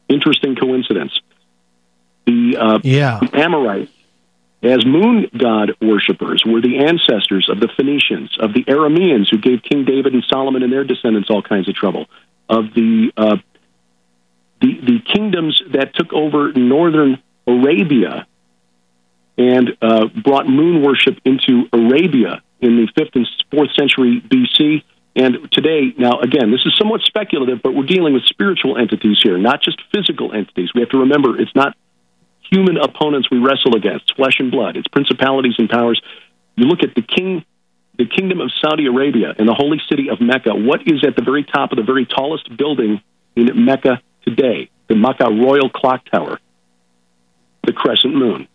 Interesting 0.09 0.57
coincidence. 0.57 1.21
The 2.27 2.57
uh, 2.59 2.79
yeah. 2.83 3.21
Amorites, 3.33 3.93
as 4.63 4.85
moon 4.85 5.31
god 5.37 5.73
worshippers, 5.81 6.43
were 6.45 6.61
the 6.61 6.79
ancestors 6.79 7.49
of 7.49 7.61
the 7.61 7.69
Phoenicians, 7.77 8.37
of 8.41 8.53
the 8.55 8.65
Arameans, 8.65 9.29
who 9.31 9.39
gave 9.39 9.63
King 9.63 9.85
David 9.85 10.15
and 10.15 10.25
Solomon 10.25 10.63
and 10.63 10.73
their 10.73 10.85
descendants 10.85 11.31
all 11.31 11.43
kinds 11.43 11.69
of 11.69 11.75
trouble, 11.75 12.07
of 12.49 12.75
the 12.75 13.13
uh, 13.17 13.37
the, 14.61 14.81
the 14.83 14.99
kingdoms 15.01 15.63
that 15.73 15.95
took 15.95 16.13
over 16.13 16.53
northern 16.53 17.23
Arabia 17.47 18.27
and 19.39 19.77
uh, 19.81 20.07
brought 20.23 20.49
moon 20.49 20.83
worship 20.83 21.17
into 21.25 21.69
Arabia 21.73 22.43
in 22.61 22.77
the 22.77 22.89
5th 23.01 23.15
and 23.15 23.27
4th 23.53 23.75
century 23.79 24.21
BC. 24.21 24.83
And 25.15 25.51
today, 25.53 25.95
now 25.97 26.21
again, 26.21 26.51
this 26.51 26.61
is 26.67 26.77
somewhat 26.77 27.03
speculative, 27.03 27.63
but 27.63 27.75
we're 27.75 27.87
dealing 27.87 28.15
with 28.15 28.25
spiritual 28.25 28.77
entities 28.77 29.19
here, 29.23 29.39
not 29.39 29.63
just 29.63 29.81
physical 29.95 30.33
entities. 30.35 30.71
We 30.75 30.81
have 30.81 30.91
to 30.91 30.99
remember 30.99 31.41
it's 31.41 31.55
not 31.55 31.77
human 32.51 32.77
opponents 32.77 33.31
we 33.31 33.39
wrestle 33.39 33.77
against, 33.77 34.15
flesh 34.17 34.41
and 34.41 34.51
blood. 34.51 34.77
It's 34.77 34.89
principalities 34.89 35.55
and 35.59 35.69
powers. 35.69 36.01
You 36.57 36.65
look 36.65 36.83
at 36.83 36.95
the 36.95 37.03
king, 37.03 37.45
the 37.97 38.07
kingdom 38.07 38.41
of 38.41 38.51
Saudi 38.61 38.87
Arabia 38.87 39.35
and 39.39 39.49
the 39.49 39.55
holy 39.55 39.81
city 39.89 40.09
of 40.11 40.21
Mecca. 40.21 40.55
What 40.55 40.83
is 40.87 41.05
at 41.07 41.15
the 41.15 41.23
very 41.23 41.45
top 41.45 41.73
of 41.73 41.77
the 41.77 41.85
very 41.85 42.07
tallest 42.07 42.57
building 42.57 43.01
in 43.37 43.65
Mecca 43.65 44.03
today? 44.25 44.71
The 44.89 44.97
Mecca 44.97 45.27
Royal 45.27 45.69
Clock 45.69 46.11
Tower, 46.11 46.41
the 47.65 47.73
crescent 47.73 48.15
moon. 48.15 48.49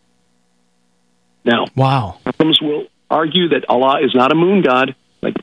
Now, 1.46 1.66
wow. 1.76 2.20
Muslims 2.26 2.62
will 2.62 2.88
argue 3.10 3.50
that 3.50 3.66
Allah 3.70 4.00
is 4.02 4.14
not 4.16 4.32
a 4.32 4.36
moon 4.36 4.62
god. 4.62 4.96
Like, 5.22 5.36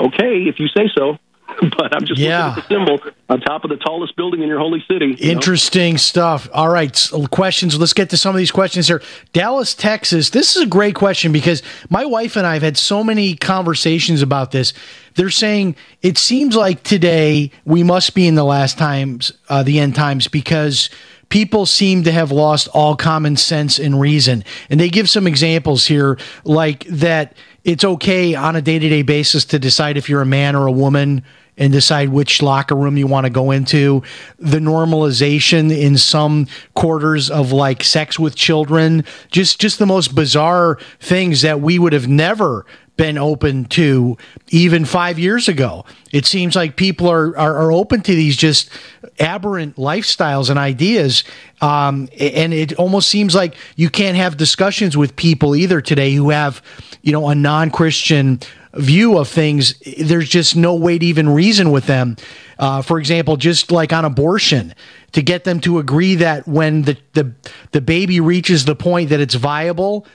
okay, 0.00 0.44
if 0.44 0.58
you 0.60 0.68
say 0.68 0.90
so. 0.96 1.18
but 1.78 1.94
I'm 1.94 2.04
just 2.04 2.20
Yeah. 2.20 2.48
looking 2.48 2.62
at 2.64 2.68
the 2.68 2.74
symbol 2.74 3.12
on 3.30 3.40
top 3.40 3.64
of 3.64 3.70
the 3.70 3.76
tallest 3.76 4.14
building 4.16 4.42
in 4.42 4.48
your 4.48 4.58
holy 4.58 4.84
city. 4.90 5.14
you 5.16 5.26
know? 5.26 5.32
Interesting 5.32 5.96
stuff. 5.96 6.48
All 6.52 6.68
right, 6.68 6.90
s- 6.90 7.10
questions. 7.30 7.78
Let's 7.78 7.94
get 7.94 8.10
to 8.10 8.16
some 8.18 8.34
of 8.34 8.38
these 8.38 8.50
questions 8.50 8.88
here. 8.88 9.00
Dallas, 9.32 9.72
Texas. 9.72 10.30
This 10.30 10.54
is 10.56 10.62
a 10.62 10.66
great 10.66 10.94
question 10.96 11.32
because 11.32 11.62
my 11.88 12.04
wife 12.04 12.36
and 12.36 12.46
I 12.46 12.54
have 12.54 12.62
had 12.62 12.76
so 12.76 13.02
many 13.02 13.36
conversations 13.36 14.20
about 14.22 14.50
this. 14.50 14.74
They're 15.14 15.30
saying 15.30 15.76
it 16.02 16.18
seems 16.18 16.56
like 16.56 16.82
today 16.82 17.52
we 17.64 17.82
must 17.82 18.14
be 18.14 18.26
in 18.26 18.34
the 18.34 18.44
last 18.44 18.76
times, 18.76 19.32
uh, 19.48 19.62
the 19.62 19.78
end 19.78 19.94
times, 19.94 20.28
because 20.28 20.90
people 21.28 21.66
seem 21.66 22.04
to 22.04 22.12
have 22.12 22.30
lost 22.30 22.68
all 22.68 22.96
common 22.96 23.36
sense 23.36 23.78
and 23.78 24.00
reason. 24.00 24.44
And 24.70 24.78
they 24.78 24.88
give 24.88 25.08
some 25.10 25.26
examples 25.26 25.86
here, 25.86 26.18
like 26.44 26.84
that 26.84 27.36
it's 27.64 27.84
okay 27.84 28.34
on 28.34 28.56
a 28.56 28.62
day 28.62 28.78
to 28.78 28.88
day 28.88 29.02
basis 29.02 29.44
to 29.46 29.58
decide 29.58 29.96
if 29.96 30.08
you're 30.08 30.22
a 30.22 30.26
man 30.26 30.54
or 30.54 30.66
a 30.66 30.72
woman 30.72 31.24
and 31.58 31.72
decide 31.72 32.10
which 32.10 32.42
locker 32.42 32.76
room 32.76 32.96
you 32.96 33.06
want 33.06 33.24
to 33.24 33.30
go 33.30 33.50
into. 33.50 34.02
The 34.38 34.58
normalization 34.58 35.76
in 35.76 35.96
some 35.96 36.46
quarters 36.74 37.30
of 37.30 37.50
like 37.50 37.82
sex 37.82 38.18
with 38.18 38.36
children, 38.36 39.04
just 39.30 39.60
just 39.60 39.78
the 39.78 39.86
most 39.86 40.14
bizarre 40.14 40.78
things 41.00 41.42
that 41.42 41.60
we 41.60 41.78
would 41.78 41.92
have 41.92 42.08
never 42.08 42.66
been 42.96 43.18
open 43.18 43.66
to 43.66 44.16
even 44.48 44.84
five 44.84 45.18
years 45.18 45.48
ago. 45.48 45.84
It 46.12 46.26
seems 46.26 46.56
like 46.56 46.76
people 46.76 47.08
are 47.08 47.36
are, 47.36 47.56
are 47.56 47.72
open 47.72 48.02
to 48.02 48.14
these 48.14 48.36
just 48.36 48.70
aberrant 49.18 49.76
lifestyles 49.76 50.50
and 50.50 50.58
ideas, 50.58 51.24
um, 51.60 52.08
and 52.18 52.52
it 52.54 52.72
almost 52.74 53.08
seems 53.08 53.34
like 53.34 53.54
you 53.76 53.90
can't 53.90 54.16
have 54.16 54.36
discussions 54.36 54.96
with 54.96 55.16
people 55.16 55.54
either 55.56 55.80
today 55.80 56.14
who 56.14 56.30
have, 56.30 56.62
you 57.02 57.12
know, 57.12 57.28
a 57.28 57.34
non 57.34 57.70
Christian 57.70 58.40
view 58.74 59.18
of 59.18 59.28
things. 59.28 59.78
There's 59.98 60.28
just 60.28 60.56
no 60.56 60.74
way 60.74 60.98
to 60.98 61.06
even 61.06 61.28
reason 61.28 61.70
with 61.70 61.86
them. 61.86 62.16
Uh, 62.58 62.82
for 62.82 62.98
example, 62.98 63.36
just 63.36 63.70
like 63.70 63.92
on 63.92 64.04
abortion, 64.04 64.74
to 65.12 65.22
get 65.22 65.44
them 65.44 65.60
to 65.60 65.78
agree 65.78 66.14
that 66.16 66.46
when 66.48 66.82
the, 66.82 66.96
the 67.12 67.32
the 67.72 67.80
baby 67.80 68.20
reaches 68.20 68.64
the 68.64 68.76
point 68.76 69.10
that 69.10 69.20
it's 69.20 69.34
viable, 69.34 70.06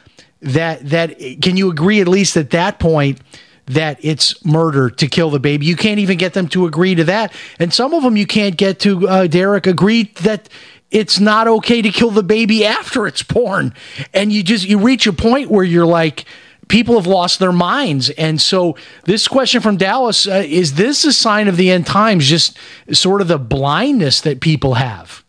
that 0.41 0.89
that 0.89 1.19
can 1.41 1.57
you 1.57 1.69
agree 1.69 2.01
at 2.01 2.07
least 2.07 2.37
at 2.37 2.49
that 2.51 2.79
point 2.79 3.19
that 3.67 3.99
it's 4.01 4.43
murder 4.43 4.89
to 4.89 5.07
kill 5.07 5.29
the 5.29 5.39
baby? 5.39 5.65
You 5.65 5.75
can't 5.75 5.99
even 5.99 6.17
get 6.17 6.33
them 6.33 6.47
to 6.49 6.65
agree 6.65 6.95
to 6.95 7.03
that, 7.05 7.33
and 7.59 7.73
some 7.73 7.93
of 7.93 8.03
them 8.03 8.17
you 8.17 8.27
can't 8.27 8.57
get 8.57 8.79
to 8.81 9.07
uh, 9.07 9.27
Derek 9.27 9.67
agree 9.67 10.11
that 10.21 10.49
it's 10.89 11.19
not 11.19 11.47
okay 11.47 11.81
to 11.81 11.89
kill 11.89 12.11
the 12.11 12.23
baby 12.23 12.65
after 12.65 13.07
it's 13.07 13.23
born, 13.23 13.73
and 14.13 14.31
you 14.31 14.43
just 14.43 14.67
you 14.67 14.79
reach 14.79 15.07
a 15.07 15.13
point 15.13 15.49
where 15.49 15.63
you're 15.63 15.85
like 15.85 16.25
people 16.71 16.95
have 16.95 17.05
lost 17.05 17.39
their 17.39 17.51
minds. 17.51 18.09
And 18.11 18.41
so, 18.41 18.77
this 19.03 19.27
question 19.27 19.61
from 19.61 19.77
Dallas 19.77 20.25
uh, 20.25 20.43
is 20.45 20.75
this 20.75 21.03
a 21.03 21.13
sign 21.13 21.47
of 21.47 21.57
the 21.57 21.69
end 21.69 21.85
times? 21.85 22.25
Just 22.25 22.57
sort 22.91 23.21
of 23.21 23.27
the 23.27 23.37
blindness 23.37 24.21
that 24.21 24.39
people 24.39 24.75
have. 24.75 25.20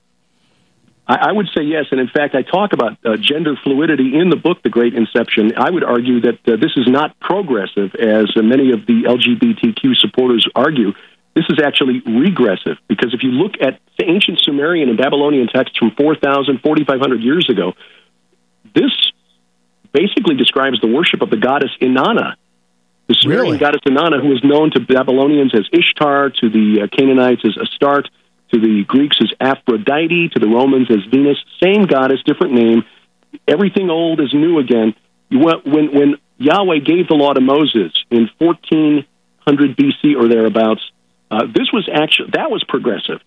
I, 1.06 1.28
I 1.28 1.32
would 1.32 1.46
say 1.56 1.62
yes, 1.62 1.86
and 1.90 2.00
in 2.00 2.08
fact, 2.08 2.34
I 2.34 2.42
talk 2.42 2.72
about 2.72 2.96
uh, 3.04 3.16
gender 3.16 3.56
fluidity 3.62 4.18
in 4.18 4.30
the 4.30 4.36
book, 4.36 4.62
The 4.62 4.70
Great 4.70 4.94
Inception. 4.94 5.52
I 5.56 5.70
would 5.70 5.84
argue 5.84 6.20
that 6.20 6.38
uh, 6.46 6.56
this 6.56 6.72
is 6.76 6.86
not 6.86 7.18
progressive, 7.20 7.94
as 7.94 8.30
uh, 8.36 8.42
many 8.42 8.72
of 8.72 8.86
the 8.86 9.04
LGBTQ 9.06 9.96
supporters 9.96 10.46
argue. 10.54 10.92
This 11.34 11.44
is 11.48 11.58
actually 11.64 12.02
regressive 12.04 12.76
because 12.88 13.14
if 13.14 13.22
you 13.22 13.30
look 13.30 13.54
at 13.60 13.80
the 13.98 14.04
ancient 14.04 14.40
Sumerian 14.40 14.90
and 14.90 14.98
Babylonian 14.98 15.48
texts 15.48 15.78
from 15.78 15.90
4,000, 15.92 16.60
4,500 16.60 17.22
years 17.22 17.48
ago, 17.48 17.72
this 18.74 18.92
basically 19.92 20.36
describes 20.36 20.80
the 20.80 20.88
worship 20.88 21.22
of 21.22 21.30
the 21.30 21.38
goddess 21.38 21.70
Inanna, 21.80 22.34
the 23.08 23.14
Sumerian 23.14 23.56
goddess 23.58 23.80
Inanna, 23.86 24.20
who 24.20 24.28
was 24.28 24.44
known 24.44 24.70
to 24.72 24.80
Babylonians 24.80 25.54
as 25.54 25.68
Ishtar, 25.72 26.30
to 26.40 26.50
the 26.50 26.82
uh, 26.82 26.96
Canaanites 26.96 27.42
as 27.44 27.56
Astarte, 27.56 28.08
to 28.52 28.60
the 28.60 28.84
Greeks 28.86 29.18
as 29.22 29.32
Aphrodite, 29.40 30.28
to 30.30 30.38
the 30.38 30.48
Romans 30.48 30.90
as 30.90 31.04
Venus. 31.10 31.38
Same 31.62 31.86
goddess, 31.86 32.20
different 32.24 32.52
name. 32.52 32.84
Everything 33.48 33.90
old 33.90 34.20
is 34.20 34.32
new 34.34 34.58
again. 34.58 34.94
When, 35.30 35.92
when, 35.92 36.16
Yahweh 36.38 36.78
gave 36.78 37.06
the 37.08 37.14
law 37.14 37.32
to 37.32 37.40
Moses 37.40 37.92
in 38.10 38.28
1400 38.38 39.76
BC 39.76 40.16
or 40.16 40.28
thereabouts, 40.28 40.82
uh, 41.30 41.46
this 41.46 41.72
was 41.72 41.88
actually 41.92 42.30
that 42.32 42.50
was 42.50 42.64
progressive. 42.64 43.20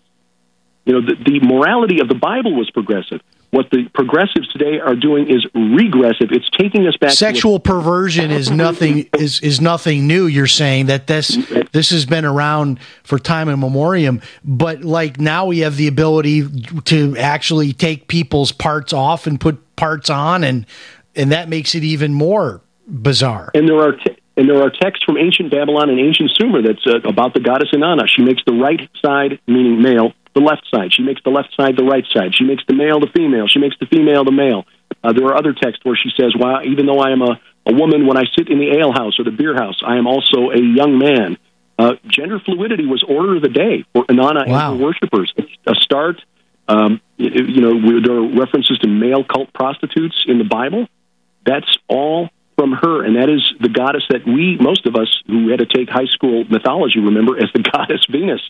You 0.84 0.92
know, 0.92 1.00
the, 1.00 1.14
the 1.14 1.40
morality 1.40 2.00
of 2.00 2.08
the 2.08 2.14
Bible 2.14 2.54
was 2.54 2.70
progressive. 2.70 3.20
What 3.50 3.70
the 3.70 3.88
progressives 3.94 4.48
today 4.48 4.80
are 4.80 4.96
doing 4.96 5.30
is 5.30 5.46
regressive. 5.54 6.28
It's 6.32 6.48
taking 6.50 6.86
us 6.86 6.96
back. 6.96 7.10
to 7.10 7.16
Sexual 7.16 7.60
perversion 7.60 8.30
is 8.30 8.50
nothing 8.50 9.08
is 9.18 9.40
is 9.40 9.60
nothing 9.60 10.06
new. 10.06 10.26
You're 10.26 10.46
saying 10.46 10.86
that 10.86 11.06
this 11.06 11.38
this 11.72 11.90
has 11.90 12.06
been 12.06 12.24
around 12.24 12.80
for 13.04 13.18
time 13.18 13.48
immemorial, 13.48 14.18
but 14.44 14.82
like 14.82 15.20
now 15.20 15.46
we 15.46 15.60
have 15.60 15.76
the 15.76 15.86
ability 15.86 16.46
to 16.86 17.16
actually 17.16 17.72
take 17.72 18.08
people's 18.08 18.52
parts 18.52 18.92
off 18.92 19.26
and 19.26 19.40
put 19.40 19.76
parts 19.76 20.10
on, 20.10 20.44
and 20.44 20.66
and 21.14 21.32
that 21.32 21.48
makes 21.48 21.74
it 21.74 21.84
even 21.84 22.12
more 22.12 22.60
bizarre. 22.88 23.50
And 23.54 23.68
there 23.68 23.80
are 23.80 23.92
te- 23.92 24.16
and 24.36 24.48
there 24.48 24.62
are 24.62 24.70
texts 24.70 25.04
from 25.04 25.16
ancient 25.16 25.50
Babylon 25.50 25.88
and 25.88 25.98
ancient 25.98 26.30
Sumer 26.38 26.62
that's 26.62 26.86
uh, 26.86 27.00
about 27.08 27.32
the 27.32 27.40
goddess 27.40 27.70
Inanna. 27.72 28.06
She 28.06 28.22
makes 28.22 28.42
the 28.46 28.52
right 28.52 28.88
side, 29.02 29.40
meaning 29.46 29.80
male, 29.80 30.12
the 30.36 30.42
left 30.42 30.62
side. 30.72 30.92
She 30.92 31.02
makes 31.02 31.20
the 31.24 31.30
left 31.30 31.50
side 31.58 31.76
the 31.76 31.84
right 31.84 32.04
side. 32.14 32.34
She 32.36 32.44
makes 32.44 32.62
the 32.68 32.74
male 32.74 33.00
the 33.00 33.08
female. 33.16 33.48
She 33.48 33.58
makes 33.58 33.76
the 33.80 33.86
female 33.86 34.24
the 34.24 34.30
male. 34.32 34.64
Uh, 35.02 35.12
there 35.12 35.24
are 35.26 35.36
other 35.36 35.52
texts 35.52 35.84
where 35.84 35.96
she 35.96 36.10
says, 36.16 36.34
"Well, 36.38 36.60
even 36.64 36.86
though 36.86 37.00
I 37.00 37.10
am 37.10 37.22
a, 37.22 37.40
a 37.66 37.74
woman, 37.74 38.06
when 38.06 38.16
I 38.16 38.24
sit 38.36 38.48
in 38.48 38.58
the 38.58 38.78
ale 38.78 38.92
house 38.92 39.18
or 39.18 39.24
the 39.24 39.32
beer 39.32 39.54
house, 39.54 39.80
I 39.84 39.96
am 39.96 40.06
also 40.06 40.50
a 40.50 40.60
young 40.60 40.98
man." 40.98 41.38
Uh, 41.78 41.94
gender 42.06 42.38
fluidity 42.38 42.86
was 42.86 43.02
order 43.02 43.36
of 43.36 43.42
the 43.42 43.50
day 43.50 43.84
for 43.92 44.04
Inanna 44.06 44.46
Wow. 44.46 44.72
and 44.72 44.80
her 44.80 44.86
worshippers. 44.86 45.32
Astarte, 45.66 46.22
um, 46.68 47.00
you, 47.18 47.60
know, 47.60 48.00
there 48.00 48.16
are 48.16 48.28
references 48.28 48.78
to 48.78 48.88
male 48.88 49.24
cult 49.24 49.52
prostitutes 49.52 50.24
in 50.26 50.38
the 50.38 50.44
Bible. 50.44 50.88
That's 51.44 51.68
all 51.88 52.30
from 52.56 52.72
her, 52.72 53.04
and 53.04 53.16
that 53.16 53.28
is 53.28 53.42
the 53.60 53.68
goddess 53.68 54.04
that 54.08 54.26
we, 54.26 54.56
most 54.58 54.86
of 54.86 54.96
us 54.96 55.08
who 55.26 55.50
had 55.50 55.58
to 55.58 55.66
take 55.66 55.90
high 55.90 56.06
school 56.06 56.44
mythology, 56.48 56.98
remember 56.98 57.36
as 57.36 57.50
the 57.52 57.60
goddess 57.72 58.06
Venus. 58.10 58.40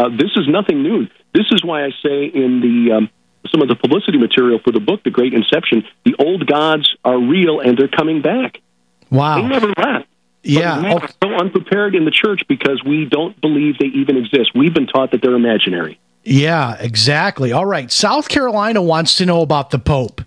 Uh, 0.00 0.08
this 0.08 0.30
is 0.36 0.48
nothing 0.48 0.82
new. 0.82 1.06
This 1.34 1.44
is 1.50 1.62
why 1.62 1.84
I 1.84 1.90
say 2.02 2.24
in 2.24 2.60
the 2.62 2.96
um, 2.96 3.10
some 3.50 3.60
of 3.60 3.68
the 3.68 3.76
publicity 3.76 4.16
material 4.16 4.58
for 4.64 4.72
the 4.72 4.80
book, 4.80 5.04
The 5.04 5.10
Great 5.10 5.34
Inception, 5.34 5.84
the 6.06 6.14
old 6.18 6.46
gods 6.46 6.88
are 7.04 7.18
real 7.18 7.60
and 7.60 7.76
they're 7.76 7.88
coming 7.88 8.22
back. 8.22 8.62
Wow. 9.10 9.42
They 9.42 9.48
never 9.48 9.66
left. 9.76 10.06
Yeah. 10.42 10.76
But 10.76 10.84
we 10.84 10.90
are 10.90 11.08
so 11.22 11.34
unprepared 11.38 11.94
in 11.94 12.06
the 12.06 12.10
church 12.10 12.42
because 12.48 12.82
we 12.82 13.04
don't 13.04 13.38
believe 13.42 13.76
they 13.78 13.86
even 13.88 14.16
exist. 14.16 14.52
We've 14.54 14.72
been 14.72 14.86
taught 14.86 15.10
that 15.10 15.20
they're 15.20 15.34
imaginary. 15.34 16.00
Yeah, 16.24 16.76
exactly. 16.80 17.52
All 17.52 17.66
right. 17.66 17.92
South 17.92 18.30
Carolina 18.30 18.80
wants 18.80 19.16
to 19.16 19.26
know 19.26 19.42
about 19.42 19.68
the 19.68 19.78
Pope. 19.78 20.22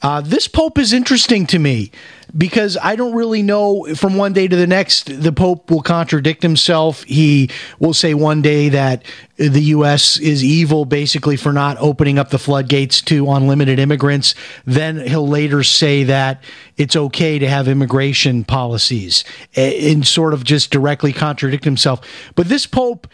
Uh, 0.00 0.22
this 0.22 0.48
Pope 0.48 0.78
is 0.78 0.94
interesting 0.94 1.46
to 1.48 1.58
me 1.58 1.90
because 2.36 2.78
I 2.82 2.96
don't 2.96 3.14
really 3.14 3.42
know 3.42 3.94
from 3.94 4.16
one 4.16 4.32
day 4.32 4.48
to 4.48 4.56
the 4.56 4.66
next, 4.66 5.22
the 5.22 5.32
Pope 5.32 5.70
will 5.70 5.82
contradict 5.82 6.42
himself. 6.42 7.02
He 7.04 7.50
will 7.78 7.94
say 7.94 8.14
one 8.14 8.42
day 8.42 8.70
that 8.70 9.04
the 9.36 9.60
U.S. 9.62 10.18
is 10.18 10.42
evil 10.42 10.84
basically 10.84 11.36
for 11.36 11.52
not 11.52 11.76
opening 11.78 12.18
up 12.18 12.30
the 12.30 12.38
floodgates 12.38 13.02
to 13.02 13.30
unlimited 13.30 13.78
immigrants. 13.78 14.34
Then 14.64 15.06
he'll 15.06 15.28
later 15.28 15.62
say 15.62 16.04
that 16.04 16.42
it's 16.76 16.96
okay 16.96 17.38
to 17.38 17.48
have 17.48 17.68
immigration 17.68 18.44
policies 18.44 19.24
eh, 19.54 19.90
and 19.90 20.06
sort 20.06 20.32
of 20.32 20.44
just 20.44 20.70
directly 20.70 21.12
contradict 21.12 21.64
himself. 21.64 22.00
But 22.34 22.48
this 22.48 22.66
Pope 22.66 23.06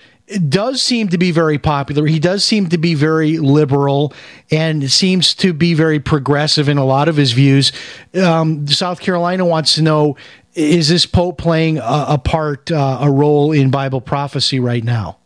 does 0.49 0.83
seem 0.83 1.09
to 1.09 1.19
be 1.19 1.31
very 1.31 1.59
popular. 1.59 2.07
He 2.07 2.19
does 2.19 2.45
seem 2.45 2.69
to 2.69 2.79
be 2.79 2.95
very 2.95 3.39
liberal 3.39 4.13
and 4.51 4.91
seems 4.91 5.35
to 5.37 5.53
be 5.53 5.75
very 5.75 6.01
progressive 6.01 6.69
in 6.69 6.77
a 6.79 6.85
lot 6.85 7.09
of 7.09 7.17
his 7.17 7.33
views. 7.33 7.73
Um, 8.15 8.67
South 8.67 9.01
Carolina 9.01 9.45
wants 9.45 9.75
to 9.77 9.83
know 9.83 10.17
is 10.55 10.89
this 10.89 11.07
Pope 11.07 11.39
playing 11.39 11.79
a, 11.79 12.07
a 12.09 12.19
part, 12.19 12.71
uh, 12.73 12.99
a 13.01 13.11
role 13.11 13.53
in 13.53 13.71
Bible 13.71 14.01
prophecy 14.01 14.59
right 14.59 14.83
now? 14.83 15.19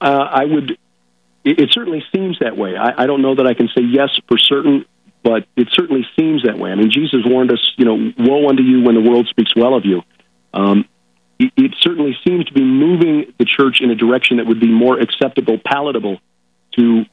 Uh, 0.00 0.04
I 0.04 0.44
would. 0.44 0.78
It, 1.44 1.60
it, 1.60 1.70
certainly 1.72 2.04
seems 2.14 2.38
that 2.38 2.56
way. 2.56 2.76
I, 2.76 3.02
I 3.02 3.06
don't 3.06 3.20
know 3.20 3.34
that 3.34 3.46
I 3.46 3.54
can 3.54 3.68
say 3.68 3.82
yes 3.82 4.10
for 4.28 4.38
certain, 4.38 4.84
but 5.24 5.46
it 5.56 5.68
certainly 5.72 6.06
seems 6.16 6.44
that 6.44 6.58
way. 6.58 6.70
I 6.70 6.76
mean, 6.76 6.90
Jesus 6.90 7.22
warned 7.24 7.50
us, 7.50 7.72
you 7.76 7.84
know, 7.84 8.12
woe 8.18 8.48
unto 8.48 8.62
you 8.62 8.82
when 8.82 8.94
the 8.94 9.00
world 9.00 9.26
speaks 9.28 9.54
well 9.56 9.74
of 9.74 9.84
you. 9.84 10.02
Um, 10.54 10.88
it, 11.38 11.74
certainly 11.80 12.16
seems 12.26 12.44
to 12.46 12.52
be 12.52 12.62
moving 12.62 13.32
the 13.38 13.44
church 13.44 13.80
in 13.80 13.90
a 13.90 13.94
direction 13.94 14.38
that 14.38 14.46
would 14.46 14.60
be 14.60 14.70
more 14.70 14.98
acceptable, 14.98 15.58
palatable 15.64 16.18
to 16.76 17.04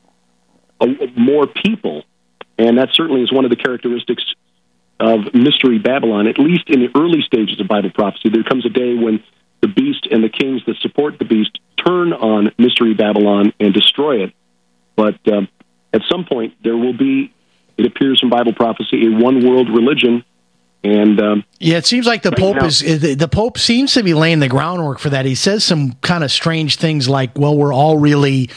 a, 0.82 0.88
more 1.16 1.48
people, 1.48 2.04
and 2.58 2.78
that 2.78 2.90
certainly 2.94 3.22
is 3.22 3.32
one 3.32 3.46
of 3.46 3.52
the 3.52 3.58
characteristics 3.58 4.24
of 5.00 5.34
mystery 5.34 5.78
Babylon. 5.78 6.28
At 6.28 6.40
least 6.40 6.70
in 6.70 6.80
the 6.80 6.90
early 6.96 7.22
stages 7.22 7.60
of 7.60 7.68
Bible 7.68 7.92
prophecy, 7.92 8.30
there 8.30 8.44
comes 8.44 8.66
a 8.66 8.70
day 8.70 8.96
when 8.96 9.24
the 9.62 9.68
beast 9.68 10.08
and 10.10 10.24
the 10.24 10.30
kings 10.30 10.62
that 10.68 10.78
support 10.78 11.20
the 11.20 11.26
beast 11.26 11.60
turn 11.86 12.14
on 12.14 12.52
Mystery 12.58 12.94
Babylon 12.94 13.54
and 13.60 13.74
destroy 13.74 14.24
it. 14.24 14.34
But 14.96 15.16
um, 15.32 15.48
at 15.94 16.02
some 16.10 16.26
point, 16.26 16.54
there 16.64 16.78
will 16.78 16.98
be, 16.98 17.34
it 17.78 17.86
appears 17.86 18.20
in 18.24 18.30
Bible 18.30 18.54
prophecy, 18.54 19.06
a 19.06 19.10
one 19.12 19.46
world 19.46 19.70
religion. 19.70 20.24
And 20.86 21.20
um, 21.20 21.44
yeah, 21.60 21.78
it 21.78 21.86
seems 21.86 22.06
like 22.06 22.22
the 22.22 22.30
right 22.30 22.40
Pope 22.40 22.58
now, 22.58 22.66
is 22.66 22.80
the 22.80 23.28
Pope 23.28 23.58
seems 23.58 23.94
to 23.96 24.04
be 24.04 24.14
laying 24.14 24.40
the 24.40 24.48
groundwork 24.48 25.00
for 25.00 25.10
that. 25.10 25.26
He 25.26 25.36
says 25.36 25.64
some 25.64 25.94
kind 25.94 26.24
of 26.24 26.32
strange 26.32 26.76
things 26.76 27.10
like, 27.10 27.38
"Well, 27.38 27.58
we're 27.58 27.74
all 27.74 27.98
really 27.98 28.50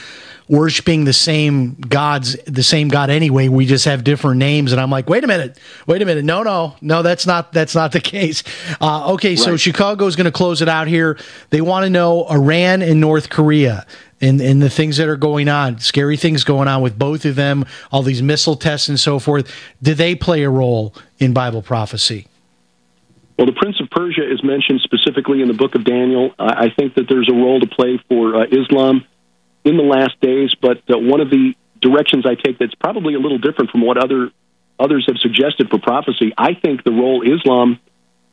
worshiping 0.48 1.04
the 1.04 1.12
same 1.12 1.74
gods, 1.74 2.36
the 2.46 2.62
same 2.62 2.88
God 2.88 3.10
anyway. 3.10 3.48
We 3.48 3.66
just 3.66 3.84
have 3.84 4.02
different 4.02 4.38
names. 4.38 4.72
And 4.72 4.80
I'm 4.80 4.90
like, 4.90 5.08
wait 5.08 5.24
a 5.24 5.26
minute, 5.26 5.58
wait 5.86 6.02
a 6.02 6.04
minute. 6.04 6.24
No, 6.24 6.42
no, 6.42 6.76
no, 6.80 7.02
that's 7.02 7.26
not 7.26 7.52
that's 7.52 7.74
not 7.74 7.92
the 7.92 8.00
case. 8.00 8.42
Uh, 8.80 9.12
okay, 9.12 9.30
right. 9.30 9.38
so 9.38 9.56
Chicago 9.56 10.06
is 10.06 10.16
going 10.16 10.24
to 10.24 10.32
close 10.32 10.62
it 10.62 10.68
out 10.68 10.88
here. 10.88 11.18
They 11.50 11.60
want 11.60 11.84
to 11.84 11.90
know 11.90 12.24
Iran 12.28 12.82
and 12.82 13.00
North 13.00 13.30
Korea. 13.30 13.86
And, 14.20 14.40
and 14.40 14.60
the 14.60 14.70
things 14.70 14.96
that 14.96 15.08
are 15.08 15.16
going 15.16 15.48
on, 15.48 15.78
scary 15.78 16.16
things 16.16 16.42
going 16.42 16.66
on 16.66 16.82
with 16.82 16.98
both 16.98 17.24
of 17.24 17.36
them, 17.36 17.64
all 17.92 18.02
these 18.02 18.20
missile 18.20 18.56
tests 18.56 18.88
and 18.88 18.98
so 18.98 19.20
forth. 19.20 19.48
Do 19.80 19.94
they 19.94 20.16
play 20.16 20.42
a 20.42 20.50
role 20.50 20.92
in 21.18 21.32
Bible 21.32 21.62
prophecy? 21.62 22.26
Well, 23.38 23.46
the 23.46 23.52
Prince 23.52 23.80
of 23.80 23.88
Persia 23.90 24.28
is 24.28 24.42
mentioned 24.42 24.80
specifically 24.80 25.40
in 25.40 25.46
the 25.46 25.54
book 25.54 25.76
of 25.76 25.84
Daniel. 25.84 26.34
I 26.36 26.70
think 26.70 26.94
that 26.94 27.08
there's 27.08 27.28
a 27.30 27.34
role 27.34 27.60
to 27.60 27.68
play 27.68 28.02
for 28.08 28.34
uh, 28.34 28.46
Islam 28.50 29.06
in 29.64 29.76
the 29.76 29.84
last 29.84 30.20
days. 30.20 30.52
But 30.60 30.78
uh, 30.90 30.98
one 30.98 31.20
of 31.20 31.30
the 31.30 31.54
directions 31.80 32.26
I 32.26 32.34
take 32.34 32.58
that's 32.58 32.74
probably 32.74 33.14
a 33.14 33.20
little 33.20 33.38
different 33.38 33.70
from 33.70 33.82
what 33.82 33.96
other 33.96 34.32
others 34.80 35.04
have 35.06 35.18
suggested 35.18 35.70
for 35.70 35.78
prophecy. 35.78 36.32
I 36.36 36.54
think 36.54 36.82
the 36.82 36.90
role 36.90 37.22
Islam 37.22 37.78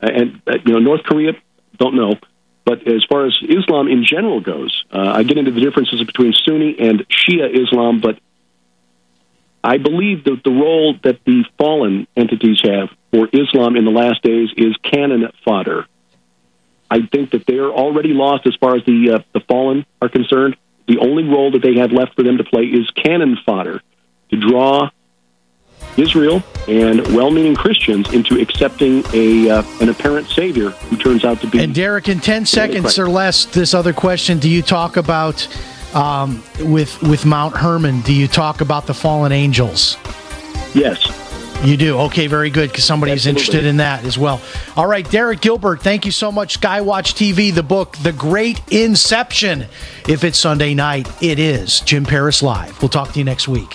uh, 0.02 0.08
and 0.12 0.42
uh, 0.46 0.58
you 0.64 0.72
know 0.72 0.80
North 0.80 1.04
Korea 1.04 1.32
don't 1.78 1.94
know, 1.94 2.14
but 2.66 2.86
as 2.86 3.02
far 3.08 3.26
as 3.26 3.34
Islam 3.42 3.88
in 3.88 4.04
general 4.04 4.40
goes, 4.40 4.84
uh, 4.92 4.98
I 4.98 5.22
get 5.22 5.38
into 5.38 5.52
the 5.52 5.60
differences 5.60 6.04
between 6.04 6.34
Sunni 6.44 6.76
and 6.78 7.06
Shia 7.08 7.48
Islam, 7.48 8.00
but 8.00 8.18
I 9.64 9.78
believe 9.78 10.24
that 10.24 10.42
the 10.44 10.50
role 10.50 10.94
that 11.02 11.24
the 11.24 11.44
fallen 11.56 12.06
entities 12.16 12.60
have 12.64 12.90
for 13.10 13.28
Islam 13.32 13.76
in 13.76 13.86
the 13.86 13.90
last 13.90 14.22
days 14.22 14.50
is 14.56 14.76
cannon 14.82 15.30
fodder. 15.44 15.86
I 16.90 17.06
think 17.06 17.30
that 17.30 17.46
they're 17.46 17.70
already 17.70 18.10
lost 18.10 18.46
as 18.46 18.54
far 18.56 18.76
as 18.76 18.84
the 18.84 19.14
uh, 19.14 19.18
the 19.32 19.40
fallen 19.40 19.86
are 20.02 20.10
concerned 20.10 20.56
the 20.86 20.98
only 20.98 21.24
role 21.24 21.50
that 21.52 21.62
they 21.62 21.76
have 21.76 21.92
left 21.92 22.14
for 22.14 22.22
them 22.22 22.38
to 22.38 22.44
play 22.44 22.62
is 22.62 22.88
cannon 22.90 23.36
fodder 23.44 23.82
to 24.30 24.36
draw 24.36 24.90
Israel 25.96 26.42
and 26.68 27.00
well-meaning 27.14 27.54
Christians 27.54 28.12
into 28.12 28.40
accepting 28.40 29.04
a 29.12 29.48
uh, 29.50 29.62
an 29.80 29.88
apparent 29.88 30.28
savior 30.28 30.70
who 30.70 30.96
turns 30.96 31.24
out 31.24 31.40
to 31.40 31.46
be. 31.46 31.62
And 31.62 31.74
Derek, 31.74 32.08
in 32.08 32.20
ten 32.20 32.46
seconds 32.46 32.98
or 32.98 33.08
less, 33.08 33.44
this 33.46 33.74
other 33.74 33.92
question: 33.92 34.38
Do 34.38 34.48
you 34.48 34.62
talk 34.62 34.96
about 34.96 35.46
um, 35.94 36.42
with 36.60 37.00
with 37.02 37.24
Mount 37.24 37.56
Hermon? 37.56 38.00
Do 38.02 38.12
you 38.12 38.28
talk 38.28 38.60
about 38.60 38.86
the 38.86 38.94
fallen 38.94 39.32
angels? 39.32 39.96
Yes. 40.74 41.12
You 41.64 41.76
do? 41.78 41.98
Okay, 42.00 42.26
very 42.26 42.50
good, 42.50 42.70
because 42.70 42.84
somebody's 42.84 43.26
Absolutely. 43.26 43.40
interested 43.40 43.64
in 43.64 43.78
that 43.78 44.04
as 44.04 44.18
well. 44.18 44.42
All 44.76 44.86
right, 44.86 45.08
Derek 45.10 45.40
Gilbert, 45.40 45.80
thank 45.80 46.04
you 46.04 46.12
so 46.12 46.30
much. 46.30 46.60
Skywatch 46.60 47.14
TV, 47.14 47.52
the 47.52 47.62
book, 47.62 47.96
The 47.96 48.12
Great 48.12 48.60
Inception. 48.70 49.66
If 50.06 50.22
it's 50.22 50.38
Sunday 50.38 50.74
night, 50.74 51.08
it 51.22 51.38
is 51.38 51.80
Jim 51.80 52.04
Paris 52.04 52.42
Live. 52.42 52.80
We'll 52.82 52.90
talk 52.90 53.12
to 53.12 53.18
you 53.18 53.24
next 53.24 53.48
week. 53.48 53.74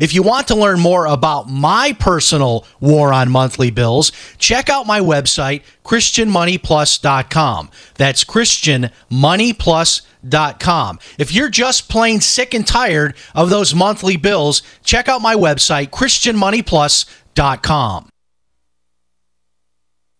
If 0.00 0.14
you 0.14 0.22
want 0.22 0.48
to 0.48 0.54
learn 0.54 0.80
more 0.80 1.06
about 1.06 1.48
my 1.48 1.94
personal 1.98 2.66
war 2.80 3.10
on 3.12 3.30
monthly 3.30 3.70
bills, 3.70 4.10
check 4.38 4.68
out 4.68 4.86
my 4.86 5.00
website, 5.00 5.62
ChristianMoneyPlus.com. 5.84 7.70
That's 7.94 8.24
ChristianMoneyPlus.com. 8.24 10.98
If 11.18 11.32
you're 11.32 11.48
just 11.48 11.88
plain 11.88 12.20
sick 12.20 12.52
and 12.54 12.66
tired 12.66 13.14
of 13.34 13.50
those 13.50 13.74
monthly 13.74 14.16
bills, 14.16 14.62
check 14.84 15.08
out 15.08 15.22
my 15.22 15.34
website, 15.34 15.90
ChristianMoneyPlus.com. 15.90 18.08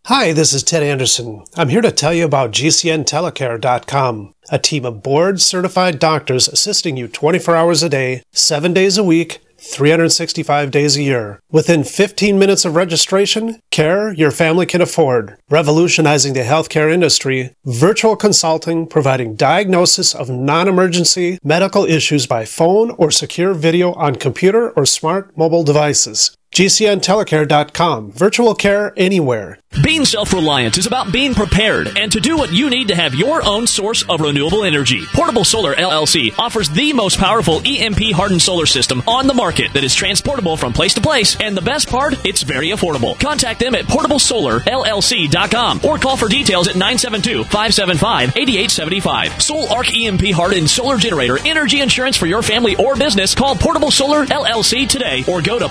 Hi, 0.09 0.33
this 0.33 0.55
is 0.55 0.63
Ted 0.63 0.83
Anderson. 0.83 1.45
I'm 1.55 1.69
here 1.69 1.83
to 1.83 1.93
tell 1.93 2.15
you 2.15 2.25
about 2.25 2.53
GCNTelecare.com, 2.53 4.35
a 4.51 4.59
team 4.59 4.85
of 4.85 5.03
board 5.03 5.41
certified 5.41 5.99
doctors 5.99 6.49
assisting 6.49 6.97
you 6.97 7.09
24 7.09 7.57
hours 7.57 7.83
a 7.83 7.89
day, 7.89 8.23
7 8.33 8.73
days 8.73 8.99
a 8.99 9.05
week 9.05 9.41
365 9.61 10.71
days 10.71 10.97
a 10.97 11.03
year. 11.03 11.41
Within 11.51 11.83
15 11.85 12.39
minutes 12.39 12.65
of 12.65 12.77
registration, 12.77 13.61
care 13.71 14.13
your 14.13 14.31
family 14.31 14.67
can 14.67 14.81
afford. 14.81 15.37
Revolutionizing 15.51 16.35
the 16.35 16.41
healthcare 16.41 16.93
industry, 16.93 17.55
virtual 17.65 18.17
consulting 18.17 18.87
providing 18.87 19.35
diagnosis 19.35 20.15
of 20.15 20.31
non 20.31 20.69
emergency 20.69 21.39
medical 21.43 21.85
issues 21.85 22.27
by 22.27 22.45
phone 22.45 22.91
or 22.93 23.11
secure 23.11 23.55
video 23.55 23.93
on 23.95 24.15
computer 24.15 24.71
or 24.71 24.87
smart 24.87 25.37
mobile 25.37 25.65
devices 25.65 26.37
gcntelecare.com. 26.53 28.13
Virtual 28.13 28.55
care 28.55 28.93
anywhere. 28.97 29.59
Being 29.83 30.07
self 30.07 30.33
reliant 30.33 30.79
is 30.79 30.87
about 30.87 31.13
being 31.13 31.35
prepared 31.35 31.99
and 31.99 32.11
to 32.11 32.21
do 32.21 32.39
what 32.39 32.53
you 32.53 32.71
need 32.71 32.89
to 32.89 32.95
have 32.95 33.15
your 33.15 33.47
own 33.47 33.67
source 33.67 34.03
of 34.09 34.23
renewable 34.23 34.65
energy. 34.65 35.05
Portable 35.13 35.45
Solar 35.45 35.75
LLC 35.75 36.37
offers 36.39 36.71
the 36.71 36.95
most 36.95 37.19
powerful 37.19 37.61
EMP 37.67 38.13
hardened 38.13 38.41
solar 38.41 38.65
system 38.65 39.03
on 39.07 39.27
the 39.27 39.35
market 39.35 39.73
that 39.75 39.85
is 39.85 39.95
transportable 39.95 40.57
from 40.57 40.73
place 40.73 40.95
to 40.95 41.03
place, 41.03 41.39
and 41.41 41.55
the 41.55 41.61
best 41.63 41.89
part, 41.89 42.15
it's 42.25 42.43
very 42.43 42.69
affordable. 42.71 43.21
Contact 43.21 43.61
them 43.61 43.75
at 43.75 43.85
portablesolarllc.com 43.85 45.81
or 45.85 45.99
call 45.99 46.17
for 46.17 46.29
details 46.29 46.67
at 46.67 46.75
972 46.75 47.45
575 47.45 48.31
8875. 48.37 49.43
Sol-Ark 49.43 49.95
EMP 49.95 50.33
hardened 50.33 50.71
solar 50.71 50.97
generator 50.97 51.39
energy 51.47 51.83
insurance 51.83 52.17
for 52.17 52.27
your 52.27 52.43
family 52.43 52.75
or 52.77 52.97
business. 52.97 53.35
Call 53.35 53.55
Portable 53.55 53.91
Solar 53.91 54.25
LLC 54.25 54.89
today 54.89 55.25
or 55.29 55.43
go 55.43 55.59
to 55.59 55.69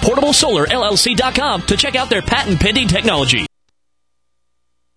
portablesolar.llc.com 0.67 1.61
to 1.63 1.77
check 1.77 1.95
out 1.95 2.09
their 2.09 2.21
patent 2.21 2.59
pending 2.59 2.87
technology. 2.87 3.45